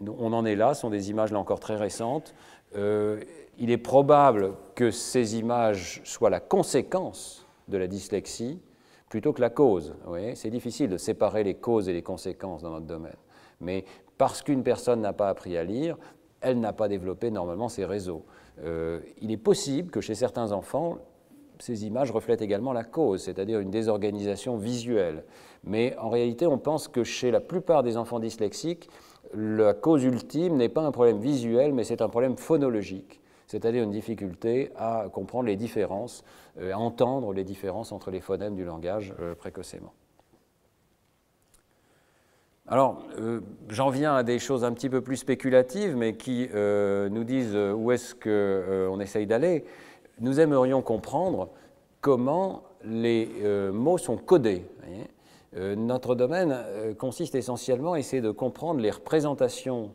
On 0.00 0.32
en 0.32 0.44
est 0.44 0.56
là, 0.56 0.74
ce 0.74 0.82
sont 0.82 0.90
des 0.90 1.10
images 1.10 1.32
là 1.32 1.38
encore 1.38 1.60
très 1.60 1.76
récentes. 1.76 2.34
Euh, 2.76 3.20
il 3.58 3.70
est 3.70 3.78
probable 3.78 4.52
que 4.74 4.90
ces 4.90 5.38
images 5.38 6.02
soient 6.04 6.28
la 6.28 6.40
conséquence 6.40 7.46
de 7.68 7.78
la 7.78 7.86
dyslexie, 7.86 8.60
plutôt 9.08 9.32
que 9.32 9.40
la 9.40 9.50
cause. 9.50 9.94
C'est 10.34 10.50
difficile 10.50 10.90
de 10.90 10.96
séparer 10.96 11.44
les 11.44 11.54
causes 11.54 11.88
et 11.88 11.92
les 11.92 12.02
conséquences 12.02 12.62
dans 12.62 12.70
notre 12.70 12.86
domaine. 12.86 13.16
Mais 13.60 13.84
parce 14.18 14.42
qu'une 14.42 14.62
personne 14.62 15.00
n'a 15.00 15.12
pas 15.12 15.28
appris 15.28 15.56
à 15.56 15.64
lire, 15.64 15.96
elle 16.40 16.60
n'a 16.60 16.72
pas 16.72 16.88
développé 16.88 17.30
normalement 17.30 17.68
ses 17.68 17.84
réseaux. 17.84 18.24
Euh, 18.62 19.00
il 19.20 19.30
est 19.30 19.36
possible 19.36 19.90
que 19.90 20.00
chez 20.00 20.14
certains 20.14 20.52
enfants, 20.52 20.98
ces 21.58 21.86
images 21.86 22.10
reflètent 22.10 22.42
également 22.42 22.72
la 22.72 22.84
cause, 22.84 23.22
c'est-à-dire 23.22 23.60
une 23.60 23.70
désorganisation 23.70 24.56
visuelle. 24.56 25.24
Mais 25.64 25.96
en 25.98 26.10
réalité, 26.10 26.46
on 26.46 26.58
pense 26.58 26.88
que 26.88 27.02
chez 27.02 27.30
la 27.30 27.40
plupart 27.40 27.82
des 27.82 27.96
enfants 27.96 28.20
dyslexiques, 28.20 28.90
la 29.34 29.74
cause 29.74 30.04
ultime 30.04 30.56
n'est 30.56 30.68
pas 30.68 30.82
un 30.82 30.92
problème 30.92 31.18
visuel, 31.18 31.72
mais 31.72 31.84
c'est 31.84 32.02
un 32.02 32.08
problème 32.08 32.36
phonologique 32.36 33.20
c'est-à-dire 33.46 33.84
une 33.84 33.90
difficulté 33.90 34.70
à 34.76 35.06
comprendre 35.12 35.46
les 35.46 35.56
différences, 35.56 36.24
euh, 36.58 36.72
à 36.72 36.78
entendre 36.78 37.32
les 37.32 37.44
différences 37.44 37.92
entre 37.92 38.10
les 38.10 38.20
phonèmes 38.20 38.56
du 38.56 38.64
langage 38.64 39.14
euh, 39.20 39.34
précocement. 39.34 39.92
Alors, 42.68 43.04
euh, 43.20 43.40
j'en 43.68 43.90
viens 43.90 44.16
à 44.16 44.24
des 44.24 44.40
choses 44.40 44.64
un 44.64 44.72
petit 44.72 44.90
peu 44.90 45.00
plus 45.00 45.16
spéculatives, 45.16 45.96
mais 45.96 46.16
qui 46.16 46.48
nous 46.52 47.24
disent 47.24 47.56
où 47.56 47.92
est-ce 47.92 48.14
qu'on 48.14 48.98
essaye 48.98 49.26
d'aller. 49.26 49.64
Nous 50.18 50.40
aimerions 50.40 50.82
comprendre 50.82 51.50
comment 52.00 52.64
les 52.82 53.28
mots 53.72 53.98
sont 53.98 54.16
codés. 54.16 54.64
notre 55.54 56.16
domaine 56.16 56.56
consiste 56.98 57.36
essentiellement 57.36 57.92
à 57.92 58.00
essayer 58.00 58.22
de 58.22 58.32
comprendre 58.32 58.80
les 58.80 58.90
représentations 58.90 59.92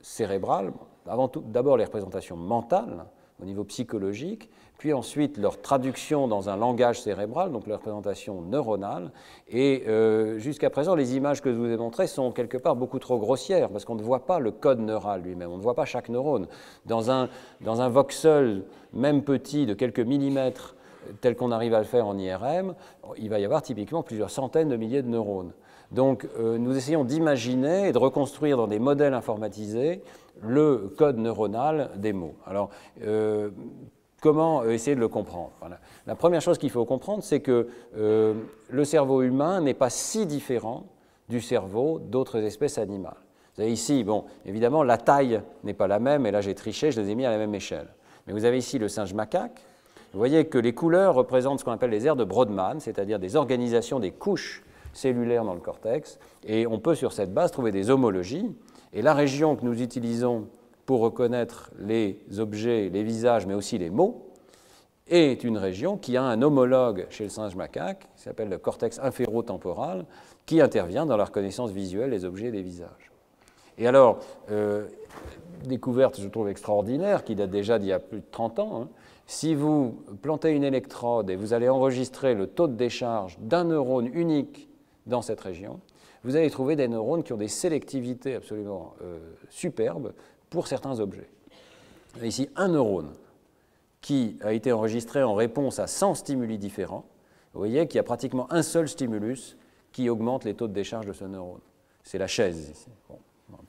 cérébrales, 0.00 0.72
avant 1.08 1.28
tout 1.28 1.42
d'abord 1.46 1.76
les 1.76 1.84
représentations 1.84 2.36
mentales 2.36 3.06
au 3.40 3.44
niveau 3.44 3.64
psychologique, 3.64 4.50
puis 4.78 4.92
ensuite 4.92 5.38
leur 5.38 5.60
traduction 5.60 6.28
dans 6.28 6.48
un 6.48 6.56
langage 6.56 7.00
cérébral, 7.00 7.52
donc 7.52 7.66
leur 7.66 7.78
représentation 7.78 8.42
neuronale. 8.42 9.10
Et 9.48 9.84
euh, 9.86 10.38
jusqu'à 10.38 10.70
présent, 10.70 10.94
les 10.94 11.16
images 11.16 11.40
que 11.40 11.52
je 11.52 11.56
vous 11.56 11.66
ai 11.66 11.76
montrées 11.76 12.06
sont 12.06 12.32
quelque 12.32 12.56
part 12.56 12.76
beaucoup 12.76 12.98
trop 12.98 13.18
grossières, 13.18 13.70
parce 13.70 13.84
qu'on 13.84 13.96
ne 13.96 14.02
voit 14.02 14.26
pas 14.26 14.38
le 14.38 14.50
code 14.50 14.80
neural 14.80 15.22
lui-même, 15.22 15.50
on 15.50 15.56
ne 15.56 15.62
voit 15.62 15.74
pas 15.74 15.84
chaque 15.84 16.08
neurone. 16.08 16.46
Dans 16.86 17.10
un, 17.10 17.28
dans 17.60 17.80
un 17.80 17.88
voxel, 17.88 18.64
même 18.92 19.22
petit, 19.22 19.66
de 19.66 19.74
quelques 19.74 20.00
millimètres, 20.00 20.74
tel 21.20 21.36
qu'on 21.36 21.52
arrive 21.52 21.74
à 21.74 21.78
le 21.78 21.84
faire 21.84 22.06
en 22.06 22.18
IRM, 22.18 22.74
il 23.18 23.30
va 23.30 23.38
y 23.38 23.44
avoir 23.44 23.62
typiquement 23.62 24.02
plusieurs 24.02 24.30
centaines 24.30 24.68
de 24.68 24.76
milliers 24.76 25.02
de 25.02 25.08
neurones. 25.08 25.52
Donc 25.92 26.28
euh, 26.38 26.58
nous 26.58 26.76
essayons 26.76 27.04
d'imaginer 27.04 27.88
et 27.88 27.92
de 27.92 27.98
reconstruire 27.98 28.56
dans 28.56 28.66
des 28.66 28.78
modèles 28.78 29.14
informatisés 29.14 30.02
le 30.42 30.92
code 30.96 31.18
neuronal 31.18 31.90
des 31.96 32.12
mots. 32.12 32.34
Alors, 32.46 32.70
euh, 33.04 33.50
comment 34.20 34.64
essayer 34.64 34.94
de 34.94 35.00
le 35.00 35.08
comprendre? 35.08 35.50
La 36.06 36.14
première 36.14 36.40
chose 36.40 36.58
qu'il 36.58 36.70
faut 36.70 36.84
comprendre, 36.84 37.22
c'est 37.22 37.40
que 37.40 37.68
euh, 37.96 38.34
le 38.70 38.84
cerveau 38.84 39.22
humain 39.22 39.60
n'est 39.60 39.74
pas 39.74 39.90
si 39.90 40.26
différent 40.26 40.84
du 41.28 41.40
cerveau 41.40 41.98
d'autres 41.98 42.38
espèces 42.38 42.78
animales. 42.78 43.16
Vous 43.56 43.62
avez 43.62 43.72
ici, 43.72 44.04
bon, 44.04 44.24
évidemment, 44.46 44.84
la 44.84 44.98
taille 44.98 45.42
n'est 45.64 45.74
pas 45.74 45.88
la 45.88 45.98
même, 45.98 46.26
et 46.26 46.30
là 46.30 46.40
j'ai 46.40 46.54
triché, 46.54 46.92
je 46.92 47.00
les 47.00 47.10
ai 47.10 47.14
mis 47.14 47.26
à 47.26 47.30
la 47.30 47.38
même 47.38 47.54
échelle. 47.54 47.88
Mais 48.26 48.32
vous 48.32 48.44
avez 48.44 48.58
ici 48.58 48.78
le 48.78 48.88
singe 48.88 49.14
macaque. 49.14 49.64
Vous 50.12 50.18
voyez 50.18 50.46
que 50.46 50.58
les 50.58 50.72
couleurs 50.72 51.14
représentent 51.14 51.60
ce 51.60 51.64
qu'on 51.64 51.72
appelle 51.72 51.90
les 51.90 52.06
aires 52.06 52.16
de 52.16 52.24
Brodmann, 52.24 52.78
c'est-à-dire 52.80 53.18
des 53.18 53.36
organisations 53.36 53.98
des 53.98 54.12
couches 54.12 54.62
cellulaires 54.98 55.44
dans 55.44 55.54
le 55.54 55.60
cortex, 55.60 56.18
et 56.46 56.66
on 56.66 56.78
peut 56.78 56.94
sur 56.94 57.12
cette 57.12 57.32
base 57.32 57.50
trouver 57.50 57.72
des 57.72 57.90
homologies. 57.90 58.50
Et 58.92 59.02
la 59.02 59.14
région 59.14 59.56
que 59.56 59.64
nous 59.64 59.80
utilisons 59.82 60.48
pour 60.86 61.00
reconnaître 61.00 61.70
les 61.78 62.20
objets, 62.38 62.88
les 62.88 63.02
visages, 63.02 63.46
mais 63.46 63.54
aussi 63.54 63.78
les 63.78 63.90
mots, 63.90 64.24
est 65.06 65.44
une 65.44 65.56
région 65.56 65.96
qui 65.96 66.16
a 66.16 66.22
un 66.22 66.42
homologue 66.42 67.06
chez 67.10 67.24
le 67.24 67.30
singe 67.30 67.56
macaque, 67.56 68.08
qui 68.16 68.22
s'appelle 68.22 68.48
le 68.48 68.58
cortex 68.58 68.98
inférotemporal, 68.98 70.04
qui 70.46 70.60
intervient 70.60 71.06
dans 71.06 71.16
la 71.16 71.24
reconnaissance 71.24 71.70
visuelle 71.70 72.10
des 72.10 72.24
objets 72.24 72.48
et 72.48 72.52
des 72.52 72.62
visages. 72.62 73.12
Et 73.78 73.86
alors, 73.86 74.18
euh, 74.50 74.86
découverte, 75.64 76.20
je 76.20 76.28
trouve 76.28 76.48
extraordinaire, 76.48 77.24
qui 77.24 77.34
date 77.34 77.50
déjà 77.50 77.78
d'il 77.78 77.88
y 77.88 77.92
a 77.92 78.00
plus 78.00 78.20
de 78.20 78.26
30 78.30 78.58
ans, 78.58 78.82
hein, 78.82 78.88
si 79.26 79.54
vous 79.54 80.02
plantez 80.22 80.50
une 80.50 80.64
électrode 80.64 81.28
et 81.28 81.36
vous 81.36 81.52
allez 81.52 81.68
enregistrer 81.68 82.34
le 82.34 82.46
taux 82.46 82.66
de 82.66 82.74
décharge 82.74 83.38
d'un 83.40 83.64
neurone 83.64 84.08
unique 84.14 84.70
dans 85.08 85.22
cette 85.22 85.40
région, 85.40 85.80
vous 86.24 86.36
allez 86.36 86.50
trouver 86.50 86.76
des 86.76 86.88
neurones 86.88 87.22
qui 87.22 87.32
ont 87.32 87.38
des 87.38 87.48
sélectivités 87.48 88.34
absolument 88.34 88.94
euh, 89.02 89.18
superbes 89.50 90.12
pour 90.50 90.66
certains 90.66 91.00
objets. 91.00 91.28
Ici, 92.22 92.48
un 92.56 92.68
neurone 92.68 93.12
qui 94.00 94.38
a 94.42 94.52
été 94.52 94.72
enregistré 94.72 95.22
en 95.22 95.34
réponse 95.34 95.78
à 95.78 95.86
100 95.86 96.14
stimuli 96.14 96.58
différents. 96.58 97.04
Vous 97.52 97.60
voyez 97.60 97.86
qu'il 97.86 97.96
y 97.96 98.00
a 98.00 98.04
pratiquement 98.04 98.52
un 98.52 98.62
seul 98.62 98.88
stimulus 98.88 99.56
qui 99.92 100.08
augmente 100.08 100.44
les 100.44 100.54
taux 100.54 100.68
de 100.68 100.72
décharge 100.72 101.06
de 101.06 101.12
ce 101.12 101.24
neurone. 101.24 101.60
C'est 102.02 102.18
la 102.18 102.26
chaise 102.26 102.70
ici. 102.70 102.88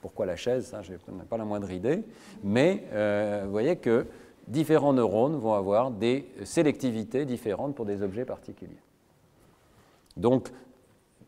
pourquoi 0.00 0.26
la 0.26 0.36
chaise 0.36 0.66
Ça, 0.66 0.82
je 0.82 0.92
n'ai 0.92 0.98
pas 1.28 1.36
la 1.36 1.44
moindre 1.44 1.70
idée. 1.70 2.02
Mais 2.42 2.84
euh, 2.92 3.42
vous 3.44 3.50
voyez 3.50 3.76
que 3.76 4.06
différents 4.46 4.92
neurones 4.92 5.36
vont 5.36 5.54
avoir 5.54 5.90
des 5.90 6.26
sélectivités 6.44 7.24
différentes 7.24 7.74
pour 7.74 7.84
des 7.84 8.02
objets 8.02 8.24
particuliers. 8.24 8.82
Donc, 10.16 10.50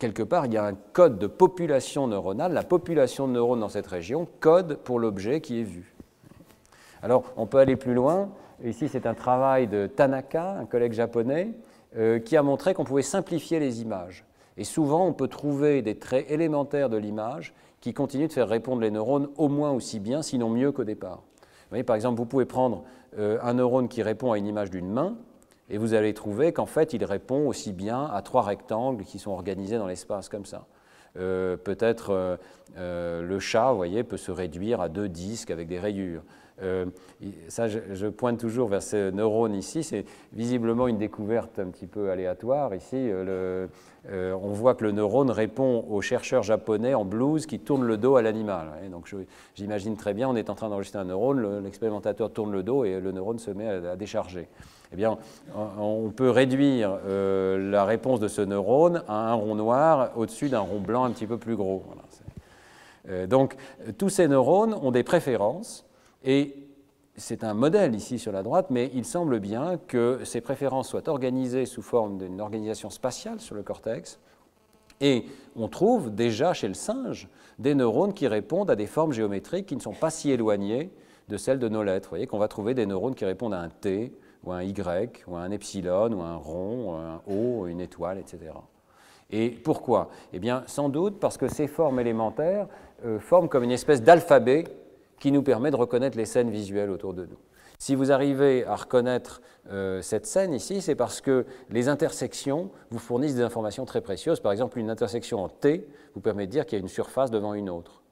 quelque 0.03 0.23
part, 0.23 0.47
il 0.47 0.53
y 0.53 0.57
a 0.57 0.65
un 0.65 0.73
code 0.73 1.17
de 1.17 1.27
population 1.27 2.07
neuronale. 2.07 2.51
La 2.51 2.63
population 2.63 3.25
de 3.25 3.31
neurones 3.31 3.61
dans 3.61 3.69
cette 3.69 3.87
région 3.87 4.27
code 4.41 4.75
pour 4.83 4.99
l'objet 4.99 5.39
qui 5.39 5.61
est 5.61 5.63
vu. 5.63 5.95
Alors, 7.01 7.31
on 7.37 7.45
peut 7.45 7.59
aller 7.59 7.77
plus 7.77 7.93
loin. 7.93 8.29
Ici, 8.65 8.89
c'est 8.89 9.05
un 9.05 9.13
travail 9.13 9.67
de 9.67 9.87
Tanaka, 9.87 10.57
un 10.59 10.65
collègue 10.65 10.91
japonais, 10.91 11.53
euh, 11.95 12.19
qui 12.19 12.35
a 12.35 12.43
montré 12.43 12.73
qu'on 12.73 12.83
pouvait 12.83 13.01
simplifier 13.01 13.61
les 13.61 13.81
images. 13.81 14.25
Et 14.57 14.65
souvent, 14.65 15.07
on 15.07 15.13
peut 15.13 15.29
trouver 15.29 15.81
des 15.81 15.97
traits 15.97 16.29
élémentaires 16.29 16.89
de 16.89 16.97
l'image 16.97 17.53
qui 17.79 17.93
continuent 17.93 18.27
de 18.27 18.33
faire 18.33 18.49
répondre 18.49 18.81
les 18.81 18.91
neurones 18.91 19.29
au 19.37 19.47
moins 19.47 19.71
aussi 19.71 20.01
bien, 20.01 20.21
sinon 20.21 20.49
mieux 20.49 20.73
qu'au 20.73 20.83
départ. 20.83 21.23
Vous 21.39 21.69
voyez, 21.69 21.85
par 21.85 21.95
exemple, 21.95 22.17
vous 22.17 22.25
pouvez 22.25 22.45
prendre 22.45 22.83
euh, 23.17 23.37
un 23.41 23.53
neurone 23.53 23.87
qui 23.87 24.03
répond 24.03 24.33
à 24.33 24.37
une 24.37 24.47
image 24.47 24.69
d'une 24.69 24.91
main, 24.91 25.15
et 25.73 25.79
vous 25.79 25.95
allez 25.95 26.13
trouver 26.13 26.53
qu'en 26.53 26.67
fait, 26.67 26.93
il 26.93 27.03
répond 27.03 27.47
aussi 27.47 27.73
bien 27.73 28.05
à 28.05 28.21
trois 28.21 28.43
rectangles 28.43 29.05
qui 29.05 29.17
sont 29.17 29.31
organisés 29.31 29.79
dans 29.79 29.87
l'espace 29.87 30.29
comme 30.29 30.45
ça. 30.45 30.67
Euh, 31.17 31.57
peut-être 31.57 32.11
euh, 32.11 32.37
euh, 32.77 33.23
le 33.23 33.39
chat, 33.39 33.71
vous 33.71 33.77
voyez, 33.77 34.03
peut 34.03 34.17
se 34.17 34.31
réduire 34.31 34.81
à 34.81 34.87
deux 34.87 35.09
disques 35.09 35.49
avec 35.49 35.67
des 35.67 35.79
rayures. 35.79 36.21
Euh, 36.61 36.85
ça, 37.47 37.67
je, 37.67 38.07
pointe 38.07 38.39
toujours 38.39 38.67
vers 38.67 38.83
ce 38.83 39.11
neurone 39.11 39.55
ici. 39.55 39.83
C'est 39.83 40.05
visiblement 40.33 40.87
une 40.87 40.97
découverte 40.97 41.59
un 41.59 41.67
petit 41.67 41.87
peu 41.87 42.11
aléatoire. 42.11 42.75
Ici, 42.75 42.95
euh, 42.97 43.67
on 44.05 44.49
voit 44.49 44.75
que 44.75 44.83
le 44.83 44.91
neurone 44.91 45.31
répond 45.31 45.85
au 45.89 46.01
chercheur 46.01 46.43
japonais 46.43 46.93
en 46.93 47.05
blouse 47.05 47.45
qui 47.45 47.59
tourne 47.59 47.85
le 47.85 47.97
dos 47.97 48.17
à 48.17 48.21
l'animal. 48.21 48.67
Donc, 48.91 49.13
j'imagine 49.55 49.95
très 49.95 50.13
bien, 50.13 50.29
on 50.29 50.35
est 50.35 50.49
en 50.49 50.55
train 50.55 50.69
d'enregistrer 50.69 50.99
un 50.99 51.05
neurone, 51.05 51.63
l'expérimentateur 51.63 52.31
tourne 52.31 52.51
le 52.51 52.63
dos 52.63 52.85
et 52.85 52.99
le 52.99 53.11
neurone 53.11 53.39
se 53.39 53.51
met 53.51 53.67
à, 53.67 53.95
décharger. 53.95 54.47
Eh 54.91 54.95
bien, 54.95 55.17
on 55.55 56.11
peut 56.15 56.29
réduire 56.29 56.99
la 57.07 57.85
réponse 57.85 58.19
de 58.19 58.27
ce 58.27 58.41
neurone 58.41 59.03
à 59.07 59.31
un 59.31 59.33
rond 59.33 59.55
noir 59.55 60.11
au-dessus 60.15 60.49
d'un 60.49 60.59
rond 60.59 60.79
blanc 60.79 61.05
un 61.05 61.11
petit 61.11 61.25
peu 61.25 61.37
plus 61.37 61.55
gros. 61.55 61.81
Euh, 63.09 63.27
donc, 63.27 63.55
tous 63.97 64.09
ces 64.09 64.27
neurones 64.27 64.73
ont 64.73 64.91
des 64.91 65.03
préférences 65.03 65.85
et 66.23 66.63
c'est 67.15 67.43
un 67.43 67.53
modèle 67.53 67.93
ici 67.95 68.17
sur 68.17 68.31
la 68.31 68.41
droite, 68.41 68.67
mais 68.69 68.89
il 68.93 69.05
semble 69.05 69.39
bien 69.39 69.77
que 69.87 70.21
ces 70.23 70.41
préférences 70.41 70.89
soient 70.89 71.07
organisées 71.09 71.65
sous 71.65 71.83
forme 71.83 72.17
d'une 72.17 72.41
organisation 72.41 72.89
spatiale 72.89 73.39
sur 73.39 73.55
le 73.55 73.61
cortex. 73.61 74.19
Et 74.99 75.25
on 75.55 75.67
trouve 75.67 76.13
déjà 76.13 76.53
chez 76.53 76.67
le 76.67 76.73
singe 76.73 77.27
des 77.59 77.75
neurones 77.75 78.13
qui 78.13 78.27
répondent 78.27 78.71
à 78.71 78.75
des 78.75 78.87
formes 78.87 79.11
géométriques 79.11 79.67
qui 79.67 79.75
ne 79.75 79.81
sont 79.81 79.93
pas 79.93 80.09
si 80.09 80.31
éloignées 80.31 80.91
de 81.27 81.37
celles 81.37 81.59
de 81.59 81.69
nos 81.69 81.83
lettres. 81.83 82.07
Vous 82.07 82.11
voyez 82.11 82.27
qu'on 82.27 82.39
va 82.39 82.47
trouver 82.47 82.73
des 82.73 82.85
neurones 82.85 83.15
qui 83.15 83.25
répondent 83.25 83.53
à 83.53 83.59
un 83.59 83.69
T, 83.69 84.13
ou 84.43 84.51
un 84.51 84.63
Y, 84.63 85.23
ou 85.27 85.35
un 85.35 85.51
epsilon, 85.51 86.11
ou 86.13 86.21
un 86.21 86.35
rond, 86.35 86.89
ou 86.89 86.91
un 86.93 87.21
O, 87.27 87.67
une 87.67 87.79
étoile, 87.79 88.17
etc. 88.17 88.51
Et 89.29 89.49
pourquoi? 89.49 90.09
Eh 90.31 90.39
bien, 90.39 90.63
sans 90.67 90.89
doute 90.89 91.19
parce 91.19 91.37
que 91.37 91.47
ces 91.47 91.67
formes 91.67 91.99
élémentaires 91.99 92.67
euh, 93.05 93.19
forment 93.19 93.49
comme 93.49 93.63
une 93.63 93.71
espèce 93.71 94.01
d'alphabet 94.01 94.65
qui 95.23 95.31
nous 95.31 95.41
permet 95.41 95.71
de 95.71 95.77
reconnaître 95.77 96.17
les 96.17 96.25
scènes 96.25 96.49
visuelles 96.49 96.89
autour 96.89 97.13
de 97.13 97.25
nous. 97.25 97.37
Si 97.79 97.95
vous 97.95 98.11
arrivez 98.11 98.65
à 98.65 98.75
reconnaître 98.75 99.41
euh, 99.71 100.01
cette 100.01 100.25
scène 100.25 100.53
ici, 100.53 100.81
c'est 100.81 100.95
parce 100.95 101.21
que 101.21 101.45
les 101.69 101.87
intersections 101.87 102.71
vous 102.91 102.99
fournissent 102.99 103.35
des 103.35 103.41
informations 103.41 103.85
très 103.85 104.01
précieuses. 104.01 104.41
Par 104.41 104.51
exemple, 104.51 104.79
une 104.79 104.89
intersection 104.89 105.41
en 105.41 105.47
T 105.47 105.87
vous 106.13 106.19
permet 106.19 106.45
de 106.45 106.51
dire 106.51 106.65
qu'il 106.65 106.77
y 106.77 106.81
a 106.81 106.83
une 106.83 106.89
surface 106.89 107.31
devant 107.31 107.53
une 107.53 107.69
autre. 107.69 108.03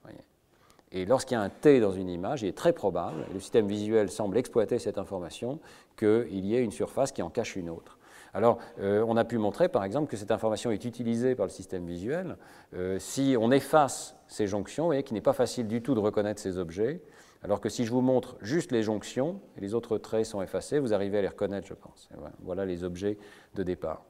Et 0.94 1.04
lorsqu'il 1.04 1.36
y 1.36 1.38
a 1.38 1.42
un 1.42 1.50
T 1.50 1.82
dans 1.82 1.92
une 1.92 2.08
image, 2.08 2.44
il 2.44 2.48
est 2.48 2.58
très 2.58 2.72
probable, 2.72 3.26
et 3.30 3.34
le 3.34 3.42
système 3.42 3.68
visuel 3.68 4.10
semble 4.10 4.38
exploiter 4.38 4.80
cette 4.80 4.98
information, 4.98 5.60
qu'il 5.98 6.46
y 6.46 6.56
ait 6.56 6.64
une 6.64 6.72
surface 6.72 7.12
qui 7.12 7.22
en 7.22 7.30
cache 7.30 7.58
une 7.58 7.70
autre. 7.70 7.98
Alors, 8.34 8.60
euh, 8.80 9.04
on 9.08 9.18
a 9.18 9.26
pu 9.26 9.38
montrer, 9.38 9.68
par 9.68 9.84
exemple, 9.84 10.10
que 10.10 10.18
cette 10.18 10.32
information 10.32 10.72
est 10.72 10.86
utilisée 10.86 11.36
par 11.36 11.46
le 11.46 11.52
système 11.52 11.86
visuel. 11.86 12.38
Euh, 12.74 12.98
si 13.00 13.36
on 13.40 13.52
efface 13.52 14.16
ces 14.28 14.48
jonctions, 14.48 14.84
vous 14.84 14.90
voyez 14.90 15.04
qu'il 15.04 15.16
n'est 15.16 15.22
pas 15.22 15.34
facile 15.34 15.68
du 15.68 15.82
tout 15.82 15.96
de 15.96 16.00
reconnaître 16.00 16.42
ces 16.42 16.58
objets, 16.58 17.02
alors 17.44 17.60
que 17.60 17.70
si 17.70 17.86
je 17.86 17.92
vous 17.92 18.02
montre 18.02 18.38
juste 18.42 18.72
les 18.72 18.84
jonctions, 18.84 19.42
et 19.58 19.62
les 19.62 19.74
autres 19.74 19.98
traits 19.98 20.26
sont 20.26 20.42
effacés, 20.42 20.80
vous 20.80 20.94
arrivez 20.94 21.18
à 21.18 21.22
les 21.22 21.28
reconnaître, 21.28 21.68
je 21.68 21.74
pense. 21.74 22.10
voilà 22.44 22.66
les 22.66 22.84
objets 22.84 23.18
de 23.56 23.64
départ. 23.64 24.06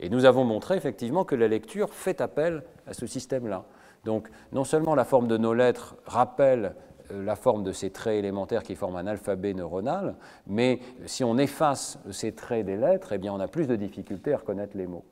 Et 0.00 0.08
nous 0.08 0.24
avons 0.24 0.44
montré 0.44 0.76
effectivement 0.76 1.24
que 1.24 1.34
la 1.34 1.48
lecture 1.48 1.94
fait 1.94 2.20
appel 2.20 2.64
à 2.86 2.92
ce 2.92 3.06
système-là. 3.06 3.64
Donc, 4.04 4.28
non 4.50 4.64
seulement 4.64 4.94
la 4.94 5.04
forme 5.04 5.28
de 5.28 5.36
nos 5.36 5.54
lettres 5.54 5.96
rappelle 6.06 6.74
la 7.12 7.36
forme 7.36 7.62
de 7.62 7.72
ces 7.72 7.90
traits 7.90 8.18
élémentaires 8.18 8.62
qui 8.62 8.74
forment 8.74 8.96
un 8.96 9.06
alphabet 9.06 9.54
neuronal, 9.54 10.16
mais 10.46 10.80
si 11.06 11.24
on 11.24 11.38
efface 11.38 11.98
ces 12.10 12.32
traits 12.32 12.66
des 12.66 12.76
lettres, 12.76 13.12
eh 13.12 13.30
on 13.30 13.40
a 13.40 13.48
plus 13.48 13.66
de 13.66 13.76
difficultés 13.76 14.32
à 14.32 14.38
reconnaître 14.38 14.76
les 14.76 14.86
mots. 14.86 15.04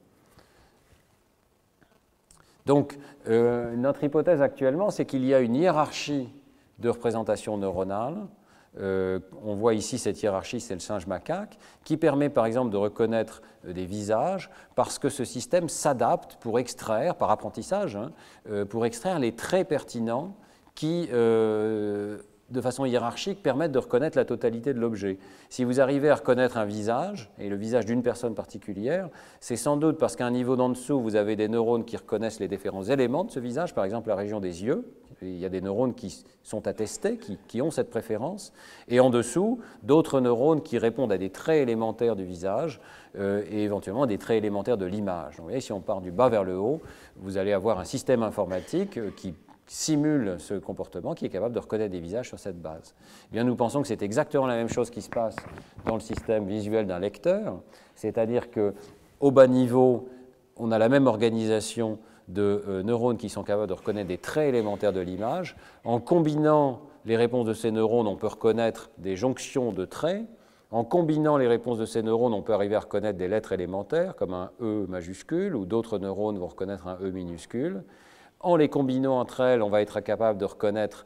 Donc, 2.67 2.99
euh, 3.29 3.75
notre 3.77 4.05
hypothèse 4.05 4.43
actuellement, 4.43 4.91
c'est 4.91 5.05
qu'il 5.05 5.25
y 5.25 5.35
a 5.35 5.41
une 5.41 5.55
hiérarchie 5.55 6.29
de 6.79 6.89
représentation 6.89 7.57
neuronale. 7.57 8.17
Euh, 8.79 9.19
on 9.43 9.55
voit 9.55 9.75
ici 9.75 9.99
cette 9.99 10.23
hiérarchie, 10.23 10.61
c'est 10.61 10.75
le 10.75 10.81
singe 10.81 11.07
macaque, 11.07 11.59
qui 11.85 11.97
permet 11.97 12.29
par 12.29 12.47
exemple 12.47 12.71
de 12.71 12.77
reconnaître 12.77 13.43
des 13.65 13.87
visages 13.87 14.51
parce 14.77 14.99
que 14.99 15.09
ce 15.09 15.25
système 15.25 15.69
s'adapte 15.69 16.37
pour 16.37 16.59
extraire, 16.59 17.17
par 17.17 17.31
apprentissage, 17.31 17.97
hein, 17.97 18.13
pour 18.69 18.87
extraire 18.87 19.19
les 19.19 19.33
traits 19.33 19.67
pertinents 19.67 20.37
qui, 20.75 21.09
euh, 21.13 22.19
de 22.51 22.61
façon 22.61 22.85
hiérarchique, 22.85 23.43
permettent 23.43 23.73
de 23.73 23.79
reconnaître 23.79 24.19
la 24.19 24.25
totalité 24.25 24.75
de 24.75 24.81
l'objet. 24.81 25.19
Si 25.49 25.65
vous 25.65 25.81
arrivez 25.81 26.11
à 26.11 26.17
reconnaître 26.17 26.57
un 26.57 26.65
visage, 26.65 27.31
et 27.39 27.49
le 27.49 27.57
visage 27.57 27.87
d'une 27.87 28.03
personne 28.03 28.35
particulière, 28.35 29.09
c'est 29.41 29.57
sans 29.57 29.77
doute 29.77 29.99
parce 29.99 30.17
qu'à 30.17 30.27
un 30.27 30.31
niveau 30.31 30.57
d'en 30.57 30.69
dessous, 30.69 31.01
vous 31.01 31.17
avez 31.17 31.37
des 31.37 31.49
neurones 31.49 31.85
qui 31.85 31.97
reconnaissent 31.97 32.41
les 32.41 32.49
différents 32.49 32.85
éléments 32.85 33.25
de 33.25 33.31
ce 33.31 33.41
visage, 33.41 33.75
par 33.75 33.85
exemple 33.85 34.09
la 34.09 34.17
région 34.17 34.41
des 34.41 34.65
yeux. 34.65 34.85
Il 35.23 35.39
y 35.39 35.45
a 35.45 35.51
des 35.51 35.61
neurones 35.61 35.95
qui 35.95 36.25
sont 36.43 36.67
attestés, 36.67 37.19
qui, 37.19 37.61
ont 37.61 37.71
cette 37.71 37.91
préférence. 37.91 38.53
Et 38.89 39.01
en 39.01 39.11
dessous, 39.11 39.61
d'autres 39.83 40.21
neurones 40.21 40.63
qui 40.63 40.79
répondent 40.79 41.13
à 41.13 41.19
des 41.19 41.31
traits 41.31 41.63
élémentaires 41.63 42.17
du 42.17 42.25
visage 42.25 42.81
euh, 43.19 43.45
et 43.51 43.63
éventuellement 43.63 44.07
des 44.07 44.17
traits 44.17 44.39
élémentaires 44.39 44.79
de 44.79 44.87
l'image. 44.87 45.35
Vous 45.39 45.61
si 45.61 45.73
on 45.73 45.81
part 45.81 46.01
du 46.01 46.11
bas 46.11 46.31
vers 46.31 46.45
le 46.45 46.57
haut, 46.57 46.81
vous 47.17 47.37
allez 47.37 47.53
avoir 47.53 47.79
un 47.79 47.85
système 47.85 48.23
informatique 48.23 48.97
euh, 48.97 49.11
qui 49.15 49.35
simule 49.71 50.35
ce 50.39 50.55
comportement, 50.55 51.15
qui 51.15 51.25
est 51.27 51.29
capable 51.29 51.55
de 51.55 51.61
reconnaître 51.61 51.93
des 51.93 52.01
visages 52.01 52.27
sur 52.27 52.41
cette 52.41 52.61
base. 52.61 52.97
Eh 53.29 53.35
bien, 53.35 53.45
nous 53.45 53.55
pensons 53.55 53.81
que 53.81 53.87
c'est 53.87 54.03
exactement 54.03 54.49
la 54.49 54.57
même 54.57 54.69
chose 54.69 54.91
qui 54.91 55.01
se 55.01 55.09
passe 55.09 55.37
dans 55.87 55.95
le 55.95 56.01
système 56.01 56.45
visuel 56.45 56.89
d'un 56.89 56.99
lecteur, 56.99 57.61
c'est-à-dire 57.95 58.51
que 58.51 58.75
au 59.21 59.31
bas 59.31 59.47
niveau, 59.47 60.09
on 60.57 60.73
a 60.73 60.79
la 60.79 60.89
même 60.89 61.07
organisation 61.07 62.01
de 62.27 62.65
euh, 62.67 62.83
neurones 62.83 63.17
qui 63.17 63.29
sont 63.29 63.45
capables 63.45 63.69
de 63.69 63.75
reconnaître 63.75 64.09
des 64.09 64.19
traits 64.19 64.49
élémentaires 64.49 64.93
de 64.93 65.01
l'image. 65.01 65.57
En 65.85 66.01
combinant 66.01 66.81
les 67.05 67.17
réponses 67.17 67.47
de 67.47 67.55
ces 67.55 67.71
neurones, 67.71 68.09
on 68.09 68.17
peut 68.17 68.27
reconnaître 68.27 68.91
des 68.99 69.15
jonctions 69.15 69.71
de 69.71 69.85
traits. 69.85 70.25
En 70.73 70.83
combinant 70.83 71.37
les 71.37 71.47
réponses 71.47 71.79
de 71.79 71.87
ces 71.87 72.03
neurones, 72.03 72.35
on 72.35 72.43
peut 72.43 72.55
arriver 72.55 72.75
à 72.75 72.81
reconnaître 72.81 73.19
des 73.19 73.29
lettres 73.29 73.53
élémentaires, 73.53 74.17
comme 74.17 74.35
un 74.35 74.51
E 74.61 74.87
majuscule, 74.89 75.55
ou 75.55 75.65
d'autres 75.65 75.99
neurones 75.99 76.39
vont 76.39 76.49
reconnaître 76.49 76.89
un 76.89 76.99
E 77.01 77.11
minuscule. 77.11 77.85
En 78.41 78.57
les 78.57 78.71
combinant 78.71 79.21
entre 79.21 79.41
elles, 79.41 79.63
on 79.63 79.69
va 79.69 79.83
être 79.83 80.01
capable 80.01 80.39
de 80.39 80.47
reconnaître 80.47 81.05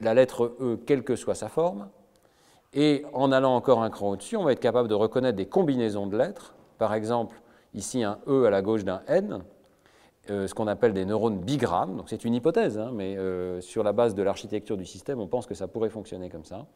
la 0.00 0.14
lettre 0.14 0.56
E, 0.60 0.78
quelle 0.86 1.04
que 1.04 1.14
soit 1.14 1.34
sa 1.34 1.48
forme. 1.48 1.90
Et 2.72 3.04
en 3.12 3.32
allant 3.32 3.54
encore 3.54 3.82
un 3.82 3.90
cran 3.90 4.10
au-dessus, 4.10 4.36
on 4.36 4.44
va 4.44 4.52
être 4.52 4.60
capable 4.60 4.88
de 4.88 4.94
reconnaître 4.94 5.36
des 5.36 5.46
combinaisons 5.46 6.06
de 6.06 6.16
lettres. 6.16 6.54
Par 6.78 6.94
exemple, 6.94 7.42
ici 7.74 8.02
un 8.02 8.18
E 8.26 8.46
à 8.46 8.50
la 8.50 8.62
gauche 8.62 8.84
d'un 8.84 9.02
N, 9.08 9.42
euh, 10.30 10.46
ce 10.46 10.54
qu'on 10.54 10.68
appelle 10.68 10.92
des 10.92 11.04
neurones 11.04 11.38
bigrammes. 11.38 11.96
Donc 11.96 12.08
c'est 12.08 12.24
une 12.24 12.34
hypothèse, 12.34 12.78
hein, 12.78 12.92
mais 12.94 13.16
euh, 13.16 13.60
sur 13.60 13.82
la 13.82 13.92
base 13.92 14.14
de 14.14 14.22
l'architecture 14.22 14.76
du 14.76 14.86
système, 14.86 15.18
on 15.18 15.26
pense 15.26 15.46
que 15.46 15.54
ça 15.54 15.66
pourrait 15.66 15.90
fonctionner 15.90 16.30
comme 16.30 16.44
ça. 16.44 16.66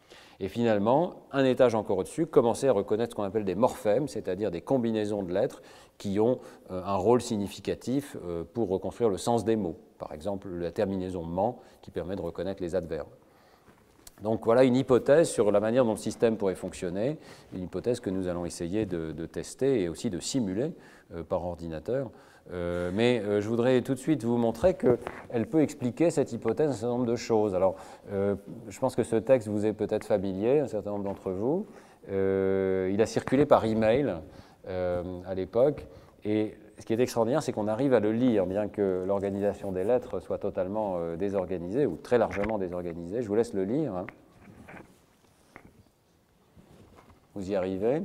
Et 0.40 0.48
finalement, 0.48 1.14
un 1.30 1.44
étage 1.44 1.74
encore 1.74 1.98
au-dessus, 1.98 2.26
commencer 2.26 2.68
à 2.68 2.72
reconnaître 2.72 3.12
ce 3.12 3.16
qu'on 3.16 3.22
appelle 3.22 3.44
des 3.44 3.54
morphèmes, 3.54 4.08
c'est-à-dire 4.08 4.50
des 4.50 4.60
combinaisons 4.60 5.22
de 5.22 5.32
lettres 5.32 5.62
qui 5.98 6.18
ont 6.20 6.40
euh, 6.70 6.82
un 6.84 6.96
rôle 6.96 7.22
significatif 7.22 8.16
pour 8.52 8.68
reconstruire 8.68 9.08
le 9.08 9.18
sens 9.18 9.44
des 9.44 9.56
mots. 9.56 9.76
Par 10.04 10.12
exemple, 10.12 10.48
la 10.48 10.70
terminaison 10.70 11.22
ment 11.22 11.60
qui 11.82 11.90
permet 11.90 12.16
de 12.16 12.20
reconnaître 12.20 12.62
les 12.62 12.74
adverbes. 12.74 13.08
Donc 14.22 14.44
voilà 14.44 14.64
une 14.64 14.76
hypothèse 14.76 15.28
sur 15.28 15.50
la 15.50 15.60
manière 15.60 15.84
dont 15.84 15.92
le 15.92 15.96
système 15.96 16.36
pourrait 16.36 16.54
fonctionner, 16.54 17.18
une 17.52 17.64
hypothèse 17.64 18.00
que 18.00 18.10
nous 18.10 18.28
allons 18.28 18.44
essayer 18.44 18.86
de, 18.86 19.26
tester 19.26 19.82
et 19.82 19.88
aussi 19.88 20.10
de 20.10 20.20
simuler 20.20 20.72
par 21.28 21.44
ordinateur 21.44 22.10
euh, 22.52 22.90
mais 22.92 23.20
euh, 23.20 23.40
je 23.40 23.48
voudrais 23.48 23.80
tout 23.80 23.94
de 23.94 23.98
suite 23.98 24.22
vous 24.24 24.36
montrer 24.36 24.74
qu'elle 24.74 25.46
peut 25.46 25.62
expliquer 25.62 26.10
cette 26.10 26.32
hypothèse 26.32 26.70
un 26.70 26.72
certain 26.72 26.88
nombre 26.88 27.06
de 27.06 27.16
choses. 27.16 27.54
Alors, 27.54 27.76
euh, 28.12 28.34
je 28.68 28.78
pense 28.78 28.94
que 28.94 29.02
ce 29.02 29.16
texte 29.16 29.48
vous 29.48 29.64
est 29.64 29.72
peut-être 29.72 30.04
familier, 30.04 30.60
un 30.60 30.68
certain 30.68 30.90
nombre 30.90 31.04
d'entre 31.04 31.30
vous. 31.30 31.66
il 32.08 33.00
a 33.00 33.06
circulé 33.06 33.46
par 33.46 33.64
email 33.64 34.14
à 34.68 35.34
l'époque. 35.34 35.86
Et 36.24 36.54
ce 36.78 36.84
qui 36.86 36.92
est 36.92 37.00
extraordinaire, 37.00 37.42
c'est 37.42 37.52
qu'on 37.52 37.68
arrive 37.68 37.94
à 37.94 38.00
le 38.00 38.12
lire, 38.12 38.46
bien 38.46 38.68
que 38.68 39.04
l'organisation 39.06 39.72
des 39.72 39.84
lettres 39.84 40.20
soit 40.20 40.38
totalement 40.38 40.98
désorganisée, 41.16 41.86
ou 41.86 41.96
très 41.96 42.18
largement 42.18 42.58
désorganisée. 42.58 43.22
Je 43.22 43.28
vous 43.28 43.34
laisse 43.34 43.54
le 43.54 43.64
lire. 43.64 43.94
Hein. 43.94 44.06
Vous 47.34 47.50
y 47.50 47.54
arrivez. 47.54 48.02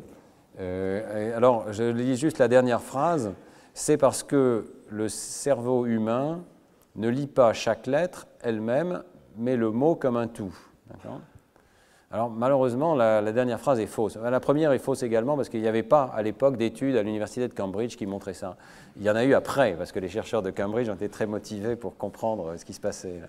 alors, 0.57 1.71
je 1.73 1.83
lis 1.83 2.15
juste 2.15 2.37
la 2.37 2.47
dernière 2.47 2.81
phrase 2.81 3.33
c'est 3.79 3.97
parce 3.97 4.23
que 4.23 4.73
le 4.89 5.07
cerveau 5.07 5.85
humain 5.85 6.43
ne 6.95 7.07
lit 7.07 7.27
pas 7.27 7.53
chaque 7.53 7.87
lettre 7.87 8.27
elle-même, 8.41 9.03
mais 9.37 9.55
le 9.55 9.71
mot 9.71 9.95
comme 9.95 10.17
un 10.17 10.27
tout. 10.27 10.53
Alors 12.11 12.31
malheureusement, 12.31 12.95
la, 12.95 13.21
dernière 13.31 13.59
phrase 13.59 13.79
est 13.79 13.85
fausse. 13.85 14.17
La 14.17 14.39
première 14.39 14.71
est 14.71 14.79
fausse 14.79 15.03
également 15.03 15.35
parce 15.35 15.47
qu'il 15.47 15.61
n'y 15.61 15.67
avait 15.67 15.83
pas 15.83 16.11
à 16.15 16.23
l'époque 16.23 16.57
d'études 16.57 16.95
à 16.95 17.03
l'université 17.03 17.47
de 17.47 17.53
Cambridge 17.53 17.95
qui 17.97 18.07
montraient 18.07 18.33
ça. 18.33 18.57
Il 18.97 19.03
y 19.03 19.11
en 19.11 19.15
a 19.15 19.23
eu 19.23 19.35
après 19.35 19.75
parce 19.77 19.91
que 19.91 19.99
les 19.99 20.09
chercheurs 20.09 20.41
de 20.41 20.49
Cambridge 20.49 20.89
ont 20.89 20.95
été 20.95 21.07
très 21.07 21.27
motivés 21.27 21.75
pour 21.75 21.97
comprendre 21.97 22.57
ce 22.57 22.65
qui 22.65 22.73
se 22.73 22.79
passait. 22.79 23.21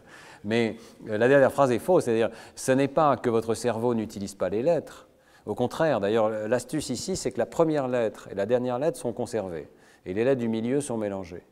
Mais 0.45 0.76
euh, 1.11 1.18
la 1.18 1.28
dernière 1.28 1.53
phrase 1.53 1.72
est 1.72 1.78
fausse, 1.78 2.05
c'est-à-dire 2.05 2.31
ce 2.55 2.72
n'est 2.72 2.89
pas 2.89 3.18
que 3.18 3.28
votre 3.28 3.53
cerveau 3.53 3.95
n'utilise 3.95 4.35
pas 4.35 4.49
les 4.49 4.62
lettres. 4.62 5.09
Au 5.45 5.55
contraire, 5.55 6.01
d'ailleurs, 6.01 6.31
l'astuce 6.31 6.89
ici, 6.89 7.16
c'est 7.16 7.33
que 7.33 7.39
la 7.39 7.47
première 7.47 7.87
lettre 7.87 8.28
et 8.31 8.35
la 8.35 8.47
dernière 8.47 8.78
lettre 8.78 8.99
sont 8.99 9.12
conservées 9.12 9.68
et 10.07 10.14
les 10.14 10.24
lettres 10.24 10.41
du 10.41 10.49
milieu 10.49 10.81
sont 10.81 10.97
mélangées. 10.97 11.45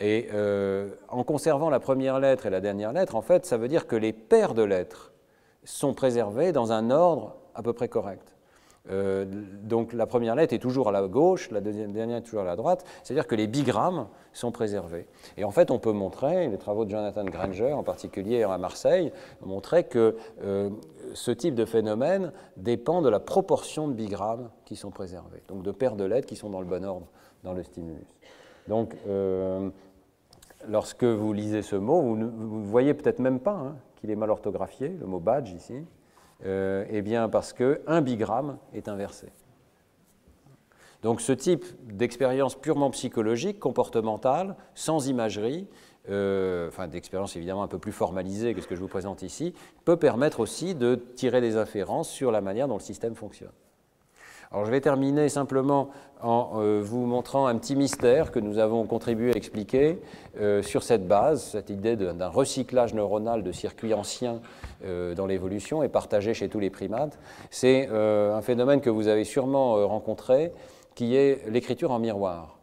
Et 0.00 0.28
euh, 0.34 0.88
en 1.08 1.22
conservant 1.22 1.70
la 1.70 1.78
première 1.78 2.18
lettre 2.18 2.46
et 2.46 2.50
la 2.50 2.60
dernière 2.60 2.92
lettre, 2.92 3.14
en 3.14 3.22
fait, 3.22 3.46
ça 3.46 3.56
veut 3.56 3.68
dire 3.68 3.86
que 3.86 3.94
les 3.94 4.12
paires 4.12 4.54
de 4.54 4.62
lettres 4.62 5.12
sont 5.64 5.94
préservés 5.94 6.52
dans 6.52 6.72
un 6.72 6.90
ordre 6.90 7.36
à 7.54 7.62
peu 7.62 7.72
près 7.72 7.88
correct. 7.88 8.34
Euh, 8.90 9.24
donc 9.62 9.94
la 9.94 10.06
première 10.06 10.34
lettre 10.34 10.52
est 10.52 10.58
toujours 10.58 10.90
à 10.90 10.92
la 10.92 11.06
gauche, 11.08 11.50
la 11.50 11.62
dernière 11.62 12.18
est 12.18 12.22
toujours 12.22 12.42
à 12.42 12.44
la 12.44 12.56
droite, 12.56 12.84
c'est-à-dire 13.02 13.26
que 13.26 13.34
les 13.34 13.46
bigrammes 13.46 14.08
sont 14.34 14.52
préservés. 14.52 15.06
Et 15.38 15.44
en 15.44 15.50
fait, 15.50 15.70
on 15.70 15.78
peut 15.78 15.92
montrer, 15.92 16.48
les 16.48 16.58
travaux 16.58 16.84
de 16.84 16.90
Jonathan 16.90 17.24
Granger 17.24 17.72
en 17.72 17.82
particulier 17.82 18.42
à 18.42 18.58
Marseille, 18.58 19.10
montraient 19.40 19.84
que 19.84 20.16
euh, 20.42 20.68
ce 21.14 21.30
type 21.30 21.54
de 21.54 21.64
phénomène 21.64 22.32
dépend 22.58 23.00
de 23.00 23.08
la 23.08 23.20
proportion 23.20 23.88
de 23.88 23.94
bigrammes 23.94 24.50
qui 24.66 24.76
sont 24.76 24.90
préservés, 24.90 25.42
donc 25.48 25.62
de 25.62 25.70
paires 25.70 25.96
de 25.96 26.04
lettres 26.04 26.26
qui 26.26 26.36
sont 26.36 26.50
dans 26.50 26.60
le 26.60 26.66
bon 26.66 26.84
ordre 26.84 27.06
dans 27.42 27.54
le 27.54 27.62
stimulus. 27.62 28.04
Donc, 28.68 28.94
euh, 29.06 29.70
lorsque 30.68 31.04
vous 31.04 31.32
lisez 31.32 31.62
ce 31.62 31.76
mot, 31.76 32.02
vous 32.02 32.16
ne 32.16 32.64
voyez 32.66 32.92
peut-être 32.92 33.18
même 33.18 33.40
pas 33.40 33.52
hein, 33.52 33.76
qu'il 34.04 34.10
est 34.10 34.16
mal 34.16 34.28
orthographié, 34.28 34.88
le 35.00 35.06
mot 35.06 35.18
badge 35.18 35.54
ici. 35.54 35.82
Euh, 36.44 36.84
eh 36.90 37.00
bien 37.00 37.30
parce 37.30 37.54
qu'un 37.54 38.02
bigramme 38.02 38.58
est 38.74 38.88
inversé. 38.88 39.28
Donc 41.02 41.22
ce 41.22 41.32
type 41.32 41.64
d'expérience 41.90 42.54
purement 42.54 42.90
psychologique, 42.90 43.58
comportementale, 43.58 44.56
sans 44.74 45.08
imagerie, 45.08 45.66
euh, 46.10 46.68
enfin 46.68 46.86
d'expérience 46.86 47.34
évidemment 47.34 47.62
un 47.62 47.68
peu 47.68 47.78
plus 47.78 47.92
formalisée 47.92 48.52
que 48.52 48.60
ce 48.60 48.66
que 48.66 48.74
je 48.74 48.80
vous 48.80 48.88
présente 48.88 49.22
ici, 49.22 49.54
peut 49.86 49.96
permettre 49.96 50.40
aussi 50.40 50.74
de 50.74 50.96
tirer 50.96 51.40
des 51.40 51.56
inférences 51.56 52.10
sur 52.10 52.30
la 52.30 52.42
manière 52.42 52.68
dont 52.68 52.76
le 52.76 52.80
système 52.80 53.14
fonctionne. 53.14 53.52
Alors 54.54 54.66
je 54.66 54.70
vais 54.70 54.80
terminer 54.80 55.28
simplement 55.28 55.90
en 56.22 56.60
euh, 56.60 56.80
vous 56.80 57.06
montrant 57.06 57.48
un 57.48 57.58
petit 57.58 57.74
mystère 57.74 58.30
que 58.30 58.38
nous 58.38 58.58
avons 58.58 58.86
contribué 58.86 59.32
à 59.32 59.36
expliquer 59.36 59.98
euh, 60.40 60.62
sur 60.62 60.84
cette 60.84 61.08
base, 61.08 61.42
cette 61.42 61.70
idée 61.70 61.96
d'un 61.96 62.28
recyclage 62.28 62.94
neuronal 62.94 63.42
de 63.42 63.50
circuits 63.50 63.94
anciens 63.94 64.40
euh, 64.84 65.16
dans 65.16 65.26
l'évolution 65.26 65.82
et 65.82 65.88
partagé 65.88 66.34
chez 66.34 66.48
tous 66.48 66.60
les 66.60 66.70
primates. 66.70 67.18
C'est 67.50 67.88
un 67.88 68.40
phénomène 68.42 68.80
que 68.80 68.90
vous 68.90 69.08
avez 69.08 69.24
sûrement 69.24 69.88
rencontré, 69.88 70.52
qui 70.94 71.16
est 71.16 71.50
l'écriture 71.50 71.90
en 71.90 71.98
miroir 71.98 72.60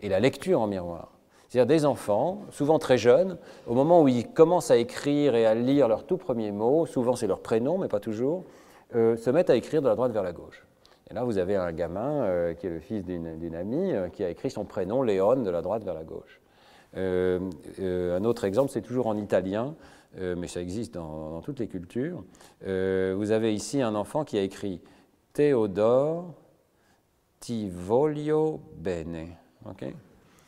et 0.00 0.08
la 0.08 0.20
lecture 0.20 0.62
en 0.62 0.66
miroir. 0.66 1.12
C'est-à-dire 1.50 1.66
des 1.66 1.84
enfants, 1.84 2.40
souvent 2.52 2.78
très 2.78 2.96
jeunes, 2.96 3.36
au 3.66 3.74
moment 3.74 4.00
où 4.00 4.08
ils 4.08 4.28
commencent 4.28 4.70
à 4.70 4.78
écrire 4.78 5.34
et 5.34 5.44
à 5.44 5.54
lire 5.54 5.88
leurs 5.88 6.06
tout 6.06 6.16
premiers 6.16 6.52
mots, 6.52 6.86
souvent 6.86 7.16
c'est 7.16 7.26
leur 7.26 7.40
prénom, 7.40 7.76
mais 7.76 7.88
pas 7.88 8.00
toujours, 8.00 8.44
se 8.94 9.28
mettent 9.28 9.50
à 9.50 9.56
écrire 9.56 9.82
de 9.82 9.88
la 9.88 9.94
droite 9.94 10.12
vers 10.12 10.22
la 10.22 10.32
gauche. 10.32 10.67
Et 11.10 11.14
là, 11.14 11.24
vous 11.24 11.38
avez 11.38 11.56
un 11.56 11.72
gamin 11.72 12.22
euh, 12.22 12.54
qui 12.54 12.66
est 12.66 12.70
le 12.70 12.80
fils 12.80 13.04
d'une 13.04 13.54
amie 13.54 13.92
euh, 13.92 14.08
qui 14.08 14.22
a 14.22 14.28
écrit 14.28 14.50
son 14.50 14.64
prénom 14.64 15.02
Léon 15.02 15.42
de 15.42 15.50
la 15.50 15.62
droite 15.62 15.82
vers 15.84 15.94
la 15.94 16.04
gauche. 16.04 16.40
Euh, 16.96 17.40
un 17.78 18.24
autre 18.24 18.44
exemple, 18.44 18.70
c'est 18.70 18.82
toujours 18.82 19.06
en 19.06 19.16
italien, 19.16 19.74
mais 20.16 20.48
ça 20.48 20.62
existe 20.62 20.94
dans, 20.94 21.42
toutes 21.42 21.60
les 21.60 21.68
cultures. 21.68 22.24
vous 22.62 23.30
avez 23.30 23.54
ici 23.54 23.82
un 23.82 23.94
enfant 23.94 24.24
qui 24.24 24.38
a 24.38 24.42
écrit 24.42 24.80
Théodore 25.34 26.32
ti 27.40 27.68
voglio 27.68 28.60
bene. 28.74 29.36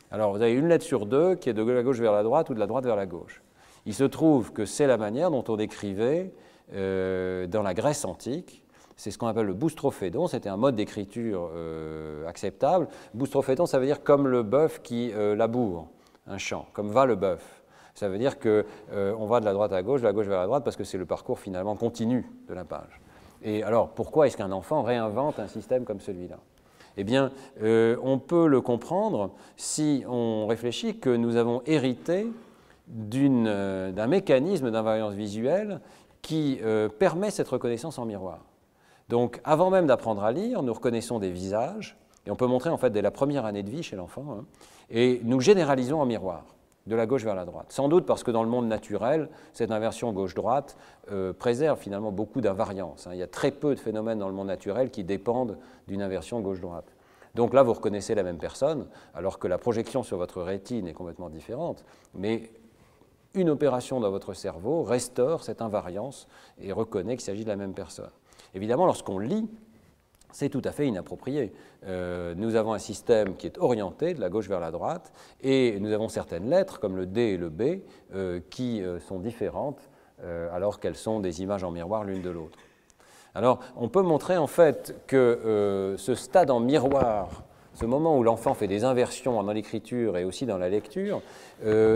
Alors, 0.09 0.31
vous 0.31 0.41
avez 0.41 0.53
une 0.53 0.67
lettre 0.67 0.83
sur 0.83 1.05
deux 1.05 1.35
qui 1.35 1.49
est 1.49 1.53
de 1.53 1.63
la 1.63 1.83
gauche 1.83 1.99
vers 1.99 2.11
la 2.11 2.23
droite 2.23 2.49
ou 2.49 2.55
de 2.55 2.59
la 2.59 2.65
droite 2.65 2.83
vers 2.83 2.95
la 2.95 3.05
gauche. 3.05 3.43
Il 3.85 3.93
se 3.93 4.03
trouve 4.03 4.51
que 4.51 4.65
c'est 4.65 4.87
la 4.87 4.97
manière 4.97 5.29
dont 5.29 5.43
on 5.47 5.57
écrivait 5.57 6.33
dans 6.73 7.63
la 7.63 7.73
Grèce 7.75 8.03
antique 8.03 8.60
c'est 8.95 9.11
ce 9.11 9.17
qu'on 9.17 9.27
appelle 9.27 9.47
le 9.47 9.53
boustrophédon, 9.53 10.27
c'était 10.27 10.49
un 10.49 10.57
mode 10.57 10.75
d'écriture 10.75 11.49
euh, 11.55 12.27
acceptable. 12.27 12.87
Boustrophédon, 13.13 13.65
ça 13.65 13.79
veut 13.79 13.85
dire 13.85 14.03
comme 14.03 14.27
le 14.27 14.43
bœuf 14.43 14.81
qui 14.81 15.11
euh, 15.13 15.35
laboure 15.35 15.87
un 16.27 16.37
champ, 16.37 16.65
comme 16.73 16.89
va 16.89 17.05
le 17.05 17.15
bœuf. 17.15 17.63
Ça 17.93 18.09
veut 18.09 18.17
dire 18.17 18.39
qu'on 18.39 18.63
euh, 18.93 19.15
va 19.27 19.39
de 19.39 19.45
la 19.45 19.53
droite 19.53 19.73
à 19.73 19.81
gauche, 19.81 20.01
de 20.01 20.05
la 20.05 20.13
gauche 20.13 20.27
vers 20.27 20.39
la 20.39 20.45
droite, 20.45 20.63
parce 20.63 20.75
que 20.75 20.83
c'est 20.83 20.97
le 20.97 21.05
parcours 21.05 21.39
finalement 21.39 21.75
continu 21.75 22.29
de 22.47 22.53
la 22.53 22.63
page. 22.63 23.01
Et 23.43 23.63
alors, 23.63 23.89
pourquoi 23.89 24.27
est-ce 24.27 24.37
qu'un 24.37 24.51
enfant 24.51 24.83
réinvente 24.83 25.39
un 25.39 25.47
système 25.47 25.83
comme 25.83 25.99
celui-là? 25.99 26.37
Eh 26.97 27.03
bien, 27.03 27.31
on 27.59 28.19
peut 28.19 28.47
le 28.47 28.61
comprendre 28.61 29.31
si 29.55 30.03
on 30.07 30.45
réfléchit 30.45 30.99
que 30.99 31.09
nous 31.09 31.37
avons 31.37 31.63
hérité 31.65 32.27
d'un 32.87 34.07
mécanisme 34.07 34.69
d'invariance 34.69 35.13
visuelle 35.13 35.79
qui 36.21 36.59
permet 36.99 37.31
cette 37.31 37.47
reconnaissance 37.47 37.97
en 37.97 38.05
miroir. 38.05 38.39
Donc, 39.11 39.41
avant 39.43 39.69
même 39.69 39.87
d'apprendre 39.87 40.23
à 40.23 40.31
lire, 40.31 40.63
nous 40.63 40.73
reconnaissons 40.73 41.19
des 41.19 41.31
visages, 41.31 41.97
et 42.25 42.31
on 42.31 42.37
peut 42.37 42.47
montrer 42.47 42.69
en 42.69 42.77
fait 42.77 42.91
dès 42.91 43.01
la 43.01 43.11
première 43.11 43.43
année 43.43 43.61
de 43.61 43.69
vie 43.69 43.83
chez 43.83 43.97
l'enfant, 43.97 44.25
hein, 44.31 44.45
et 44.89 45.19
nous 45.25 45.41
généralisons 45.41 45.99
en 45.99 46.05
miroir, 46.05 46.45
de 46.87 46.95
la 46.95 47.05
gauche 47.05 47.25
vers 47.25 47.35
la 47.35 47.43
droite. 47.43 47.73
Sans 47.73 47.89
doute 47.89 48.05
parce 48.05 48.23
que 48.23 48.31
dans 48.31 48.41
le 48.41 48.49
monde 48.49 48.69
naturel, 48.69 49.27
cette 49.51 49.69
inversion 49.69 50.13
gauche-droite 50.13 50.77
euh, 51.11 51.33
préserve 51.33 51.77
finalement 51.77 52.13
beaucoup 52.13 52.39
d'invariance. 52.39 53.05
Hein. 53.05 53.11
Il 53.11 53.19
y 53.19 53.21
a 53.21 53.27
très 53.27 53.51
peu 53.51 53.75
de 53.75 53.81
phénomènes 53.81 54.17
dans 54.17 54.29
le 54.29 54.33
monde 54.33 54.47
naturel 54.47 54.89
qui 54.89 55.03
dépendent 55.03 55.57
d'une 55.89 56.01
inversion 56.01 56.39
gauche-droite. 56.39 56.95
Donc 57.35 57.53
là, 57.53 57.63
vous 57.63 57.73
reconnaissez 57.73 58.15
la 58.15 58.23
même 58.23 58.37
personne, 58.37 58.87
alors 59.13 59.39
que 59.39 59.47
la 59.49 59.57
projection 59.57 60.03
sur 60.03 60.15
votre 60.15 60.41
rétine 60.41 60.87
est 60.87 60.93
complètement 60.93 61.29
différente, 61.29 61.83
mais 62.15 62.49
une 63.33 63.49
opération 63.49 63.99
dans 63.99 64.09
votre 64.09 64.33
cerveau 64.33 64.83
restaure 64.83 65.43
cette 65.43 65.61
invariance 65.61 66.29
et 66.61 66.71
reconnaît 66.71 67.17
qu'il 67.17 67.25
s'agit 67.25 67.43
de 67.43 67.49
la 67.49 67.57
même 67.57 67.73
personne. 67.73 68.09
Évidemment, 68.53 68.85
lorsqu'on 68.85 69.19
lit, 69.19 69.47
c'est 70.31 70.49
tout 70.49 70.61
à 70.63 70.71
fait 70.71 70.87
inapproprié. 70.87 71.53
Euh, 71.85 72.33
nous 72.35 72.55
avons 72.55 72.73
un 72.73 72.79
système 72.79 73.35
qui 73.35 73.47
est 73.47 73.57
orienté 73.57 74.13
de 74.13 74.21
la 74.21 74.29
gauche 74.29 74.47
vers 74.47 74.59
la 74.59 74.71
droite, 74.71 75.11
et 75.41 75.79
nous 75.79 75.91
avons 75.91 76.09
certaines 76.09 76.49
lettres, 76.49 76.79
comme 76.79 76.95
le 76.95 77.05
D 77.05 77.21
et 77.21 77.37
le 77.37 77.49
B, 77.49 77.81
euh, 78.13 78.39
qui 78.49 78.81
euh, 78.81 78.99
sont 78.99 79.19
différentes 79.19 79.89
alors 80.53 80.79
qu'elles 80.79 80.97
sont 80.97 81.19
des 81.19 81.41
images 81.41 81.63
en 81.63 81.71
miroir 81.71 82.03
l'une 82.03 82.21
de 82.21 82.29
l'autre. 82.29 82.59
Alors, 83.33 83.59
on 83.75 83.89
peut 83.89 84.03
montrer 84.03 84.37
en 84.37 84.45
fait 84.45 84.95
que 85.07 85.95
ce 85.97 86.13
stade 86.13 86.51
en 86.51 86.59
miroir, 86.59 87.41
ce 87.73 87.87
moment 87.87 88.15
où 88.15 88.21
l'enfant 88.21 88.53
fait 88.53 88.67
des 88.67 88.83
inversions 88.83 89.41
dans 89.41 89.51
l'écriture 89.51 90.17
et 90.17 90.23
aussi 90.23 90.45
dans 90.45 90.59
la 90.59 90.69
lecture, 90.69 91.23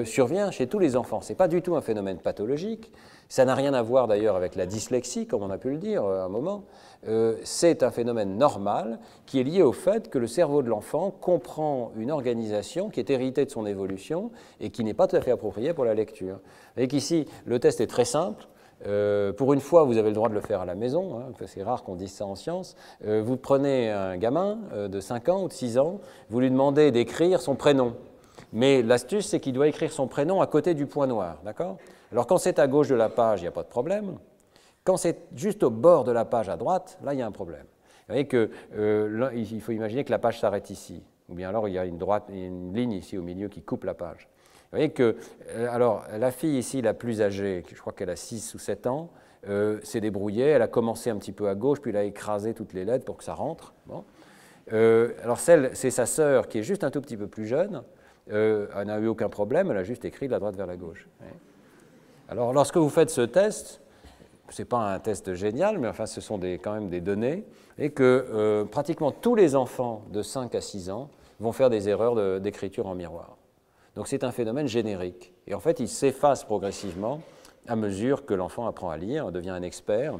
survient 0.06 0.50
chez 0.50 0.66
tous 0.66 0.80
les 0.80 0.96
enfants. 0.96 1.22
Ce 1.22 1.30
n'est 1.30 1.36
pas 1.36 1.48
du 1.48 1.62
tout 1.62 1.76
un 1.76 1.82
phénomène 1.82 2.18
pathologique, 2.18 2.92
ça 3.30 3.46
n'a 3.46 3.56
rien 3.56 3.74
à 3.74 3.82
voir 3.82 4.08
d'ailleurs 4.08 4.36
avec 4.36 4.56
la 4.56 4.66
dyslexie, 4.66 5.26
comme 5.26 5.44
on 5.44 5.50
a 5.50 5.58
pu 5.58 5.72
le 5.72 5.78
dire 5.78 6.04
euh, 6.06 6.22
à 6.22 6.26
un 6.26 6.30
moment. 6.30 6.64
Euh, 7.08 7.36
c'est 7.44 7.84
un 7.84 7.92
phénomène 7.92 8.38
normal 8.38 9.00
qui 9.26 9.40
est 9.40 9.44
lié 9.44 9.62
au 9.62 9.72
fait 9.72 10.10
que 10.10 10.18
le 10.18 10.28
cerveau 10.28 10.62
de 10.62 10.70
l'enfant 10.70 11.12
comprend 11.12 11.92
une 11.98 12.12
organisation 12.12 12.90
qui 12.90 13.00
est 13.00 13.10
héritée 13.10 13.46
de 13.46 13.52
son 13.52 13.66
évolution 13.66 14.32
et 14.60 14.70
qui 14.70 14.84
n'est 14.84 14.94
pas 14.94 15.08
tout 15.08 15.16
à 15.16 15.22
fait 15.22 15.32
appropriée 15.32 15.74
pour 15.74 15.86
la 15.86 15.94
lecture. 15.94 16.40
Voyez 16.76 16.88
qu'ici, 16.88 17.26
le 17.46 17.60
test 17.60 17.82
est 17.82 17.88
très 17.88 18.06
simple. 18.06 18.48
Euh, 18.86 19.32
pour 19.32 19.54
une 19.54 19.62
fois, 19.62 19.84
vous 19.84 19.98
avez 19.98 20.10
le 20.10 20.16
droit 20.16 20.30
de 20.30 20.34
le 20.34 20.42
faire 20.42 20.62
à 20.62 20.66
la 20.66 20.76
maison, 20.76 21.20
hein, 21.20 21.46
c'est 21.46 21.64
rare 21.64 21.84
qu'on 21.84 21.96
dise 21.96 22.12
ça 22.12 22.26
en 22.26 22.36
science. 22.36 22.76
vous 23.04 23.38
prenez 23.38 23.90
un 23.90 24.18
gamin 24.18 24.60
de 24.76 25.00
5 25.00 25.30
ans 25.30 25.44
ou 25.44 25.48
de 25.48 25.54
6 25.54 25.78
ans, 25.78 26.02
vous 26.30 26.40
lui 26.42 26.52
demandez 26.52 26.92
d'écrire 26.92 27.42
son 27.42 27.56
prénom. 27.56 27.94
Mais 28.52 28.82
l'astuce, 28.82 29.28
c'est 29.28 29.40
qu'il 29.40 29.54
doit 29.54 29.68
écrire 29.68 29.92
son 29.92 30.08
prénom 30.08 30.42
à 30.42 30.48
côté 30.48 30.74
du 30.74 30.86
point 30.86 31.08
noir, 31.08 31.40
d'accord? 31.46 31.78
Alors 32.12 32.28
quand 32.28 32.38
c'est 32.38 32.60
à 32.60 32.68
gauche 32.68 32.88
de 32.88 32.96
la 32.96 33.10
page, 33.10 33.42
il 33.42 33.44
n'y 33.44 33.50
a 33.50 33.52
pas 33.52 33.64
de 33.64 33.70
problème. 33.70 34.18
Quand 34.86 34.98
c'est 34.98 35.18
juste 35.36 35.64
au 35.64 35.72
bord 35.72 36.04
de 36.04 36.12
la 36.12 36.26
page 36.26 36.48
à 36.48 36.58
droite, 36.58 37.00
là, 37.04 37.14
il 37.14 37.20
y 37.20 37.22
a 37.24 37.26
un 37.26 37.32
problème. 37.32 37.66
Vous 38.08 38.14
voyez 38.14 38.28
qu'il 38.28 38.50
euh, 38.78 39.60
faut 39.60 39.72
imaginer 39.72 40.04
que 40.04 40.12
la 40.12 40.20
page 40.20 40.40
s'arrête 40.40 40.70
ici, 40.70 41.04
ou 41.28 41.34
bien 41.34 41.50
alors 41.50 41.68
il 41.68 41.74
y 41.74 41.80
a 41.80 41.86
une, 41.86 41.98
droite, 41.98 42.26
une 42.30 42.72
ligne 42.76 42.92
ici 42.92 43.18
au 43.18 43.24
milieu 43.24 43.48
qui 43.48 43.64
coupe 43.64 43.84
la 43.84 43.96
page. 43.96 44.30
Vous 44.72 44.78
voyez 44.78 44.92
que, 44.92 45.16
euh, 45.50 45.68
alors, 45.72 46.06
la 46.16 46.32
fille 46.32 46.60
ici, 46.60 46.84
la 46.84 46.94
plus 46.94 47.24
âgée, 47.24 47.64
je 47.68 47.80
crois 47.80 47.94
qu'elle 47.94 48.12
a 48.12 48.16
6 48.16 48.54
ou 48.54 48.60
7 48.60 48.86
ans, 48.86 49.10
euh, 49.50 49.80
s'est 49.84 50.02
débrouillée, 50.02 50.46
elle 50.46 50.62
a 50.62 50.68
commencé 50.68 51.10
un 51.10 51.18
petit 51.18 51.32
peu 51.32 51.50
à 51.50 51.56
gauche, 51.56 51.82
puis 51.82 51.90
elle 51.90 51.98
a 51.98 52.04
écrasé 52.04 52.54
toutes 52.54 52.74
les 52.74 52.86
lettres 52.86 53.06
pour 53.06 53.18
que 53.18 53.24
ça 53.24 53.34
rentre. 53.34 53.74
alors 54.72 55.40
celle, 55.40 55.72
c'est 55.74 55.92
sa 55.92 56.06
sœur 56.06 56.48
qui 56.48 56.60
est 56.60 56.64
juste 56.64 56.84
un 56.84 56.92
tout 56.92 57.02
petit 57.02 57.18
peu 57.18 57.28
plus 57.28 57.48
jeune, 57.48 57.82
elle 58.28 58.68
n'a 58.86 59.00
eu 59.00 59.08
aucun 59.08 59.30
problème, 59.30 59.72
elle 59.72 59.78
a 59.78 59.84
juste 59.84 60.06
écrit 60.06 60.28
de 60.28 60.32
la 60.32 60.40
droite 60.40 60.56
vers 60.56 60.68
la 60.68 60.78
gauche. 60.78 61.08
Alors, 62.28 62.54
lorsque 62.54 62.78
vous 62.78 62.90
faites 62.90 63.10
ce 63.10 63.22
test, 63.22 63.82
ce 64.50 64.62
n'est 64.62 64.66
pas 64.66 64.94
un 64.94 65.00
test 65.00 65.36
génial, 65.36 65.78
mais 65.78 65.88
enfin, 65.88 66.06
ce 66.06 66.22
sont 66.22 66.40
quand 66.62 66.74
même 66.74 66.90
des 66.90 67.02
données, 67.02 67.46
et 67.78 67.92
que 67.92 68.26
euh, 68.32 68.66
pratiquement 68.66 69.12
tous 69.12 69.36
les 69.36 69.56
enfants 69.56 70.04
de 70.12 70.22
5 70.22 70.56
à 70.56 70.62
6 70.62 70.90
ans 70.90 71.10
vont 71.40 71.52
faire 71.52 71.70
des 71.70 71.90
erreurs 71.90 72.40
d'écriture 72.40 72.88
en 72.88 72.96
miroir. 72.96 73.38
Donc, 73.96 74.08
c'est 74.08 74.24
un 74.24 74.32
phénomène 74.32 74.68
générique. 74.68 75.34
Et 75.48 75.54
en 75.54 75.60
fait, 75.60 75.80
il 75.80 75.88
s'efface 75.88 76.44
progressivement 76.44 77.22
à 77.68 77.76
mesure 77.76 78.26
que 78.26 78.34
l'enfant 78.34 78.68
apprend 78.68 78.90
à 78.90 78.98
lire, 78.98 79.32
devient 79.32 79.52
un 79.52 79.62
expert. 79.62 80.20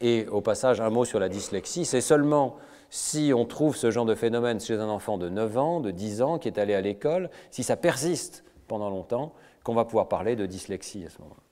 Et 0.00 0.26
au 0.28 0.40
passage, 0.40 0.80
un 0.80 0.90
mot 0.90 1.04
sur 1.04 1.18
la 1.18 1.28
dyslexie, 1.28 1.84
c'est 1.84 2.00
seulement 2.00 2.56
si 2.90 3.32
on 3.34 3.44
trouve 3.44 3.76
ce 3.76 3.90
genre 3.90 4.04
de 4.04 4.14
phénomène 4.14 4.60
chez 4.60 4.74
un 4.74 4.88
enfant 4.88 5.18
de 5.18 5.28
9 5.28 5.58
ans, 5.58 5.80
de 5.80 5.90
10 5.90 6.22
ans, 6.22 6.38
qui 6.38 6.48
est 6.48 6.58
allé 6.58 6.74
à 6.74 6.80
l'école, 6.80 7.30
si 7.50 7.62
ça 7.62 7.76
persiste 7.76 8.44
pendant 8.68 8.90
longtemps, 8.90 9.32
qu'on 9.66 9.74
va 9.74 9.84
pouvoir 9.84 10.06
parler 10.06 10.36
de 10.36 10.46
dyslexie 10.46 11.04
à 11.04 11.10
ce 11.10 11.20
moment-là. 11.22 11.42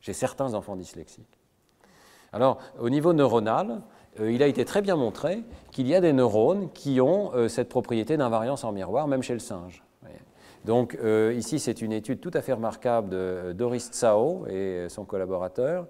J'ai 0.00 0.14
certains 0.14 0.54
enfants 0.54 0.74
dyslexiques. 0.74 1.38
Alors, 2.32 2.56
au 2.80 2.88
niveau 2.88 3.12
neuronal, 3.12 3.82
euh, 4.20 4.32
il 4.32 4.42
a 4.42 4.46
été 4.46 4.64
très 4.64 4.80
bien 4.80 4.96
montré 4.96 5.42
qu'il 5.70 5.86
y 5.86 5.94
a 5.94 6.00
des 6.00 6.14
neurones 6.14 6.72
qui 6.72 7.02
ont 7.02 7.30
euh, 7.34 7.48
cette 7.48 7.68
propriété 7.68 8.16
d'invariance 8.16 8.64
en 8.64 8.72
miroir, 8.72 9.06
même 9.06 9.22
chez 9.22 9.34
le 9.34 9.38
singe. 9.38 9.84
Donc 10.64 10.96
euh, 11.02 11.34
ici, 11.36 11.58
c'est 11.58 11.82
une 11.82 11.90
étude 11.90 12.20
tout 12.20 12.30
à 12.34 12.40
fait 12.40 12.52
remarquable 12.52 13.08
de 13.08 13.52
Doris 13.52 13.88
Tsao 13.90 14.46
et 14.46 14.86
son 14.88 15.04
collaborateur 15.04 15.88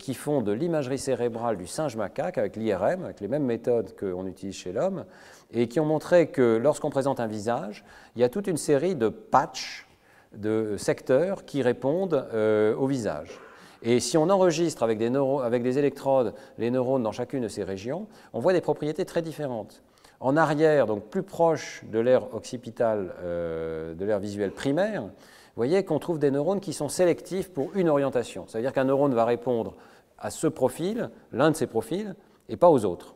qui 0.00 0.14
font 0.14 0.42
de 0.42 0.50
l'imagerie 0.50 0.98
cérébrale 0.98 1.56
du 1.56 1.68
singe 1.68 1.94
macaque 1.94 2.36
avec 2.36 2.56
l'IRM, 2.56 3.04
avec 3.04 3.20
les 3.20 3.28
mêmes 3.28 3.44
méthodes 3.44 3.94
qu'on 3.96 4.26
utilise 4.26 4.56
chez 4.56 4.72
l'homme, 4.72 5.04
et 5.52 5.68
qui 5.68 5.78
ont 5.78 5.84
montré 5.84 6.26
que 6.26 6.56
lorsqu'on 6.60 6.90
présente 6.90 7.20
un 7.20 7.28
visage, 7.28 7.84
il 8.16 8.20
y 8.20 8.24
a 8.24 8.28
toute 8.28 8.48
une 8.48 8.56
série 8.56 8.96
de 8.96 9.08
patchs, 9.08 9.86
de 10.32 10.76
secteurs 10.76 11.44
qui 11.44 11.62
répondent 11.62 12.26
euh, 12.32 12.74
au 12.76 12.86
visage. 12.86 13.38
Et 13.82 13.98
si 13.98 14.18
on 14.18 14.28
enregistre 14.28 14.82
avec 14.82 14.98
des, 14.98 15.78
électrodes 15.78 16.34
les 16.58 16.70
neurones 16.70 17.02
dans 17.02 17.12
chacune 17.12 17.42
de 17.42 17.48
ces 17.48 17.64
régions, 17.64 18.08
on 18.32 18.40
voit 18.40 18.52
des 18.52 18.60
propriétés 18.60 19.04
très 19.04 19.22
différentes. 19.22 19.82
En 20.20 20.36
arrière, 20.36 20.86
donc 20.86 21.04
plus 21.04 21.22
proche 21.22 21.82
de 21.90 21.98
l'aire 21.98 22.34
occipitale, 22.34 23.14
euh, 23.22 23.94
de 23.94 24.04
l'aire 24.04 24.18
visuelle 24.18 24.52
primaire, 24.52 25.02
vous 25.02 25.56
voyez 25.56 25.84
qu'on 25.84 25.98
trouve 25.98 26.18
des 26.18 26.30
neurones 26.30 26.60
qui 26.60 26.74
sont 26.74 26.88
sélectifs 26.88 27.50
pour 27.50 27.74
une 27.74 27.88
orientation. 27.88 28.46
Ça 28.46 28.58
veut 28.58 28.62
dire 28.62 28.72
qu'un 28.72 28.84
neurone 28.84 29.14
va 29.14 29.24
répondre 29.24 29.74
à 30.18 30.30
ce 30.30 30.46
profil, 30.46 31.10
l'un 31.32 31.50
de 31.50 31.56
ces 31.56 31.66
profils, 31.66 32.14
et 32.48 32.56
pas 32.56 32.70
aux 32.70 32.84
autres. 32.84 33.14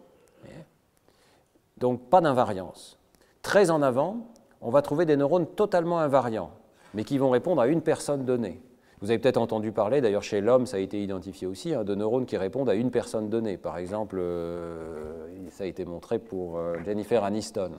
Donc 1.79 2.09
pas 2.09 2.21
d'invariance. 2.21 2.99
Très 3.43 3.71
en 3.71 3.83
avant, 3.83 4.29
on 4.61 4.71
va 4.71 4.83
trouver 4.83 5.07
des 5.07 5.17
neurones 5.17 5.47
totalement 5.47 5.99
invariants, 5.99 6.51
mais 6.95 7.05
qui 7.05 7.19
vont 7.19 7.31
répondre 7.31 7.61
à 7.61 7.67
une 7.67 7.83
personne 7.83 8.25
donnée. 8.25 8.61
Vous 9.01 9.11
avez 9.11 9.19
peut-être 9.19 9.37
entendu 9.37 9.73
parler, 9.73 10.01
d'ailleurs 10.01 10.23
chez 10.23 10.41
l'homme 10.41 10.67
ça 10.67 10.79
a 10.79 10.81
été 10.81 11.03
identifié 11.03 11.47
aussi, 11.47 11.75
hein, 11.75 11.85
de 11.85 11.95
neurones 11.95 12.27
qui 12.27 12.37
répondent 12.37 12.71
à 12.71 12.75
une 12.75 12.91
personne 12.91 13.29
donnée. 13.29 13.59
Par 13.59 13.77
exemple, 13.77 14.17
euh, 14.19 15.27
ça 15.51 15.65
a 15.65 15.67
été 15.67 15.85
montré 15.85 16.19
pour 16.19 16.57
euh, 16.57 16.77
Jennifer 16.85 17.23
Aniston. 17.23 17.73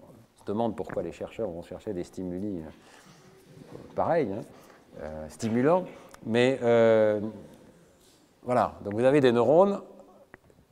On 0.00 0.40
se 0.40 0.44
demande 0.46 0.76
pourquoi 0.76 1.02
les 1.02 1.12
chercheurs 1.12 1.50
vont 1.50 1.62
chercher 1.62 1.92
des 1.92 2.04
stimuli 2.04 2.58
euh, 2.58 3.76
pareils, 3.94 4.32
hein, 4.32 5.06
stimulants. 5.28 5.84
Mais 6.24 6.58
voilà, 8.42 8.74
donc 8.82 8.94
vous 8.94 9.04
avez 9.04 9.20
des 9.20 9.32
neurones 9.32 9.82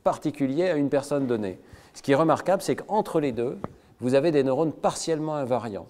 particuliers 0.02 0.70
à 0.70 0.76
une 0.76 0.88
personne 0.88 1.26
donnée. 1.26 1.59
Ce 1.92 2.00
qui 2.00 2.12
est 2.12 2.14
remarquable, 2.14 2.62
c'est 2.62 2.76
qu'entre 2.76 3.20
les 3.20 3.32
deux, 3.32 3.59
vous 4.00 4.14
avez 4.14 4.30
des 4.30 4.42
neurones 4.42 4.72
partiellement 4.72 5.34
invariants. 5.34 5.86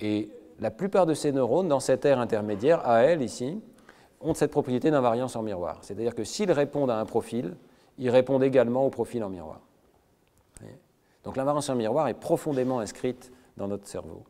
Et 0.00 0.30
la 0.60 0.70
plupart 0.70 1.06
de 1.06 1.14
ces 1.14 1.32
neurones, 1.32 1.68
dans 1.68 1.80
cette 1.80 2.04
aire 2.04 2.18
intermédiaire, 2.18 2.86
AL 2.86 3.22
ici, 3.22 3.60
ont 4.20 4.34
cette 4.34 4.50
propriété 4.50 4.90
d'invariance 4.90 5.36
en 5.36 5.42
miroir. 5.42 5.78
C'est-à-dire 5.82 6.14
que 6.14 6.24
s'ils 6.24 6.50
répondent 6.52 6.90
à 6.90 6.98
un 6.98 7.04
profil, 7.04 7.56
ils 7.98 8.10
répondent 8.10 8.42
également 8.42 8.86
au 8.86 8.90
profil 8.90 9.22
en 9.24 9.28
miroir. 9.28 9.60
Donc 11.26 11.36
l'invariance 11.36 11.68
en 11.68 11.74
miroir 11.74 12.06
est 12.06 12.14
profondément 12.14 12.78
inscrite 12.78 13.32
dans 13.56 13.66
notre 13.66 13.88
cerveau. 13.88 14.22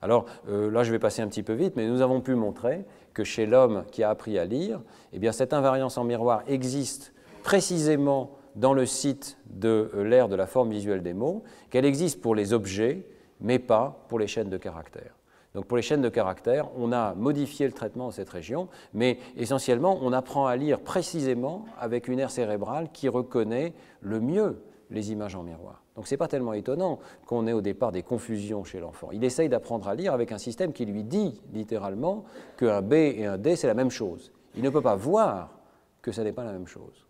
Alors 0.00 0.26
euh, 0.48 0.70
là, 0.70 0.84
je 0.84 0.92
vais 0.92 1.00
passer 1.00 1.20
un 1.20 1.26
petit 1.26 1.42
peu 1.42 1.54
vite, 1.54 1.74
mais 1.74 1.88
nous 1.88 2.02
avons 2.02 2.20
pu 2.20 2.36
montrer 2.36 2.84
que 3.14 3.24
chez 3.24 3.46
l'homme 3.46 3.84
qui 3.90 4.04
a 4.04 4.10
appris 4.10 4.38
à 4.38 4.44
lire, 4.44 4.80
eh 5.12 5.18
bien, 5.18 5.32
cette 5.32 5.52
invariance 5.52 5.98
en 5.98 6.04
miroir 6.04 6.42
existe 6.46 7.12
précisément 7.42 8.30
dans 8.54 8.74
le 8.74 8.86
site 8.86 9.38
de 9.50 9.90
euh, 9.94 10.04
l'ère 10.04 10.28
de 10.28 10.36
la 10.36 10.46
forme 10.46 10.70
visuelle 10.70 11.02
des 11.02 11.14
mots, 11.14 11.42
qu'elle 11.68 11.84
existe 11.84 12.20
pour 12.20 12.36
les 12.36 12.52
objets, 12.52 13.06
mais 13.40 13.58
pas 13.58 14.04
pour 14.08 14.20
les 14.20 14.28
chaînes 14.28 14.48
de 14.48 14.56
caractères. 14.56 15.15
Donc 15.56 15.64
pour 15.64 15.78
les 15.78 15.82
chaînes 15.82 16.02
de 16.02 16.10
caractères, 16.10 16.68
on 16.76 16.92
a 16.92 17.14
modifié 17.14 17.64
le 17.64 17.72
traitement 17.72 18.08
de 18.08 18.12
cette 18.12 18.28
région, 18.28 18.68
mais 18.92 19.16
essentiellement, 19.38 19.98
on 20.02 20.12
apprend 20.12 20.46
à 20.46 20.54
lire 20.54 20.80
précisément 20.80 21.64
avec 21.80 22.08
une 22.08 22.18
aire 22.18 22.30
cérébrale 22.30 22.90
qui 22.92 23.08
reconnaît 23.08 23.72
le 24.02 24.20
mieux 24.20 24.60
les 24.90 25.12
images 25.12 25.34
en 25.34 25.42
miroir. 25.42 25.82
Donc 25.96 26.08
ce 26.08 26.12
n'est 26.12 26.18
pas 26.18 26.28
tellement 26.28 26.52
étonnant 26.52 26.98
qu'on 27.24 27.46
ait 27.46 27.54
au 27.54 27.62
départ 27.62 27.90
des 27.90 28.02
confusions 28.02 28.64
chez 28.64 28.80
l'enfant. 28.80 29.08
Il 29.12 29.24
essaye 29.24 29.48
d'apprendre 29.48 29.88
à 29.88 29.94
lire 29.94 30.12
avec 30.12 30.30
un 30.30 30.36
système 30.36 30.74
qui 30.74 30.84
lui 30.84 31.04
dit 31.04 31.40
littéralement 31.54 32.24
qu'un 32.58 32.82
B 32.82 32.92
et 32.92 33.24
un 33.24 33.38
D, 33.38 33.56
c'est 33.56 33.66
la 33.66 33.72
même 33.72 33.90
chose. 33.90 34.32
Il 34.56 34.62
ne 34.62 34.68
peut 34.68 34.82
pas 34.82 34.94
voir 34.94 35.58
que 36.02 36.12
ce 36.12 36.20
n'est 36.20 36.32
pas 36.32 36.44
la 36.44 36.52
même 36.52 36.66
chose. 36.66 37.05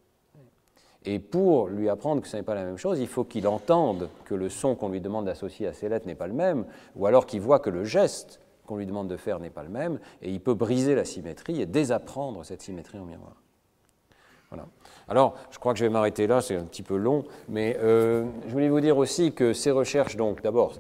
Et 1.07 1.21
pour 1.21 1.69
lui 1.69 1.89
apprendre 1.89 2.21
que 2.21 2.29
ce 2.29 2.37
n'est 2.37 2.43
pas 2.43 2.57
la 2.57 2.65
même 2.65 2.77
chose, 2.77 2.99
il 2.99 3.07
faut 3.07 3.23
qu'il 3.23 3.47
entende 3.47 4.11
que 4.25 4.35
le 4.35 4.49
son 4.49 4.75
qu'on 4.75 4.89
lui 4.89 5.01
demande 5.01 5.27
d'associer 5.27 5.69
à 5.69 5.73
ces 5.73 5.89
lettres 5.89 6.07
n'est 6.07 6.17
pas 6.17 6.27
le 6.27 6.35
même, 6.35 6.67
ou 6.97 7.07
alors 7.07 7.27
qu'il 7.27 7.41
voit 7.41 7.61
que 7.61 7.71
le 7.71 7.85
geste 7.85 8.41
qu'on 8.67 8.77
lui 8.77 8.87
demande 8.87 9.07
de 9.07 9.17
faire 9.17 9.39
n'est 9.39 9.51
pas 9.51 9.63
le 9.63 9.69
même, 9.69 10.01
et 10.21 10.31
il 10.33 10.41
peut 10.41 10.55
briser 10.55 10.97
la 10.97 11.05
symétrie 11.05 11.63
et 11.63 11.67
désapprendre 11.67 12.45
cette 12.45 12.61
symétrie 12.61 12.99
en 12.99 13.05
miroir. 13.05 13.37
Voilà. 14.51 14.67
Alors, 15.09 15.35
je 15.51 15.59
crois 15.59 15.73
que 15.73 15.79
je 15.79 15.85
vais 15.85 15.91
m'arrêter 15.91 16.27
là, 16.27 16.41
c'est 16.41 16.57
un 16.57 16.65
petit 16.65 16.83
peu 16.83 16.97
long, 16.97 17.25
mais 17.49 17.77
euh, 17.81 18.25
je 18.47 18.53
voulais 18.53 18.69
vous 18.69 18.81
dire 18.81 18.99
aussi 18.99 19.33
que 19.33 19.53
ces 19.53 19.71
recherches, 19.71 20.17
donc 20.17 20.43
d'abord, 20.43 20.75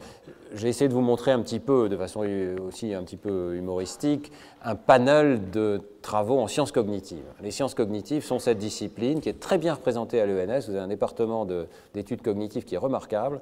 j'ai 0.54 0.68
essayé 0.68 0.88
de 0.88 0.94
vous 0.94 1.00
montrer 1.00 1.32
un 1.32 1.40
petit 1.40 1.60
peu, 1.60 1.88
de 1.88 1.96
façon 1.96 2.26
aussi 2.66 2.94
un 2.94 3.02
petit 3.02 3.16
peu 3.16 3.54
humoristique, 3.56 4.32
un 4.62 4.74
panel 4.74 5.50
de 5.50 5.80
travaux 6.02 6.38
en 6.38 6.46
sciences 6.46 6.72
cognitives. 6.72 7.24
Les 7.42 7.50
sciences 7.50 7.74
cognitives 7.74 8.24
sont 8.24 8.38
cette 8.38 8.58
discipline 8.58 9.20
qui 9.20 9.28
est 9.28 9.40
très 9.40 9.58
bien 9.58 9.74
représentée 9.74 10.20
à 10.20 10.26
l'ENS. 10.26 10.66
Vous 10.66 10.74
avez 10.74 10.80
un 10.80 10.88
département 10.88 11.46
d'études 11.94 12.22
cognitives 12.22 12.64
qui 12.64 12.74
est 12.74 12.78
remarquable 12.78 13.40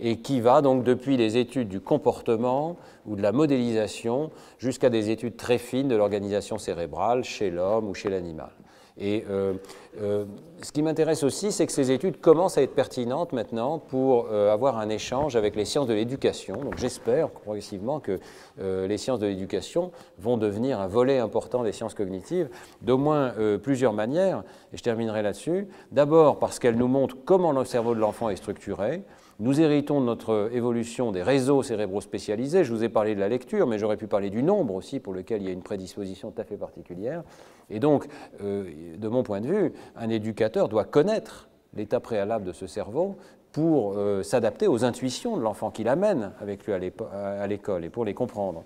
et 0.00 0.18
qui 0.18 0.40
va 0.40 0.62
donc 0.62 0.84
depuis 0.84 1.16
les 1.16 1.36
études 1.36 1.68
du 1.68 1.80
comportement 1.80 2.76
ou 3.06 3.16
de 3.16 3.22
la 3.22 3.32
modélisation 3.32 4.30
jusqu'à 4.58 4.90
des 4.90 5.10
études 5.10 5.36
très 5.36 5.58
fines 5.58 5.88
de 5.88 5.96
l'organisation 5.96 6.58
cérébrale 6.58 7.24
chez 7.24 7.50
l'homme 7.50 7.88
ou 7.88 7.94
chez 7.94 8.08
l'animal. 8.08 8.50
Et 8.98 9.24
euh, 9.28 9.54
euh, 10.00 10.24
ce 10.62 10.72
qui 10.72 10.82
m'intéresse 10.82 11.22
aussi, 11.22 11.52
c'est 11.52 11.66
que 11.66 11.72
ces 11.72 11.90
études 11.90 12.18
commencent 12.18 12.56
à 12.56 12.62
être 12.62 12.74
pertinentes 12.74 13.32
maintenant 13.32 13.78
pour 13.78 14.28
euh, 14.30 14.52
avoir 14.52 14.78
un 14.78 14.88
échange 14.88 15.36
avec 15.36 15.54
les 15.54 15.66
sciences 15.66 15.86
de 15.86 15.92
l'éducation. 15.92 16.56
Donc 16.56 16.78
j'espère 16.78 17.28
progressivement 17.28 18.00
que 18.00 18.18
les 18.58 18.96
sciences 18.96 19.20
de 19.20 19.26
l'éducation 19.26 19.92
vont 20.18 20.38
devenir 20.38 20.80
un 20.80 20.86
volet 20.86 21.18
important 21.18 21.62
des 21.62 21.72
sciences 21.72 21.92
cognitives, 21.92 22.48
d'au 22.80 22.96
moins 22.96 23.34
plusieurs 23.62 23.92
manières. 23.92 24.44
Et 24.72 24.78
je 24.78 24.82
terminerai 24.82 25.22
là-dessus. 25.22 25.68
D'abord 25.92 26.38
parce 26.38 26.58
qu'elles 26.58 26.76
nous 26.76 26.88
montrent 26.88 27.16
comment 27.24 27.52
le 27.52 27.64
cerveau 27.66 27.94
de 27.94 28.00
l'enfant 28.00 28.30
est 28.30 28.36
structuré. 28.36 29.02
Nous 29.38 29.60
héritons 29.60 30.00
de 30.00 30.06
notre 30.06 30.48
évolution 30.54 31.12
des 31.12 31.22
réseaux 31.22 31.62
cérébraux 31.62 32.00
spécialisés. 32.00 32.64
Je 32.64 32.72
vous 32.72 32.82
ai 32.82 32.88
parlé 32.88 33.14
de 33.14 33.20
la 33.20 33.28
lecture, 33.28 33.66
mais 33.66 33.78
j'aurais 33.78 33.98
pu 33.98 34.06
parler 34.06 34.30
du 34.30 34.42
nombre 34.42 34.74
aussi, 34.74 34.98
pour 34.98 35.12
lequel 35.12 35.42
il 35.42 35.46
y 35.46 35.50
a 35.50 35.52
une 35.52 35.62
prédisposition 35.62 36.30
tout 36.30 36.40
à 36.40 36.44
fait 36.44 36.56
particulière. 36.56 37.22
Et 37.68 37.78
donc, 37.78 38.06
euh, 38.42 38.96
de 38.96 39.08
mon 39.08 39.22
point 39.22 39.42
de 39.42 39.46
vue, 39.46 39.72
un 39.94 40.08
éducateur 40.08 40.70
doit 40.70 40.84
connaître 40.84 41.50
l'état 41.74 42.00
préalable 42.00 42.46
de 42.46 42.52
ce 42.52 42.66
cerveau 42.66 43.16
pour 43.52 43.98
euh, 43.98 44.22
s'adapter 44.22 44.68
aux 44.68 44.86
intuitions 44.86 45.36
de 45.36 45.42
l'enfant 45.42 45.70
qu'il 45.70 45.88
amène 45.88 46.32
avec 46.40 46.64
lui 46.64 46.72
à 46.72 47.46
l'école 47.46 47.84
et 47.84 47.90
pour 47.90 48.06
les 48.06 48.14
comprendre. 48.14 48.64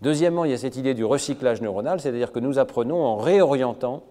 Deuxièmement, 0.00 0.44
il 0.44 0.52
y 0.52 0.54
a 0.54 0.58
cette 0.58 0.76
idée 0.76 0.94
du 0.94 1.04
recyclage 1.04 1.60
neuronal, 1.60 1.98
c'est-à-dire 1.98 2.30
que 2.30 2.38
nous 2.38 2.60
apprenons 2.60 3.02
en 3.02 3.16
réorientant 3.16 4.04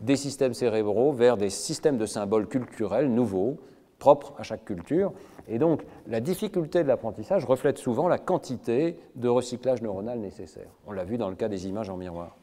des 0.00 0.16
systèmes 0.16 0.54
cérébraux 0.54 1.12
vers 1.12 1.36
des 1.36 1.50
systèmes 1.50 1.98
de 1.98 2.06
symboles 2.06 2.46
culturels 2.48 3.12
nouveaux, 3.12 3.58
propres 3.98 4.34
à 4.38 4.42
chaque 4.42 4.64
culture, 4.64 5.12
et 5.48 5.58
donc, 5.58 5.82
la 6.06 6.20
difficulté 6.20 6.82
de 6.82 6.88
l'apprentissage 6.88 7.44
reflète 7.44 7.78
souvent 7.78 8.08
la 8.08 8.18
quantité 8.18 8.96
de 9.16 9.28
recyclage 9.28 9.82
neuronal 9.82 10.18
nécessaire. 10.18 10.70
On 10.86 10.92
l'a 10.92 11.04
vu 11.04 11.18
dans 11.18 11.28
le 11.28 11.34
cas 11.34 11.48
des 11.48 11.66
images 11.66 11.90
en 11.90 11.96
miroir. 11.96 12.36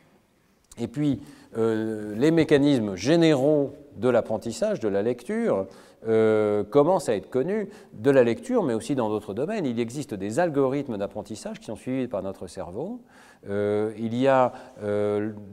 Et 0.78 0.88
puis, 0.88 1.22
euh, 1.58 2.16
les 2.16 2.32
mécanismes 2.32 2.96
généraux 2.96 3.74
de 3.98 4.10
l'apprentissage, 4.10 4.80
de 4.80 4.88
la 4.88 5.02
lecture, 5.02 5.68
euh, 6.08 6.64
commencent 6.64 7.10
à 7.10 7.16
être 7.16 7.30
connus 7.30 7.70
de 7.94 8.12
la 8.12 8.24
lecture, 8.24 8.64
mais 8.64 8.74
aussi 8.74 8.96
dans 8.96 9.10
d'autres 9.10 9.34
domaines. 9.34 9.66
Il 9.66 9.80
existe 9.80 10.14
des 10.14 10.40
algorithmes 10.40 10.98
d'apprentissage 10.98 11.60
qui 11.60 11.66
sont 11.66 11.76
suivis 11.76 12.08
par 12.08 12.24
notre 12.24 12.48
cerveau. 12.48 13.02
Euh, 13.50 13.92
il 13.98 14.16
y 14.16 14.28
a 14.28 14.54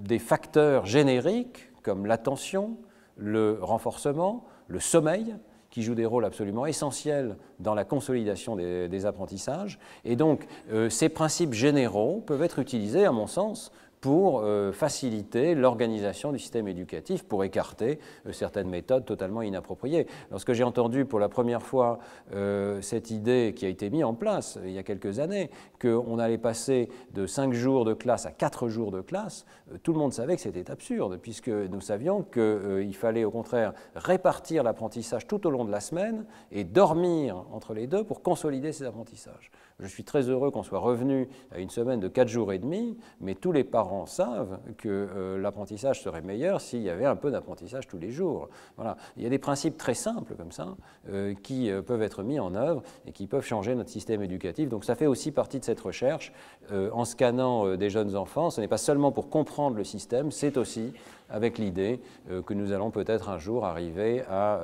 des 0.05 0.19
facteurs 0.19 0.87
génériques 0.87 1.71
comme 1.83 2.07
l'attention, 2.07 2.77
le 3.17 3.59
renforcement, 3.61 4.45
le 4.69 4.81
sommeil, 4.81 5.37
qui 5.77 5.83
jouent 5.83 5.95
des 5.95 6.07
rôles 6.07 6.25
absolument 6.25 6.65
essentiels 6.65 7.37
dans 7.61 7.75
la 7.75 7.85
consolidation 7.85 8.57
des, 8.57 9.05
apprentissages. 9.05 9.79
Et 10.07 10.17
donc, 10.17 10.47
euh, 10.73 10.89
ces 10.89 11.11
principes 11.11 11.53
généraux 11.53 12.23
peuvent 12.27 12.43
être 12.43 12.61
utilisés, 12.61 13.05
à 13.05 13.13
mon 13.13 13.27
sens, 13.27 13.71
pour 14.07 14.43
euh, 14.45 14.71
faciliter 14.71 15.57
l'organisation 15.57 16.31
du 16.31 16.39
système 16.39 16.69
éducatif, 16.69 17.25
pour 17.25 17.43
écarter 17.43 17.99
euh, 18.25 18.33
certaines 18.33 18.69
méthodes 18.69 19.05
totalement 19.05 19.43
inappropriées. 19.43 20.07
Lorsque 20.31 20.53
j'ai 20.53 20.63
entendu 20.63 21.07
pour 21.07 21.19
la 21.19 21.29
première 21.29 21.61
fois 21.61 21.99
euh, 22.33 22.81
cette 22.83 23.11
idée 23.11 23.53
qui 23.57 23.67
a 23.67 23.69
été 23.69 23.91
mise 23.91 24.05
en 24.05 24.15
place 24.15 24.61
il 24.65 24.71
y 24.71 24.79
a 24.79 24.85
quelques 24.85 25.19
années, 25.19 25.51
qu'on 25.81 26.21
allait 26.21 26.39
passer 26.39 26.89
de 27.15 27.27
5 27.27 27.53
jours 27.53 27.85
de 27.85 27.95
classe 27.95 28.27
à 28.27 28.31
4 28.31 28.69
jours 28.69 28.93
de 28.93 29.01
classe, 29.01 29.45
tout 29.83 29.93
le 29.93 29.99
monde 29.99 30.13
savait 30.13 30.37
que 30.37 30.43
c'était 30.43 30.71
absurde, 30.71 31.19
puisque 31.21 31.49
nous 31.49 31.81
savions 31.81 32.23
qu'il 32.23 32.95
fallait 32.95 33.25
au 33.25 33.33
contraire 33.33 33.73
répartir 33.97 34.63
l'apprentissage 34.63 35.27
tout 35.27 35.49
au 35.49 35.51
long 35.51 35.65
de 35.65 35.73
la 35.73 35.81
semaine 35.81 36.27
et 36.53 36.63
dormir 36.63 37.45
entre 37.51 37.75
les 37.75 37.89
deux 37.89 38.05
pour 38.05 38.23
consolider 38.23 38.71
ces 38.71 38.85
apprentissages. 38.85 39.51
Je 39.79 39.89
suis 39.89 40.05
très 40.05 40.23
heureux 40.31 40.51
qu'on 40.51 40.63
soit 40.63 40.79
revenu 40.79 41.29
à 41.53 41.59
une 41.59 41.69
semaine 41.69 42.01
de 42.01 42.09
4 42.09 42.29
jours 42.29 42.51
et 42.55 42.59
demi, 42.59 42.97
mais 43.21 43.35
tous 43.35 43.53
les 43.53 43.63
parents 43.63 44.07
savent 44.07 44.59
que 44.79 44.89
euh, 44.89 45.39
l'apprentissage 45.39 46.01
serait 46.03 46.23
meilleur 46.23 46.63
s'il 46.63 46.81
y 46.81 46.89
avait 46.89 47.05
un 47.05 47.15
peu 47.15 47.31
d'apprentissage 47.31 47.87
tous 47.87 47.99
les 47.99 48.11
jours. 48.11 48.49
Voilà. 48.77 48.97
Il 49.19 49.23
y 49.23 49.27
a 49.27 49.29
des 49.29 49.39
principes 49.39 49.77
très 49.77 49.93
simples 49.93 50.35
comme 50.35 50.51
ça 50.51 50.77
euh, 51.11 51.35
qui 51.43 51.71
peuvent 51.87 52.01
être 52.01 52.23
mis 52.23 52.41
en 52.41 52.55
œuvre 52.55 52.83
et 53.07 53.13
qui 53.13 53.27
peuvent 53.27 53.45
changer 53.45 53.75
notre 53.75 53.91
système 53.91 54.23
éducatif. 54.23 54.71
Donc 54.71 54.83
ça 54.83 54.95
fait 54.95 55.07
aussi 55.07 55.31
partie 55.31 55.61
de 55.61 55.65
cette 55.65 55.81
recherche. 55.81 56.33
en 56.73 57.05
scannant 57.05 57.77
des 57.77 57.91
jeunes 57.91 58.17
enfants, 58.17 58.49
ce 58.49 58.63
n'est 58.63 58.69
pas 58.69 58.79
seulement 58.79 59.13
pour 59.13 59.29
comprendre 59.29 59.77
le 59.77 59.85
système, 59.85 60.31
c'est 60.31 60.57
aussi 60.57 60.93
avec 61.29 61.59
l'idée 61.59 62.01
que 62.47 62.55
nous 62.55 62.73
allons 62.73 62.91
peut-être 62.91 63.29
un 63.29 63.39
jour 63.39 63.67
arriver 63.67 64.23
à 64.23 64.61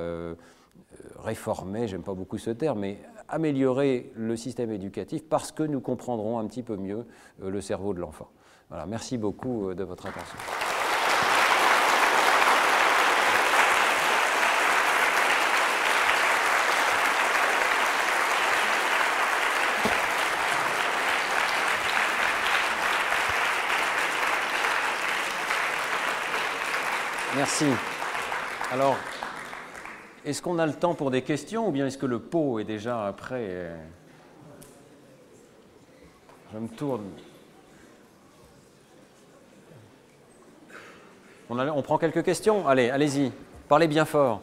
réformer, 1.19 1.89
j'aime 1.89 2.03
pas 2.03 2.15
beaucoup 2.15 2.39
ce 2.39 2.51
terme, 2.51 2.81
mais 2.81 2.99
améliorer 3.33 4.13
le 4.15 4.37
système 4.37 4.71
éducatif 4.71 5.25
parce 5.29 5.51
que 5.51 5.65
nous 5.65 5.81
comprendrons 5.81 6.39
un 6.39 6.47
petit 6.47 6.63
peu 6.63 6.77
mieux 6.77 7.07
euh, 7.43 7.51
le 7.51 7.61
cerveau 7.61 7.95
de 7.95 8.01
l'enfant. 8.01 8.29
Merci 8.87 9.19
beaucoup 9.19 9.69
euh, 9.69 9.75
de 9.75 9.85
votre 9.85 10.07
attention. 10.07 10.39
Merci. 27.37 27.67
Alors, 28.71 28.97
est-ce 30.25 30.43
qu'on 30.43 30.59
a 30.59 30.67
le 30.67 30.73
temps 30.73 30.95
pour 30.95 31.11
des 31.11 31.23
questions 31.23 31.69
ou 31.69 31.71
bien 31.73 31.87
est-ce 31.87 31.99
que 31.99 32.07
le 32.07 32.19
pot 32.19 32.59
est 32.59 32.65
déjà 32.65 33.13
prêt 33.17 33.71
Je 36.53 36.59
me 36.59 36.69
tourne. 36.69 37.05
On, 41.51 41.59
on 41.59 41.83
prend 41.83 41.99
quelques 41.99 42.25
questions? 42.25 42.67
Allez, 42.69 42.91
allez-y. 42.91 43.33
Parlez 43.69 43.89
bien 43.89 44.05
fort. 44.05 44.41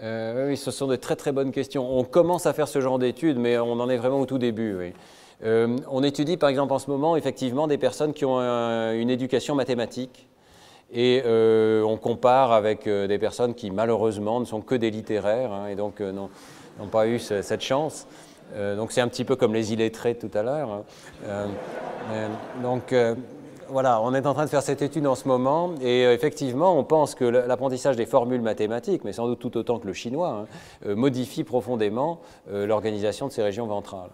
Euh, 0.00 0.48
oui, 0.48 0.56
ce 0.56 0.70
sont 0.70 0.86
de 0.86 0.96
très 0.96 1.16
très 1.16 1.32
bonnes 1.32 1.50
questions. 1.50 1.98
On 1.98 2.04
commence 2.04 2.46
à 2.46 2.52
faire 2.52 2.68
ce 2.68 2.80
genre 2.80 2.98
d'études, 2.98 3.38
mais 3.38 3.58
on 3.58 3.72
en 3.72 3.88
est 3.88 3.96
vraiment 3.96 4.20
au 4.20 4.26
tout 4.26 4.38
début. 4.38 4.94
Euh, 5.44 5.76
on 5.90 6.02
étudie 6.02 6.36
par 6.36 6.48
exemple 6.48 6.72
en 6.72 6.78
ce 6.78 6.90
moment 6.90 7.16
effectivement 7.16 7.68
des 7.68 7.78
personnes 7.78 8.12
qui 8.12 8.24
ont 8.24 8.40
une 8.40 9.10
éducation 9.10 9.54
mathématique 9.54 10.28
et 10.92 11.22
euh, 11.24 11.82
on 11.82 11.96
compare 11.96 12.50
avec 12.50 12.88
des 12.88 13.18
personnes 13.18 13.54
qui 13.54 13.70
malheureusement 13.70 14.40
ne 14.40 14.44
sont 14.44 14.60
que 14.60 14.74
des 14.74 14.90
littéraires 14.90 15.52
hein, 15.52 15.68
et 15.68 15.76
donc 15.76 16.00
n'ont 16.00 16.88
pas 16.90 17.06
eu 17.06 17.20
cette 17.20 17.60
chance. 17.60 18.06
donc 18.76 18.90
c'est 18.90 19.00
un 19.00 19.06
petit 19.06 19.24
peu 19.24 19.36
comme 19.36 19.54
les 19.54 19.72
illettrés 19.72 20.16
tout 20.16 20.30
à 20.34 20.42
l'heure. 20.42 20.84
Hein. 21.28 21.48
donc 22.60 22.92
voilà, 23.70 24.00
on 24.00 24.14
est 24.14 24.26
en 24.26 24.34
train 24.34 24.44
de 24.44 24.50
faire 24.50 24.62
cette 24.62 24.82
étude 24.82 25.06
en 25.06 25.14
ce 25.14 25.28
moment, 25.28 25.74
et 25.80 26.06
euh, 26.06 26.14
effectivement, 26.14 26.78
on 26.78 26.84
pense 26.84 27.14
que 27.14 27.24
l'apprentissage 27.24 27.96
des 27.96 28.06
formules 28.06 28.40
mathématiques, 28.40 29.04
mais 29.04 29.12
sans 29.12 29.26
doute 29.26 29.38
tout 29.38 29.56
autant 29.56 29.78
que 29.78 29.86
le 29.86 29.92
chinois, 29.92 30.28
hein, 30.28 30.46
euh, 30.86 30.96
modifie 30.96 31.44
profondément 31.44 32.20
euh, 32.50 32.66
l'organisation 32.66 33.26
de 33.26 33.32
ces 33.32 33.42
régions 33.42 33.66
ventrales. 33.66 34.10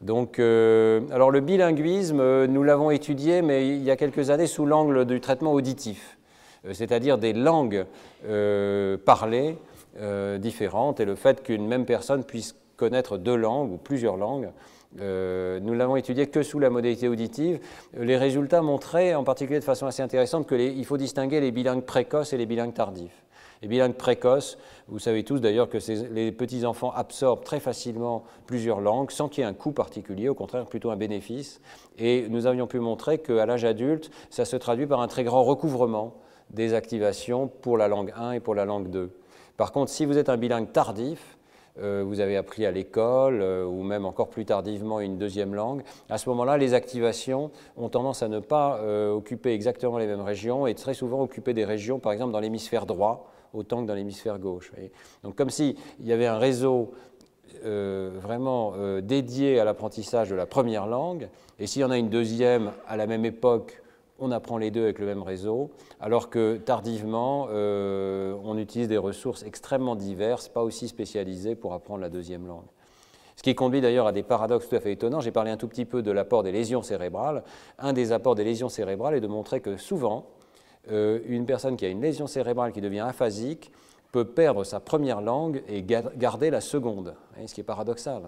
Donc, 0.00 0.40
alors 0.40 1.30
le 1.30 1.38
bilinguisme, 1.38 2.46
nous 2.46 2.64
l'avons 2.64 2.90
étudié, 2.90 3.40
mais 3.40 3.68
il 3.68 3.84
y 3.84 3.90
a 3.92 3.94
quelques 3.94 4.30
années 4.30 4.48
sous 4.48 4.66
l'angle 4.66 5.04
du 5.04 5.20
traitement 5.20 5.52
auditif, 5.52 6.18
c'est-à-dire 6.72 7.18
des 7.18 7.32
langues 7.32 7.86
parlées 9.04 9.56
différentes, 10.40 10.98
et 10.98 11.04
le 11.04 11.14
fait 11.14 11.44
qu'une 11.44 11.68
même 11.68 11.84
personne 11.84 12.24
puisse 12.24 12.56
connaître 12.76 13.16
deux 13.16 13.36
langues 13.36 13.74
ou 13.74 13.76
plusieurs 13.76 14.16
langues 14.16 14.50
euh, 15.00 15.60
nous 15.60 15.74
l'avons 15.74 15.96
étudié 15.96 16.26
que 16.26 16.42
sous 16.42 16.58
la 16.58 16.70
modalité 16.70 17.08
auditive. 17.08 17.60
Les 17.94 18.16
résultats 18.16 18.62
montraient, 18.62 19.14
en 19.14 19.24
particulier 19.24 19.58
de 19.58 19.64
façon 19.64 19.86
assez 19.86 20.02
intéressante, 20.02 20.48
qu'il 20.48 20.84
faut 20.84 20.98
distinguer 20.98 21.40
les 21.40 21.50
bilingues 21.50 21.84
précoces 21.84 22.32
et 22.32 22.36
les 22.36 22.46
bilingues 22.46 22.74
tardifs. 22.74 23.24
Les 23.62 23.68
bilingues 23.68 23.94
précoces, 23.94 24.58
vous 24.88 24.98
savez 24.98 25.22
tous 25.22 25.38
d'ailleurs 25.38 25.68
que 25.68 25.78
les 26.12 26.32
petits-enfants 26.32 26.90
absorbent 26.90 27.44
très 27.44 27.60
facilement 27.60 28.24
plusieurs 28.46 28.80
langues 28.80 29.12
sans 29.12 29.28
qu'il 29.28 29.44
y 29.44 29.46
ait 29.46 29.48
un 29.50 29.54
coût 29.54 29.70
particulier, 29.70 30.28
au 30.28 30.34
contraire 30.34 30.66
plutôt 30.66 30.90
un 30.90 30.96
bénéfice. 30.96 31.60
Et 31.96 32.26
nous 32.28 32.46
avions 32.46 32.66
pu 32.66 32.80
montrer 32.80 33.18
qu'à 33.18 33.46
l'âge 33.46 33.64
adulte, 33.64 34.10
ça 34.30 34.44
se 34.44 34.56
traduit 34.56 34.86
par 34.86 35.00
un 35.00 35.06
très 35.06 35.22
grand 35.22 35.44
recouvrement 35.44 36.16
des 36.50 36.74
activations 36.74 37.46
pour 37.46 37.78
la 37.78 37.86
langue 37.86 38.12
1 38.16 38.32
et 38.32 38.40
pour 38.40 38.56
la 38.56 38.64
langue 38.64 38.90
2. 38.90 39.10
Par 39.56 39.70
contre, 39.70 39.92
si 39.92 40.06
vous 40.06 40.18
êtes 40.18 40.28
un 40.28 40.36
bilingue 40.36 40.72
tardif, 40.72 41.20
euh, 41.20 41.41
vous 41.76 42.20
avez 42.20 42.36
appris 42.36 42.66
à 42.66 42.70
l'école 42.70 43.40
euh, 43.40 43.64
ou 43.64 43.82
même 43.82 44.04
encore 44.04 44.28
plus 44.28 44.44
tardivement 44.44 45.00
une 45.00 45.16
deuxième 45.16 45.54
langue, 45.54 45.82
à 46.10 46.18
ce 46.18 46.28
moment-là, 46.28 46.58
les 46.58 46.74
activations 46.74 47.50
ont 47.76 47.88
tendance 47.88 48.22
à 48.22 48.28
ne 48.28 48.40
pas 48.40 48.78
euh, 48.78 49.10
occuper 49.10 49.52
exactement 49.52 49.98
les 49.98 50.06
mêmes 50.06 50.20
régions 50.20 50.66
et 50.66 50.74
très 50.74 50.94
souvent 50.94 51.22
occuper 51.22 51.54
des 51.54 51.64
régions, 51.64 51.98
par 51.98 52.12
exemple, 52.12 52.32
dans 52.32 52.40
l'hémisphère 52.40 52.86
droit 52.86 53.30
autant 53.54 53.82
que 53.82 53.86
dans 53.86 53.94
l'hémisphère 53.94 54.38
gauche. 54.38 54.72
Donc 55.22 55.36
comme 55.36 55.50
s'il 55.50 55.76
y 56.00 56.12
avait 56.12 56.26
un 56.26 56.38
réseau 56.38 56.92
vraiment 57.62 58.72
dédié 59.02 59.60
à 59.60 59.64
l'apprentissage 59.64 60.30
de 60.30 60.34
la 60.34 60.46
première 60.46 60.86
langue, 60.86 61.28
et 61.58 61.66
s'il 61.66 61.82
y 61.82 61.84
en 61.84 61.90
a 61.90 61.98
une 61.98 62.08
deuxième 62.08 62.72
à 62.88 62.96
la 62.96 63.06
même 63.06 63.26
époque 63.26 63.81
on 64.22 64.30
apprend 64.30 64.56
les 64.56 64.70
deux 64.70 64.84
avec 64.84 65.00
le 65.00 65.06
même 65.06 65.22
réseau, 65.22 65.70
alors 66.00 66.30
que 66.30 66.56
tardivement, 66.56 67.48
euh, 67.50 68.34
on 68.44 68.56
utilise 68.56 68.88
des 68.88 68.96
ressources 68.96 69.42
extrêmement 69.42 69.96
diverses, 69.96 70.48
pas 70.48 70.62
aussi 70.62 70.88
spécialisées 70.88 71.56
pour 71.56 71.74
apprendre 71.74 72.00
la 72.00 72.08
deuxième 72.08 72.46
langue. 72.46 72.64
Ce 73.36 73.42
qui 73.42 73.54
conduit 73.56 73.80
d'ailleurs 73.80 74.06
à 74.06 74.12
des 74.12 74.22
paradoxes 74.22 74.68
tout 74.68 74.76
à 74.76 74.80
fait 74.80 74.92
étonnants. 74.92 75.20
J'ai 75.20 75.32
parlé 75.32 75.50
un 75.50 75.56
tout 75.56 75.66
petit 75.66 75.84
peu 75.84 76.02
de 76.02 76.12
l'apport 76.12 76.44
des 76.44 76.52
lésions 76.52 76.82
cérébrales. 76.82 77.42
Un 77.78 77.92
des 77.92 78.12
apports 78.12 78.36
des 78.36 78.44
lésions 78.44 78.68
cérébrales 78.68 79.14
est 79.14 79.20
de 79.20 79.26
montrer 79.26 79.60
que 79.60 79.76
souvent, 79.76 80.26
euh, 80.90 81.18
une 81.26 81.44
personne 81.44 81.76
qui 81.76 81.84
a 81.84 81.88
une 81.88 82.00
lésion 82.00 82.28
cérébrale 82.28 82.72
qui 82.72 82.80
devient 82.80 83.00
aphasique 83.00 83.72
peut 84.12 84.26
perdre 84.26 84.62
sa 84.62 84.78
première 84.78 85.20
langue 85.20 85.62
et 85.66 85.82
garder 85.82 86.50
la 86.50 86.60
seconde, 86.60 87.14
ce 87.44 87.52
qui 87.54 87.62
est 87.62 87.64
paradoxal. 87.64 88.22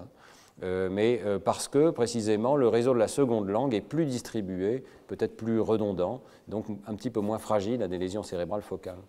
Euh, 0.62 0.88
mais 0.88 1.20
euh, 1.24 1.38
parce 1.40 1.66
que 1.66 1.90
précisément 1.90 2.54
le 2.54 2.68
réseau 2.68 2.94
de 2.94 2.98
la 2.98 3.08
seconde 3.08 3.48
langue 3.48 3.74
est 3.74 3.80
plus 3.80 4.06
distribué, 4.06 4.84
peut-être 5.08 5.36
plus 5.36 5.60
redondant, 5.60 6.22
donc 6.46 6.66
un 6.86 6.94
petit 6.94 7.10
peu 7.10 7.20
moins 7.20 7.38
fragile 7.38 7.82
à 7.82 7.88
des 7.88 7.98
lésions 7.98 8.22
cérébrales 8.22 8.62
focales. 8.62 9.02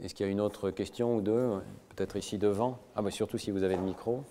Est-ce 0.00 0.14
qu'il 0.14 0.26
y 0.26 0.28
a 0.28 0.32
une 0.32 0.40
autre 0.40 0.70
question 0.70 1.16
ou 1.16 1.20
deux 1.20 1.50
Peut-être 1.94 2.16
ici 2.16 2.38
devant? 2.38 2.78
Ah, 2.94 3.02
mais 3.02 3.10
surtout 3.10 3.38
si 3.38 3.50
vous 3.50 3.62
avez 3.62 3.76
le 3.76 3.82
micro. 3.82 4.22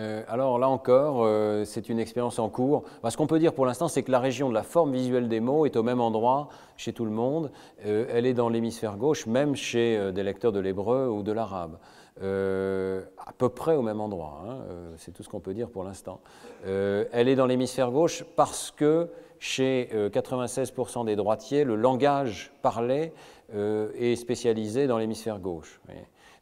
Euh, 0.00 0.22
alors 0.28 0.58
là 0.58 0.68
encore, 0.68 1.24
euh, 1.24 1.64
c'est 1.64 1.88
une 1.88 1.98
expérience 1.98 2.38
en 2.38 2.48
cours. 2.48 2.84
ce 3.06 3.16
qu'on 3.16 3.26
peut 3.26 3.38
dire 3.38 3.52
pour 3.52 3.66
l'instant, 3.66 3.88
c'est 3.88 4.02
que 4.02 4.10
la 4.10 4.18
région 4.18 4.48
de 4.48 4.54
la 4.54 4.62
forme 4.62 4.92
visuelle 4.92 5.28
des 5.28 5.40
mots 5.40 5.66
est 5.66 5.76
au 5.76 5.82
même 5.82 6.00
endroit 6.00 6.48
chez 6.76 6.92
tout 6.92 7.04
le 7.04 7.10
monde. 7.10 7.50
Euh, 7.84 8.06
elle 8.10 8.24
est 8.24 8.32
dans 8.32 8.48
l'hémisphère 8.48 8.96
gauche, 8.96 9.26
même 9.26 9.54
chez 9.54 10.12
des 10.12 10.22
lecteurs 10.22 10.52
de 10.52 10.60
l'hébreu 10.60 11.08
ou 11.08 11.22
de 11.22 11.32
l'arabe. 11.32 11.78
à 12.18 13.32
peu 13.36 13.48
près 13.48 13.76
au 13.76 13.82
même 13.82 14.00
endroit, 14.00 14.42
hein. 14.46 14.58
c'est 14.96 15.12
tout 15.12 15.22
ce 15.22 15.28
qu'on 15.28 15.40
peut 15.40 15.54
dire 15.54 15.70
pour 15.70 15.84
l'instant. 15.84 16.20
elle 16.64 17.28
est 17.28 17.36
dans 17.36 17.46
l'hémisphère 17.46 17.90
gauche 17.90 18.24
parce 18.36 18.70
que 18.70 19.08
chez 19.38 19.88
96% 20.12 21.06
des 21.06 21.16
droitiers, 21.16 21.64
le 21.64 21.76
langage 21.76 22.52
parlé 22.60 23.12
est 23.54 24.16
spécialisé 24.16 24.86
dans 24.86 24.98
l'hémisphère 24.98 25.38
gauche. 25.38 25.80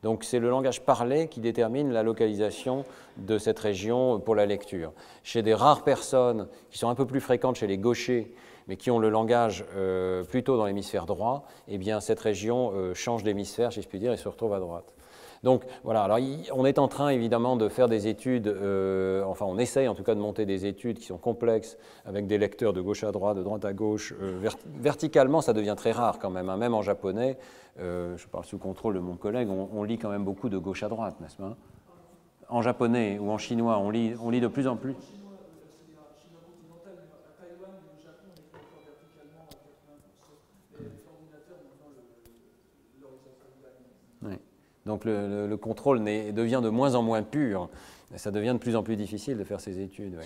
Donc 0.03 0.23
c'est 0.23 0.39
le 0.39 0.49
langage 0.49 0.83
parlé 0.83 1.29
qui 1.29 1.41
détermine 1.41 1.93
la 1.93 2.03
localisation 2.03 2.85
de 3.17 3.37
cette 3.39 3.59
région 3.59 4.21
pour 4.21 4.35
la 4.35 4.47
lecture. 4.47 4.93
Chez 5.25 5.43
des 5.43 5.55
rares 5.55 5.83
personnes 5.83 6.49
qui 6.71 6.79
sont 6.79 6.89
un 6.89 6.95
peu 6.95 7.07
plus 7.07 7.21
fréquentes 7.21 7.57
chez 7.57 7.67
les 7.67 7.79
gauchers, 7.79 8.33
mais 8.69 8.77
qui 8.77 8.91
ont 8.91 8.99
le 8.99 9.09
langage 9.09 9.65
euh, 9.75 10.23
plutôt 10.23 10.57
dans 10.57 10.67
l'hémisphère 10.67 11.07
droit, 11.07 11.47
eh 11.67 11.79
bien 11.79 12.01
cette 12.01 12.21
région 12.21 12.71
euh, 12.75 12.95
change 12.95 13.25
d'hémisphère, 13.25 13.73
si 13.73 13.83
je 13.83 13.89
puis 13.89 13.99
dire, 13.99 14.13
et 14.13 14.17
se 14.17 14.29
retrouve 14.29 14.53
à 14.55 14.61
droite. 14.61 14.95
Donc 15.43 15.65
voilà, 15.85 16.09
on 16.53 16.65
est 16.65 16.79
en 16.79 16.89
train 16.89 17.11
évidemment 17.11 17.57
de 17.57 17.69
faire 17.69 17.89
des 17.89 18.07
études, 18.07 18.49
euh, 18.49 19.23
enfin 19.25 19.47
on 19.47 19.59
essaye 19.59 19.89
en 19.89 19.95
tout 19.95 20.03
cas 20.03 20.15
de 20.15 20.21
monter 20.21 20.47
des 20.47 20.67
études 20.67 20.99
qui 20.99 21.07
sont 21.07 21.19
complexes 21.19 21.79
avec 22.05 22.27
des 22.27 22.39
lecteurs 22.39 22.73
de 22.73 22.81
gauche 22.81 23.05
à 23.05 23.13
droite, 23.13 23.37
de 23.37 23.43
droite 23.43 23.65
à 23.65 23.73
gauche. 23.73 24.15
verticalement, 24.77 25.41
ça 25.41 25.53
devient 25.53 25.75
très 25.77 25.93
rare 25.93 26.19
quand 26.19 26.31
même, 26.31 26.49
hein. 26.49 26.57
même 26.57 26.75
en 26.75 26.83
japonais. 26.83 27.39
je 27.79 28.27
parle 28.27 28.45
sous 28.45 28.59
contrôle 28.59 28.95
de 28.95 29.01
mon 29.01 29.17
collègue, 29.17 29.49
on, 29.51 29.83
lit 29.83 29.99
quand 29.99 30.11
même 30.11 30.25
beaucoup 30.25 30.49
de 30.49 30.59
gauche 30.59 30.83
à 30.83 30.89
droite, 30.89 31.21
n'est-ce 31.21 31.37
pas? 31.37 31.57
En 32.49 32.63
japonais 32.63 33.19
ou 33.21 33.31
en 33.31 33.39
chinois, 33.39 33.79
on 33.79 33.91
lit, 33.91 34.15
on 34.23 34.31
lit 34.31 34.41
de 34.41 34.49
plus 34.49 34.67
en 34.67 34.77
plus. 34.77 34.97
Donc 44.89 45.05
le, 45.05 45.55
contrôle 45.57 46.03
devient 46.03 46.61
de 46.63 46.71
moins 46.71 46.97
en 46.97 47.03
moins 47.03 47.23
pur. 47.23 47.69
Ça 48.17 48.31
devient 48.31 48.55
de 48.55 48.59
plus 48.59 48.75
en 48.75 48.83
plus 48.83 48.97
difficile 48.97 49.37
de 49.37 49.45
faire 49.45 49.61
ces 49.61 49.81
études. 49.81 50.17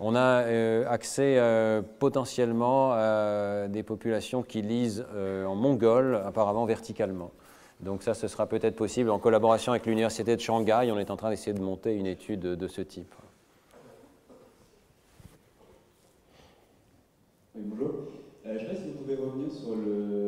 On 0.00 0.14
a 0.14 0.42
euh, 0.42 0.84
accès 0.88 1.38
euh, 1.38 1.82
potentiellement 1.98 2.92
à 2.92 3.66
des 3.68 3.82
populations 3.82 4.42
qui 4.42 4.62
lisent 4.62 5.04
euh, 5.14 5.44
en 5.44 5.56
mongol, 5.56 6.16
apparemment 6.24 6.66
verticalement. 6.66 7.32
Donc 7.80 8.02
ça, 8.02 8.14
ce 8.14 8.28
sera 8.28 8.46
peut-être 8.46 8.76
possible 8.76 9.10
en 9.10 9.18
collaboration 9.18 9.72
avec 9.72 9.86
l'Université 9.86 10.34
de 10.34 10.40
Shanghai. 10.40 10.90
On 10.92 10.98
est 10.98 11.10
en 11.10 11.16
train 11.16 11.30
d'essayer 11.30 11.52
de 11.52 11.62
monter 11.62 11.94
une 11.94 12.06
étude 12.06 12.40
de, 12.40 12.68
ce 12.68 12.82
type. 12.82 13.12
bonjour. 17.54 17.90
je 18.44 18.76
si 18.76 18.90
vous 18.90 18.98
pouvez 18.98 19.16
revenir 19.16 19.52
sur 19.52 19.74
le, 19.74 20.27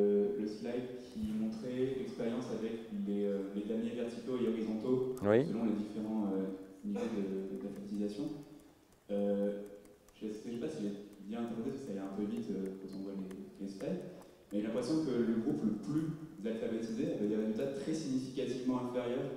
horizontaux 5.28 5.52
selon 5.52 5.64
les 5.66 5.72
différents 5.72 6.32
niveaux 6.84 7.10
d'alphabétisation. 7.62 8.24
Euh, 9.10 9.52
je 10.20 10.26
ne 10.26 10.32
sais 10.32 10.60
pas 10.60 10.68
si 10.68 10.82
j'ai 10.82 10.92
bien 11.26 11.40
interprété, 11.40 11.70
parce 11.70 11.80
que 11.80 11.86
ça 11.86 11.92
allait 11.92 12.00
un 12.00 12.16
peu 12.16 12.24
vite 12.24 12.48
euh, 12.50 12.78
quand 12.80 12.98
on 12.98 13.02
voit 13.02 13.12
les, 13.18 13.64
les 13.64 13.70
slides, 13.70 14.00
mais 14.52 14.60
j'ai 14.60 14.66
l'impression 14.66 15.04
que 15.04 15.10
le 15.10 15.34
groupe 15.40 15.62
le 15.64 15.72
plus 15.72 16.48
alphabétisé 16.48 17.12
avait 17.14 17.28
des 17.28 17.36
résultats 17.36 17.68
très 17.68 17.94
significativement 17.94 18.88
inférieurs 18.88 19.30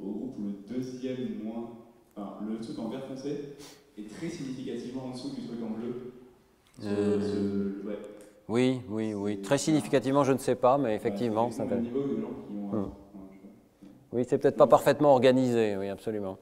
au 0.00 0.10
groupe 0.10 0.36
le 0.38 0.74
deuxième 0.74 1.42
moins, 1.42 1.70
enfin 2.16 2.44
le 2.48 2.58
truc 2.60 2.78
en 2.78 2.88
vert 2.88 3.04
foncé 3.06 3.56
est 3.98 4.08
très 4.10 4.28
significativement 4.28 5.06
en 5.06 5.10
dessous 5.10 5.30
du 5.30 5.46
truc 5.46 5.58
en 5.62 5.70
bleu. 5.70 6.12
Euh, 6.84 7.72
oui, 8.48 8.80
oui, 8.90 9.14
oui. 9.14 9.40
Très 9.40 9.56
significativement, 9.58 10.24
je 10.24 10.32
ne 10.32 10.38
sais 10.38 10.54
pas, 10.54 10.76
mais 10.76 10.94
effectivement, 10.94 11.50
ça 11.50 11.66
fait. 11.66 11.80
niveau 11.80 12.02
de 12.02 12.20
gens 12.20 12.34
qui 12.46 12.76
ont. 12.76 12.78
Hum. 12.78 12.90
Oui, 14.16 14.24
c'est 14.26 14.38
peut-être 14.38 14.56
pas 14.56 14.66
parfaitement 14.66 15.12
organisé, 15.12 15.76
oui, 15.76 15.90
absolument. 15.90 16.38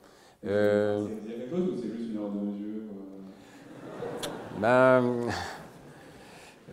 Euh... 0.47 1.09
Il 1.27 1.29
y 1.29 1.35
a 1.35 1.39
quelque 1.39 1.51
chose 1.51 1.73
ou 1.73 1.77
c'est 1.77 1.89
juste 1.89 2.11
une 2.11 2.17
erreur 2.19 2.31
de 2.31 2.39
mesure 2.39 2.83
euh? 4.57 4.61
Ben, 4.61 5.33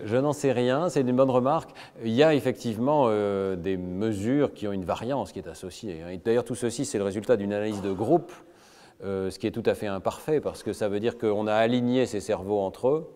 je 0.05 0.17
n'en 0.17 0.31
sais 0.31 0.51
rien, 0.51 0.89
c'est 0.89 1.01
une 1.01 1.15
bonne 1.15 1.31
remarque. 1.31 1.71
Il 2.03 2.11
y 2.11 2.21
a 2.21 2.35
effectivement 2.35 3.05
euh, 3.07 3.55
des 3.55 3.77
mesures 3.77 4.53
qui 4.53 4.67
ont 4.67 4.73
une 4.73 4.85
variance 4.85 5.31
qui 5.31 5.39
est 5.39 5.47
associée. 5.47 6.03
D'ailleurs, 6.23 6.45
tout 6.45 6.53
ceci, 6.53 6.85
c'est 6.85 6.99
le 6.99 7.03
résultat 7.03 7.35
d'une 7.35 7.51
analyse 7.51 7.81
de 7.81 7.91
groupe, 7.91 8.31
euh, 9.03 9.31
ce 9.31 9.39
qui 9.39 9.47
est 9.47 9.51
tout 9.51 9.63
à 9.65 9.73
fait 9.73 9.87
imparfait, 9.87 10.39
parce 10.39 10.61
que 10.61 10.71
ça 10.71 10.87
veut 10.87 10.99
dire 10.99 11.17
qu'on 11.17 11.47
a 11.47 11.55
aligné 11.55 12.05
ces 12.05 12.19
cerveaux 12.19 12.59
entre 12.59 12.89
eux, 12.89 13.11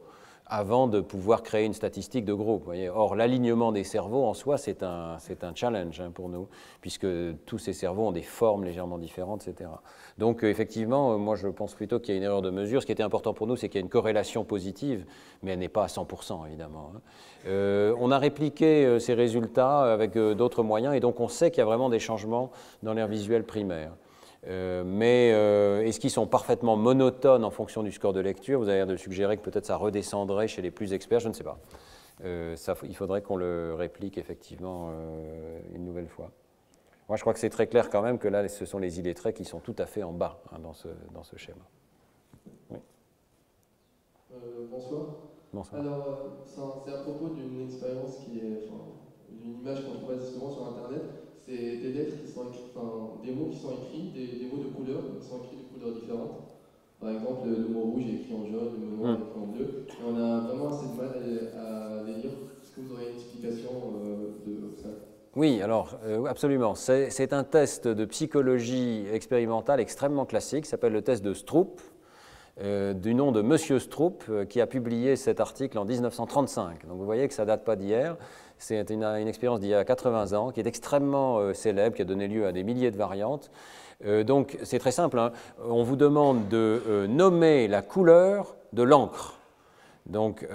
avant 0.48 0.88
de 0.88 1.00
pouvoir 1.02 1.42
créer 1.42 1.66
une 1.66 1.74
statistique 1.74 2.24
de 2.24 2.34
groupe. 2.34 2.64
Voyez. 2.66 2.90
Or, 2.90 3.16
l'alignement 3.16 3.72
des 3.72 3.84
cerveaux 3.84 4.26
en 4.26 4.34
soi, 4.34 4.58
c'est 4.58 4.84
un, 4.84 5.18
un, 5.42 5.56
challenge 5.56 6.00
hein, 6.00 6.12
pour 6.14 6.30
nous, 6.30 6.48
puisque 6.82 7.08
tous 7.46 7.58
ces 7.58 7.74
cerveaux 7.74 8.08
ont 8.08 8.12
des 8.12 8.22
formes 8.22 8.64
légèrement 8.64 9.00
différentes, 9.00 9.48
etc. 9.48 9.70
Donc, 10.18 10.44
euh, 10.44 10.48
effectivement, 10.48 11.14
euh, 11.14 11.18
moi, 11.18 11.36
je 11.36 11.48
pense 11.48 11.74
plutôt 11.74 12.00
qu'il 12.00 12.14
y 12.14 12.16
a 12.16 12.18
une 12.18 12.24
erreur 12.24 12.44
de 12.44 12.52
mesure. 12.52 12.82
Ce 12.82 12.86
qui 12.86 12.92
était 12.92 13.04
important 13.04 13.34
pour 13.34 13.48
nous, 13.48 13.56
c'est 13.56 13.70
qu'il 13.70 13.80
y 13.80 13.84
a 13.84 13.86
une 13.86 13.90
corrélation 13.90 14.44
positive, 14.44 15.06
mais 15.42 15.52
elle 15.52 15.60
n'est 15.60 15.68
pas 15.68 15.84
à 15.84 15.88
100%, 15.88 16.46
évidemment. 16.46 16.92
Hein. 16.96 17.00
Euh, 17.48 17.96
on 18.00 18.12
a 18.12 18.20
répliqué 18.20 19.00
ces 19.00 19.14
résultats 19.14 19.82
avec 19.94 20.18
d'autres 20.18 20.64
moyens, 20.64 20.96
et 20.96 21.00
donc 21.00 21.20
on 21.20 21.28
sait 21.28 21.50
qu'il 21.52 21.60
y 21.60 21.62
a 21.62 21.66
vraiment 21.66 21.90
des 21.90 22.00
changements 22.00 22.52
dans 22.84 22.94
l'air 22.94 23.08
visuel 23.08 23.44
primaire. 23.44 23.92
Euh, 24.48 24.84
mais 24.86 25.32
euh, 25.34 25.82
est-ce 25.84 26.00
qu'ils 26.00 26.12
sont 26.12 26.28
parfaitement 26.28 26.76
monotones 26.76 27.44
en 27.44 27.50
fonction 27.50 27.82
du 27.84 27.92
score 27.92 28.14
de 28.14 28.20
lecture? 28.20 28.60
Vous 28.60 28.70
avez 28.70 28.78
l'air 28.78 28.88
de 28.88 28.98
suggérer 28.98 29.38
que 29.38 29.42
peut-être 29.42 29.66
ça 29.66 29.76
redescendrait 29.76 30.48
chez 30.48 30.62
les 30.62 30.72
plus 30.72 30.94
experts, 30.94 31.20
je 31.20 31.30
ne 31.30 31.34
sais 31.34 31.44
pas. 31.44 31.60
Euh, 32.24 32.56
ça, 32.56 32.76
il 32.84 32.96
faudrait 32.96 33.22
qu'on 33.22 33.38
le 33.38 33.74
réplique 33.74 34.18
effectivement 34.18 34.92
une 35.74 35.84
nouvelle 35.84 36.08
fois. 36.08 36.32
Moi, 37.10 37.18
je 37.18 37.22
crois 37.22 37.34
que 37.34 37.40
c'est 37.40 37.50
très 37.50 37.68
clair 37.68 37.90
quand 37.90 38.02
même 38.02 38.18
que 38.18 38.28
là, 38.28 38.48
ce 38.48 38.66
sont 38.66 38.80
les 38.80 39.00
illettrés 39.00 39.34
qui 39.34 39.46
sont 39.46 39.60
tout 39.60 39.76
à 39.78 39.86
fait 39.86 40.04
en 40.04 40.12
bas 40.12 40.42
hein, 40.52 40.60
dans, 40.60 40.74
ce, 40.74 40.88
dans 41.14 41.24
ce 41.24 41.38
schéma. 41.38 41.66
Oui. 42.72 42.80
bonsoir. 44.72 45.06
Bonsoir. 45.54 45.82
Alors, 45.82 46.20
c'est 46.84 46.94
à 46.94 46.98
propos 47.00 47.30
d'une 47.30 47.62
expérience 47.64 48.18
qui 48.26 48.40
est, 48.40 48.68
enfin, 48.68 48.84
d'une 49.30 49.60
image 49.60 49.86
qu'on 49.86 49.94
trouve 49.94 50.12
assez 50.12 50.34
souvent 50.34 50.52
sur 50.52 50.68
Internet 50.68 51.04
c'est 51.46 51.78
des 51.78 51.92
lettres 51.94 52.18
qui 52.26 52.32
sont 52.32 52.44
écrites, 52.50 52.74
des 53.24 53.32
mots 53.32 53.50
qui 53.52 53.60
sont 53.60 53.72
écrits, 53.72 54.12
des, 54.14 54.48
mots 54.48 54.64
de 54.64 54.70
couleurs 54.70 55.04
qui 55.20 55.28
sont 55.28 55.38
écrits 55.44 55.58
de 55.58 55.74
couleurs 55.74 55.96
différentes. 55.96 56.42
Par 57.00 57.12
exemple, 57.12 57.48
le, 57.48 57.68
mot 57.68 57.82
rouge 57.82 58.04
est 58.10 58.22
écrit 58.22 58.34
en 58.34 58.46
jaune, 58.46 58.72
le 58.80 58.88
mot 58.88 59.04
noir 59.04 59.18
est 59.18 59.22
écrit 59.22 59.40
en 59.40 59.46
bleu. 59.48 59.86
Et 59.90 60.04
on 60.04 60.18
a 60.18 60.40
vraiment 60.40 60.70
assez 60.70 60.88
de 60.88 60.98
mal 60.98 61.52
à, 61.56 62.04
les 62.06 62.14
lire. 62.14 62.32
Est-ce 62.62 62.72
que 62.72 62.82
vous 62.82 62.94
aurez 62.94 63.12
une 63.12 63.16
explication 63.16 63.70
euh, 64.04 64.32
de 64.48 64.76
ça? 64.76 64.90
Oui, 65.36 65.62
alors 65.62 66.00
euh, 66.06 66.26
absolument. 66.26 66.74
C'est 66.76 67.34
un 67.34 67.44
test 67.44 67.88
de 67.88 68.06
psychologie 68.06 69.06
expérimentale 69.12 69.80
extrêmement 69.82 70.26
classique, 70.26 70.66
s'appelle 70.66 70.94
le 70.94 71.02
test 71.02 71.24
de 71.24 71.34
Stroop, 71.34 71.82
euh, 72.62 72.94
du 72.94 73.14
nom 73.14 73.32
de 73.32 73.42
Monsieur 73.42 73.80
Stroop, 73.80 74.24
qui 74.50 74.62
a 74.62 74.68
publié 74.68 75.16
cet 75.16 75.40
article 75.40 75.78
en 75.78 75.86
1935. 75.86 76.88
Donc 76.88 76.98
vous 76.98 77.06
voyez 77.06 77.28
que 77.28 77.34
ça 77.34 77.46
date 77.46 77.64
pas 77.64 77.76
d'hier. 77.76 78.16
C'est 78.58 78.90
une, 78.90 79.04
expérience 79.28 79.60
d'il 79.60 79.70
y 79.70 79.74
a 79.74 79.84
80 79.84 80.34
ans 80.34 80.52
qui 80.52 80.60
est 80.60 80.68
extrêmement 80.68 81.40
euh, 81.40 81.54
célèbre, 81.54 81.96
qui 81.96 82.02
a 82.02 82.06
donné 82.06 82.28
lieu 82.28 82.46
à 82.46 82.52
des 82.52 82.64
milliers 82.64 82.92
de 82.92 82.98
variantes. 82.98 83.52
Euh, 84.06 84.24
donc 84.24 84.58
c'est 84.64 84.80
très 84.80 84.92
simple, 84.92 85.20
hein. 85.20 85.32
on 85.64 85.84
vous 85.84 85.96
demande 85.96 86.48
de 86.48 86.82
euh, 86.88 87.08
nommer 87.08 87.68
la 87.68 87.82
couleur 87.82 88.56
de 88.74 88.84
l'encre. 88.84 89.40
Donc 90.06 90.48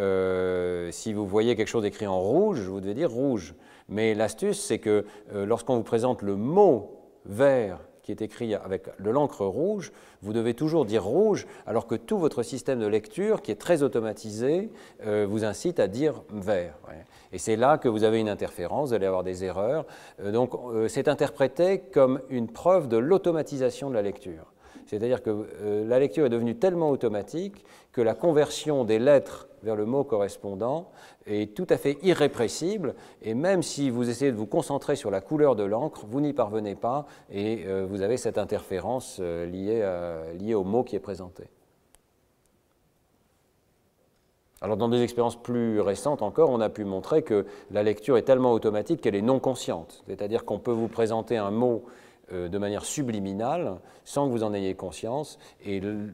si 0.93 1.13
vous 1.13 1.27
voyez 1.27 1.57
quelque 1.57 1.67
chose 1.67 1.85
écrit 1.85 2.07
en 2.07 2.21
rouge, 2.21 2.61
vous 2.61 2.81
devez 2.81 2.95
dire 2.95 3.11
rouge. 3.11 3.55
Mais 3.89 4.15
l'astuce, 4.15 4.61
c'est 4.61 4.79
que 4.79 5.05
lorsqu'on 5.35 5.75
vous 5.75 5.83
présente 5.83 6.23
le 6.23 6.37
mot 6.37 7.01
vert 7.25 7.81
qui 8.03 8.13
est 8.13 8.23
écrit 8.23 8.55
avec 8.55 8.85
de 9.01 9.11
l'encre 9.11 9.45
rouge, 9.45 9.93
vous 10.23 10.33
devez 10.33 10.55
toujours 10.55 10.85
dire 10.85 11.05
rouge, 11.05 11.47
alors 11.67 11.87
que 11.87 11.95
tout 11.95 12.19
votre 12.19 12.43
système 12.43 12.81
de 12.81 12.87
lecture, 12.87 13.43
qui 13.43 13.51
est 13.51 13.61
très 13.61 13.83
automatisé, 13.83 14.71
vous 15.05 15.45
incite 15.45 15.81
à 15.81 15.89
dire 15.89 16.23
vert. 16.31 16.75
Et 17.33 17.39
c'est 17.39 17.57
là 17.57 17.79
que 17.79 17.89
vous 17.89 18.05
avez 18.05 18.21
une 18.21 18.29
interférence, 18.29 18.89
vous 18.89 18.95
allez 18.95 19.07
avoir 19.07 19.23
des 19.23 19.45
erreurs. 19.45 19.87
Euh, 20.21 20.33
donc 20.33 20.53
euh, 20.55 20.89
c'est 20.89 21.09
interprété 21.09 21.79
comme 21.79 22.21
une 22.29 22.49
preuve 22.49 22.89
de 22.89 22.97
l'automatisation 22.97 23.89
de 23.89 23.95
la 23.95 24.03
lecture. 24.03 24.53
C'est-à-dire 24.87 25.23
que 25.23 25.31
euh, 25.31 25.87
la 25.87 26.01
lecture 26.01 26.27
est 26.27 26.31
devenue 26.31 26.57
tellement 26.57 26.91
automatique 26.91 27.65
que 27.93 28.01
la 28.01 28.15
conversion 28.15 28.85
des 28.85 28.99
lettres 28.99 29.49
vers 29.63 29.77
le 29.77 29.87
mot 29.87 30.05
correspondant 30.05 30.91
est 31.27 31.55
tout 31.55 31.67
à 31.69 31.77
fait 31.77 31.99
irrépressible. 32.03 32.95
Et 33.23 33.35
même 33.35 33.63
si 33.63 33.91
vous 33.91 34.09
essayez 34.09 34.33
de 34.33 34.37
vous 34.37 34.47
concentrer 34.47 34.97
sur 34.97 35.11
la 35.11 35.21
couleur 35.21 35.57
de 35.57 35.65
l'encre, 35.65 36.05
vous 36.09 36.21
n'y 36.21 36.33
parvenez 36.33 36.75
pas 36.75 37.07
et 37.31 37.65
vous 37.89 38.03
avez 38.03 38.17
cette 38.17 38.39
interférence 38.39 39.21
liée, 39.21 39.87
liée 40.39 40.55
au 40.55 40.65
mot 40.65 40.83
qui 40.83 40.97
est 40.97 41.01
présenté. 41.01 41.45
Alors 44.63 44.77
dans 44.77 44.89
des 44.89 45.03
expériences 45.03 45.41
plus 45.41 45.81
récentes 45.81 46.21
encore, 46.21 46.51
on 46.51 46.61
a 46.61 46.69
pu 46.69 46.85
montrer 46.85 47.23
que 47.23 47.47
la 47.71 47.83
lecture 47.83 48.19
est 48.19 48.23
tellement 48.23 48.53
automatique 48.53 49.01
qu'elle 49.01 49.15
est 49.15 49.23
non 49.23 49.41
consciente. 49.41 50.05
C'est-à-dire 50.07 50.45
qu'on 50.45 50.59
peut 50.59 50.71
vous 50.71 50.89
présenter 50.89 51.39
un 51.39 51.51
mot 51.51 51.85
euh, 51.87 51.91
de 52.33 52.59
manière 52.59 52.85
subliminale 52.85 53.79
sans 54.05 54.27
que 54.27 54.33
vous 54.33 54.45
en 54.45 54.55
ayez 54.55 54.75
conscience. 54.75 55.39
Et 55.65 55.77
une 55.77 56.13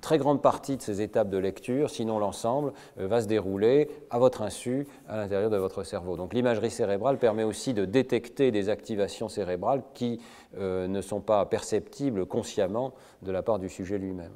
très 0.00 0.18
grande 0.18 0.42
partie 0.42 0.76
de 0.76 0.82
ces 0.82 1.02
étapes 1.02 1.28
de 1.28 1.38
lecture, 1.38 1.90
sinon 1.90 2.18
l'ensemble, 2.18 2.72
euh, 2.98 3.06
va 3.06 3.20
se 3.20 3.26
dérouler 3.26 3.88
à 4.10 4.18
votre 4.18 4.42
insu 4.42 4.86
à 5.08 5.16
l'intérieur 5.16 5.50
de 5.50 5.56
votre 5.56 5.82
cerveau. 5.82 6.16
Donc 6.16 6.34
l'imagerie 6.34 6.70
cérébrale 6.70 7.18
permet 7.18 7.44
aussi 7.44 7.74
de 7.74 7.84
détecter 7.84 8.50
des 8.50 8.68
activations 8.68 9.28
cérébrales 9.28 9.82
qui 9.94 10.20
euh, 10.58 10.86
ne 10.88 11.00
sont 11.00 11.20
pas 11.20 11.44
perceptibles 11.46 12.26
consciemment 12.26 12.92
de 13.22 13.32
la 13.32 13.42
part 13.42 13.58
du 13.58 13.68
sujet 13.68 13.98
lui-même. 13.98 14.32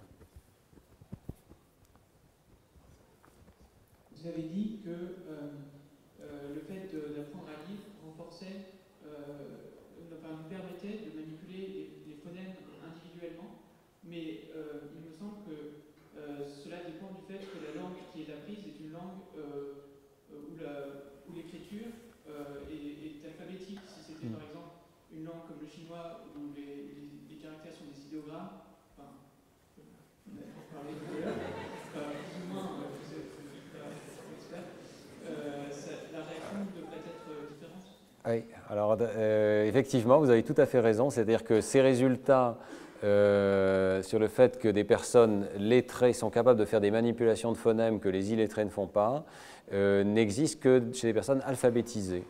vous 4.20 4.28
avez 4.28 4.42
dit 4.42 4.80
que 4.84 4.90
euh, 4.90 5.64
euh, 6.20 6.54
le 6.54 6.60
fait 6.60 6.92
d'apprendre 6.92 7.48
à 7.48 7.64
lire 7.64 7.80
renforçait, 8.04 8.76
euh, 9.06 9.72
nous 9.96 10.48
permettait 10.48 11.08
de 11.08 11.16
manipuler 11.16 12.04
les, 12.06 12.16
phonèmes 12.20 12.52
individuellement, 12.84 13.64
mais 14.04 14.44
il 14.52 15.00
me 15.00 15.10
semble 15.10 15.40
que 15.48 15.80
cela 16.44 16.84
dépend 16.84 17.16
du 17.16 17.24
fait 17.24 17.40
que 17.40 17.64
la 17.64 17.80
langue 17.80 17.96
qui 18.12 18.22
est 18.22 18.32
apprise 18.34 18.60
est 18.68 18.84
une 18.84 18.92
langue 18.92 19.24
où 21.26 21.32
l'écriture 21.34 21.88
est, 22.28 23.24
alphabétique. 23.24 23.80
Si 23.86 24.04
c'était 24.04 24.26
mm. 24.26 24.36
par 24.36 24.42
exemple 24.42 24.74
une 25.14 25.24
langue 25.24 25.48
comme 25.48 25.62
le 25.62 25.66
chinois 25.66 26.26
où 26.36 26.52
les, 26.54 27.40
caractères 27.40 27.72
sont 27.72 27.88
des 27.88 28.04
idéogrammes, 28.04 28.60
enfin, 28.92 29.08
on 30.28 30.36
a 30.36 30.44
parlé 30.76 30.92
tout 30.92 31.08
à 31.08 31.24
l'heure, 31.24 31.40
plus 32.28 32.44
ou 32.44 32.52
moins 32.52 32.90
Oui, 38.26 38.44
alors 38.70 38.96
euh, 39.00 39.66
effectivement, 39.66 40.18
vous 40.18 40.30
avez 40.30 40.42
tout 40.42 40.54
à 40.56 40.66
fait 40.66 40.80
raison. 40.80 41.10
C'est-à-dire 41.10 41.44
que 41.44 41.60
ces 41.60 41.80
résultats 41.80 42.58
sur 43.02 44.18
le 44.18 44.28
fait 44.28 44.58
que 44.58 44.68
des 44.68 44.84
personnes 44.84 45.46
lettrées 45.58 46.12
sont 46.12 46.28
capables 46.28 46.60
de 46.60 46.66
faire 46.66 46.82
des 46.82 46.90
manipulations 46.90 47.50
de 47.50 47.56
phonèmes 47.56 47.98
que 47.98 48.10
les 48.10 48.34
illettrés 48.34 48.64
ne 48.64 48.70
font 48.70 48.86
pas, 48.86 49.24
n'existe 49.72 50.60
que 50.60 50.82
chez 50.92 51.06
les 51.06 51.14
personnes 51.14 51.40
alphabétisées. 51.46 52.24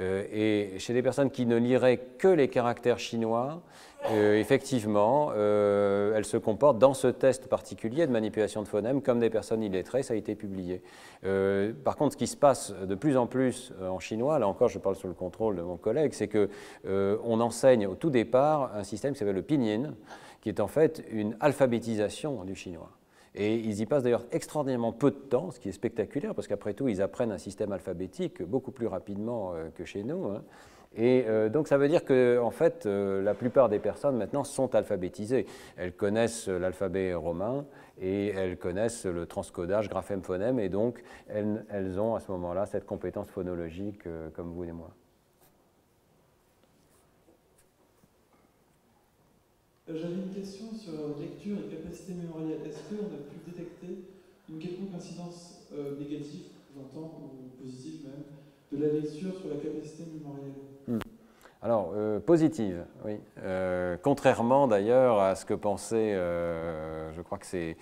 Euh, 0.00 0.24
et 0.32 0.78
chez 0.78 0.94
des 0.94 1.02
personnes 1.02 1.30
qui 1.30 1.44
ne 1.44 1.56
liraient 1.56 1.98
que 2.18 2.28
les 2.28 2.48
caractères 2.48 2.98
chinois, 2.98 3.62
euh, 4.10 4.38
effectivement, 4.38 5.30
euh, 5.34 6.16
elles 6.16 6.24
se 6.24 6.38
comportent 6.38 6.78
dans 6.78 6.94
ce 6.94 7.08
test 7.08 7.48
particulier 7.48 8.06
de 8.06 8.12
manipulation 8.12 8.62
de 8.62 8.68
phonèmes 8.68 9.02
comme 9.02 9.20
des 9.20 9.28
personnes 9.28 9.62
illettrées, 9.62 10.02
ça 10.02 10.14
a 10.14 10.16
été 10.16 10.34
publié. 10.34 10.82
par 11.84 11.96
contre, 11.96 12.12
ce 12.12 12.16
qui 12.16 12.26
se 12.26 12.36
passe 12.36 12.72
de 12.72 12.94
plus 12.94 13.16
en 13.16 13.26
plus 13.26 13.72
en 13.80 14.00
chinois, 14.00 14.38
là 14.38 14.48
encore 14.48 14.68
je 14.68 14.78
parle 14.78 14.96
sous 14.96 15.08
le 15.08 15.14
contrôle 15.14 15.56
de 15.56 15.62
mon 15.62 15.76
collègue, 15.76 16.12
c'est 16.14 16.28
qu'on 16.28 17.40
enseigne 17.40 17.86
au 17.86 17.94
tout 17.94 18.10
départ 18.10 18.72
un 18.74 18.84
système 18.84 19.12
qui 19.12 19.18
s'appelle 19.18 19.36
le 19.36 19.42
pinyin, 19.42 19.94
qui 20.40 20.48
est 20.48 20.60
en 20.60 20.68
fait 20.68 21.04
une 21.12 21.36
alphabétisation 21.40 22.44
du 22.44 22.56
chinois. 22.56 22.90
Et 23.34 23.54
ils 23.56 23.80
y 23.80 23.86
passent 23.86 24.02
d'ailleurs 24.02 24.26
extraordinairement 24.30 24.92
peu 24.92 25.10
de 25.10 25.16
temps, 25.16 25.50
ce 25.50 25.60
qui 25.60 25.70
est 25.70 25.72
spectaculaire, 25.72 26.34
parce 26.34 26.46
qu'après 26.46 26.74
tout, 26.74 26.88
ils 26.88 27.00
apprennent 27.00 27.32
un 27.32 27.38
système 27.38 27.72
alphabétique 27.72 28.42
beaucoup 28.42 28.72
plus 28.72 28.86
rapidement 28.86 29.54
euh, 29.54 29.70
que 29.74 29.84
chez 29.84 30.04
nous. 30.04 30.26
Hein. 30.26 30.42
Et 30.94 31.24
euh, 31.26 31.48
donc 31.48 31.68
ça 31.68 31.78
veut 31.78 31.88
dire 31.88 32.04
que 32.04 32.38
en 32.38 32.50
fait, 32.50 32.84
euh, 32.84 33.22
la 33.22 33.32
plupart 33.32 33.70
des 33.70 33.78
personnes 33.78 34.18
maintenant 34.18 34.44
sont 34.44 34.74
alphabétisées. 34.74 35.46
Elles 35.78 35.94
connaissent 35.94 36.48
l'alphabet 36.48 37.14
romain 37.14 37.64
et 37.98 38.28
elles 38.28 38.58
connaissent 38.58 39.06
le 39.06 39.24
transcodage 39.24 39.88
graphème-phonème, 39.88 40.60
et 40.60 40.68
donc 40.68 41.02
elles, 41.28 41.64
elles, 41.70 41.98
ont 41.98 42.14
à 42.14 42.20
ce 42.20 42.30
moment-là 42.32 42.66
cette 42.66 42.84
compétence 42.84 43.30
phonologique 43.30 44.02
comme 44.34 44.52
vous 44.52 44.64
et 44.64 44.72
moi. 44.72 44.90
J'avais 49.88 50.14
une 50.14 50.30
question 50.30 50.66
sur 50.72 50.92
lecture 51.18 51.58
et 51.58 51.74
capacité 51.74 52.14
mémorielle. 52.14 52.60
Est-ce 52.66 52.82
qu'on 52.88 53.06
a 53.06 53.18
pu 53.18 53.50
détecter 53.50 54.04
une 54.48 54.58
quelconque 54.58 54.94
incidence 54.94 55.66
euh, 55.74 55.98
négative, 55.98 56.46
j'entends, 56.74 57.32
ou 57.34 57.62
positive 57.62 58.04
même, 58.04 58.24
de 58.72 58.86
la 58.86 58.92
lecture 58.92 59.36
sur 59.36 59.48
la 59.48 59.56
capacité 59.56 60.04
mémorielle? 60.04 60.52
Hmm. 60.86 60.98
Alors, 61.62 61.92
euh, 61.94 62.18
positive, 62.18 62.84
oui. 63.04 63.18
contrairement 64.02 64.66
d'ailleurs 64.66 65.20
à 65.20 65.36
ce 65.36 65.44
que 65.44 65.54
pensait, 65.54 66.12
je 66.14 67.20
crois 67.22 67.38
que 67.38 67.46
c'est 67.46 67.76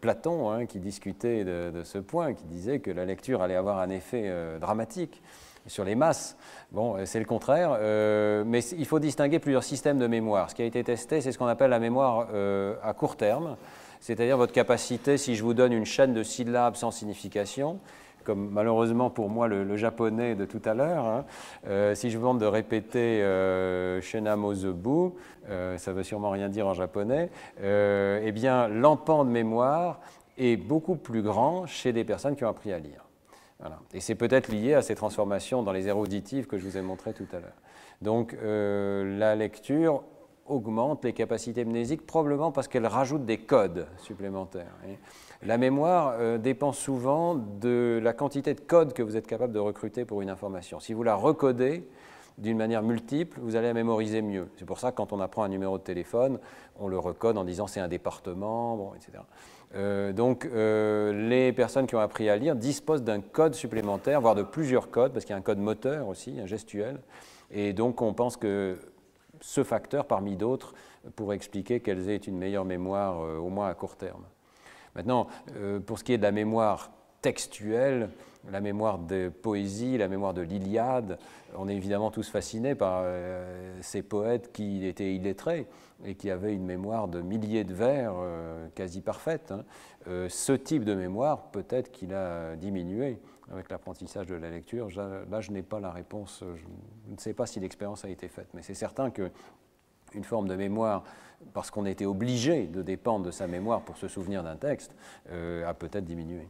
Platon 0.00 0.50
hein, 0.50 0.64
qui 0.64 0.78
discutait 0.78 1.44
de, 1.44 1.82
ce 1.84 1.98
point, 1.98 2.32
qui 2.32 2.46
disait 2.46 2.80
que 2.80 2.90
la 2.90 3.04
lecture 3.04 3.42
allait 3.42 3.56
avoir 3.56 3.78
un 3.78 3.90
effet 3.90 4.32
dramatique 4.58 5.22
sur 5.68 5.84
les 5.84 5.94
masses. 5.94 6.36
Bon, 6.72 6.96
euh, 6.96 7.04
c'est 7.04 7.18
le 7.18 7.24
contraire, 7.24 7.76
euh, 7.78 8.42
mais 8.46 8.64
il 8.64 8.86
faut 8.86 8.98
distinguer 8.98 9.38
plusieurs 9.38 9.64
systèmes 9.64 9.98
de 9.98 10.06
mémoire. 10.06 10.50
Ce 10.50 10.54
qui 10.54 10.62
a 10.62 10.64
été 10.64 10.82
testé, 10.82 11.20
c'est 11.20 11.32
ce 11.32 11.38
qu'on 11.38 11.46
appelle 11.46 11.70
la 11.70 11.78
mémoire 11.78 12.28
euh, 12.32 12.74
à 12.82 12.92
court 12.92 13.16
terme, 13.16 13.56
c'est-à-dire 14.00 14.36
votre 14.36 14.52
capacité, 14.52 15.16
si 15.16 15.34
je 15.34 15.42
vous 15.42 15.54
donne 15.54 15.72
une 15.72 15.84
chaîne 15.84 16.14
de 16.14 16.22
syllabes 16.22 16.76
sans 16.76 16.90
signification, 16.90 17.78
comme 18.24 18.50
malheureusement 18.50 19.08
pour 19.08 19.30
moi 19.30 19.48
le, 19.48 19.76
japonais 19.76 20.34
de 20.34 20.44
tout 20.44 20.60
à 20.66 20.74
l'heure, 20.74 21.06
hein, 21.06 21.94
si 21.94 22.10
je 22.10 22.18
vous 22.18 22.22
demande 22.22 22.40
de 22.40 22.46
répéter 22.46 23.22
euh, 23.22 24.02
Shenamozebu, 24.02 25.12
ça 25.48 25.90
ne 25.92 25.96
veut 25.96 26.02
sûrement 26.02 26.30
rien 26.30 26.50
dire 26.50 26.66
en 26.66 26.74
japonais, 26.74 27.30
eh 27.62 28.32
bien 28.32 28.68
l'empan 28.68 29.24
de 29.24 29.30
mémoire 29.30 30.00
est 30.36 30.56
beaucoup 30.56 30.96
plus 30.96 31.22
grand 31.22 31.66
chez 31.66 31.94
des 31.94 32.04
personnes 32.04 32.36
qui 32.36 32.44
ont 32.44 32.50
appris 32.50 32.70
à 32.70 32.78
lire. 32.78 33.07
Et 33.92 34.00
c'est 34.00 34.14
peut-être 34.14 34.48
lié 34.48 34.74
à 34.74 34.82
ces 34.82 34.94
transformations 34.94 35.62
dans 35.62 35.72
les 35.72 35.88
éruditives 35.88 36.46
que 36.46 36.58
je 36.58 36.64
vous 36.64 36.76
ai 36.76 36.82
montrées 36.82 37.12
tout 37.12 37.26
à 37.32 37.40
l'heure. 37.40 37.56
Donc 38.02 38.34
euh, 38.34 39.18
la 39.18 39.34
lecture 39.34 40.04
augmente 40.46 41.04
les 41.04 41.12
capacités 41.12 41.64
mnésiques, 41.64 42.06
probablement 42.06 42.52
parce 42.52 42.68
qu'elle 42.68 42.86
rajoute 42.86 43.24
des 43.24 43.38
codes 43.38 43.86
supplémentaires. 43.98 44.72
la 45.42 45.58
mémoire 45.58 46.14
euh, 46.18 46.38
dépend 46.38 46.72
souvent 46.72 47.34
de 47.34 48.00
la 48.02 48.12
quantité 48.12 48.54
de 48.54 48.60
codes 48.60 48.92
que 48.92 49.02
vous 49.02 49.16
êtes 49.16 49.26
capable 49.26 49.52
de 49.52 49.58
recruter 49.58 50.04
pour 50.04 50.22
une 50.22 50.30
information. 50.30 50.80
Si 50.80 50.94
vous 50.94 51.02
la 51.02 51.16
recodez 51.16 51.86
d'une 52.38 52.56
manière 52.56 52.82
multiple, 52.82 53.40
vous 53.42 53.56
allez 53.56 53.66
la 53.66 53.74
mémoriser 53.74 54.22
mieux. 54.22 54.48
C'est 54.56 54.64
pour 54.64 54.78
ça 54.78 54.92
que 54.92 54.96
quand 54.96 55.12
on 55.12 55.20
apprend 55.20 55.42
un 55.42 55.48
numéro 55.48 55.76
de 55.76 55.82
téléphone, 55.82 56.38
on 56.78 56.88
le 56.88 56.98
recode 56.98 57.36
en 57.36 57.44
disant 57.44 57.66
c'est 57.66 57.80
un 57.80 57.88
département, 57.88 58.76
bon, 58.76 58.94
etc. 58.94 59.18
Euh, 59.74 60.12
donc 60.12 60.46
euh, 60.46 61.28
les 61.28 61.52
personnes 61.52 61.86
qui 61.86 61.94
ont 61.94 62.00
appris 62.00 62.30
à 62.30 62.36
lire 62.36 62.56
disposent 62.56 63.02
d'un 63.02 63.20
code 63.20 63.54
supplémentaire, 63.54 64.20
voire 64.20 64.34
de 64.34 64.42
plusieurs 64.42 64.90
codes, 64.90 65.12
parce 65.12 65.24
qu'il 65.24 65.32
y 65.32 65.34
a 65.34 65.38
un 65.38 65.42
code 65.42 65.58
moteur 65.58 66.08
aussi, 66.08 66.40
un 66.40 66.46
gestuel. 66.46 66.98
Et 67.50 67.72
donc 67.72 68.00
on 68.00 68.14
pense 68.14 68.36
que 68.36 68.78
ce 69.40 69.62
facteur, 69.62 70.06
parmi 70.06 70.36
d'autres, 70.36 70.74
pourrait 71.16 71.36
expliquer 71.36 71.80
qu'elles 71.80 72.08
aient 72.08 72.16
une 72.16 72.38
meilleure 72.38 72.64
mémoire, 72.64 73.20
euh, 73.20 73.36
au 73.36 73.48
moins 73.48 73.68
à 73.68 73.74
court 73.74 73.96
terme. 73.96 74.24
Maintenant, 74.94 75.28
pour 75.86 75.96
ce 75.98 76.02
qui 76.02 76.12
est 76.12 76.18
de 76.18 76.24
la 76.24 76.32
mémoire 76.32 76.90
textuelle, 77.22 78.08
la 78.50 78.60
mémoire 78.60 78.98
de 78.98 79.28
poésie, 79.28 79.96
la 79.96 80.08
mémoire 80.08 80.34
de 80.34 80.40
l'Iliade, 80.40 81.18
on 81.56 81.68
est 81.68 81.76
évidemment 81.76 82.10
tous 82.10 82.28
fascinés 82.28 82.74
par 82.74 83.04
ces 83.80 84.02
poètes 84.02 84.50
qui 84.50 84.84
étaient 84.88 85.14
illettrés 85.14 85.68
et 86.04 86.14
qui 86.14 86.30
avait 86.30 86.54
une 86.54 86.64
mémoire 86.64 87.08
de 87.08 87.20
milliers 87.20 87.64
de 87.64 87.74
vers 87.74 88.14
euh, 88.16 88.68
quasi 88.74 89.00
parfaite. 89.00 89.52
Hein. 89.52 89.64
Euh, 90.06 90.28
ce 90.28 90.52
type 90.52 90.84
de 90.84 90.94
mémoire, 90.94 91.50
peut-être 91.50 91.90
qu'il 91.90 92.14
a 92.14 92.56
diminué 92.56 93.18
avec 93.50 93.70
l'apprentissage 93.70 94.26
de 94.26 94.34
la 94.34 94.50
lecture. 94.50 94.88
Là, 95.30 95.40
je 95.40 95.50
n'ai 95.50 95.62
pas 95.62 95.80
la 95.80 95.90
réponse. 95.90 96.44
Je 96.54 97.12
ne 97.12 97.18
sais 97.18 97.32
pas 97.32 97.46
si 97.46 97.60
l'expérience 97.60 98.04
a 98.04 98.08
été 98.08 98.28
faite, 98.28 98.48
mais 98.54 98.62
c'est 98.62 98.74
certain 98.74 99.10
qu'une 99.10 100.24
forme 100.24 100.48
de 100.48 100.54
mémoire, 100.54 101.02
parce 101.52 101.70
qu'on 101.70 101.86
était 101.86 102.04
obligé 102.04 102.66
de 102.66 102.82
dépendre 102.82 103.24
de 103.24 103.30
sa 103.30 103.46
mémoire 103.46 103.82
pour 103.82 103.96
se 103.96 104.08
souvenir 104.08 104.42
d'un 104.42 104.56
texte, 104.56 104.94
euh, 105.30 105.66
a 105.66 105.74
peut-être 105.74 106.04
diminué. 106.04 106.48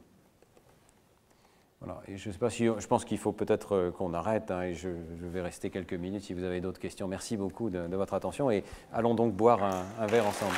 Je 2.08 2.30
sais 2.30 2.38
pas 2.38 2.50
si, 2.50 2.64
je 2.64 2.86
pense 2.86 3.04
qu'il 3.04 3.18
faut 3.18 3.32
peut-être 3.32 3.74
euh, 3.74 3.90
qu'on 3.90 4.12
arrête 4.12 4.50
hein, 4.50 4.62
et 4.62 4.74
je, 4.74 4.88
vais 5.20 5.42
rester 5.42 5.70
quelques 5.70 5.94
minutes 5.94 6.24
si 6.24 6.34
vous 6.34 6.42
avez 6.42 6.60
d'autres 6.60 6.80
questions. 6.80 7.06
Merci 7.06 7.36
beaucoup 7.36 7.70
de, 7.70 7.78
votre 7.94 8.14
attention 8.14 8.50
et 8.50 8.64
allons 8.92 9.14
donc 9.14 9.34
boire 9.34 9.62
un 9.62 10.06
verre 10.06 10.26
ensemble. 10.26 10.56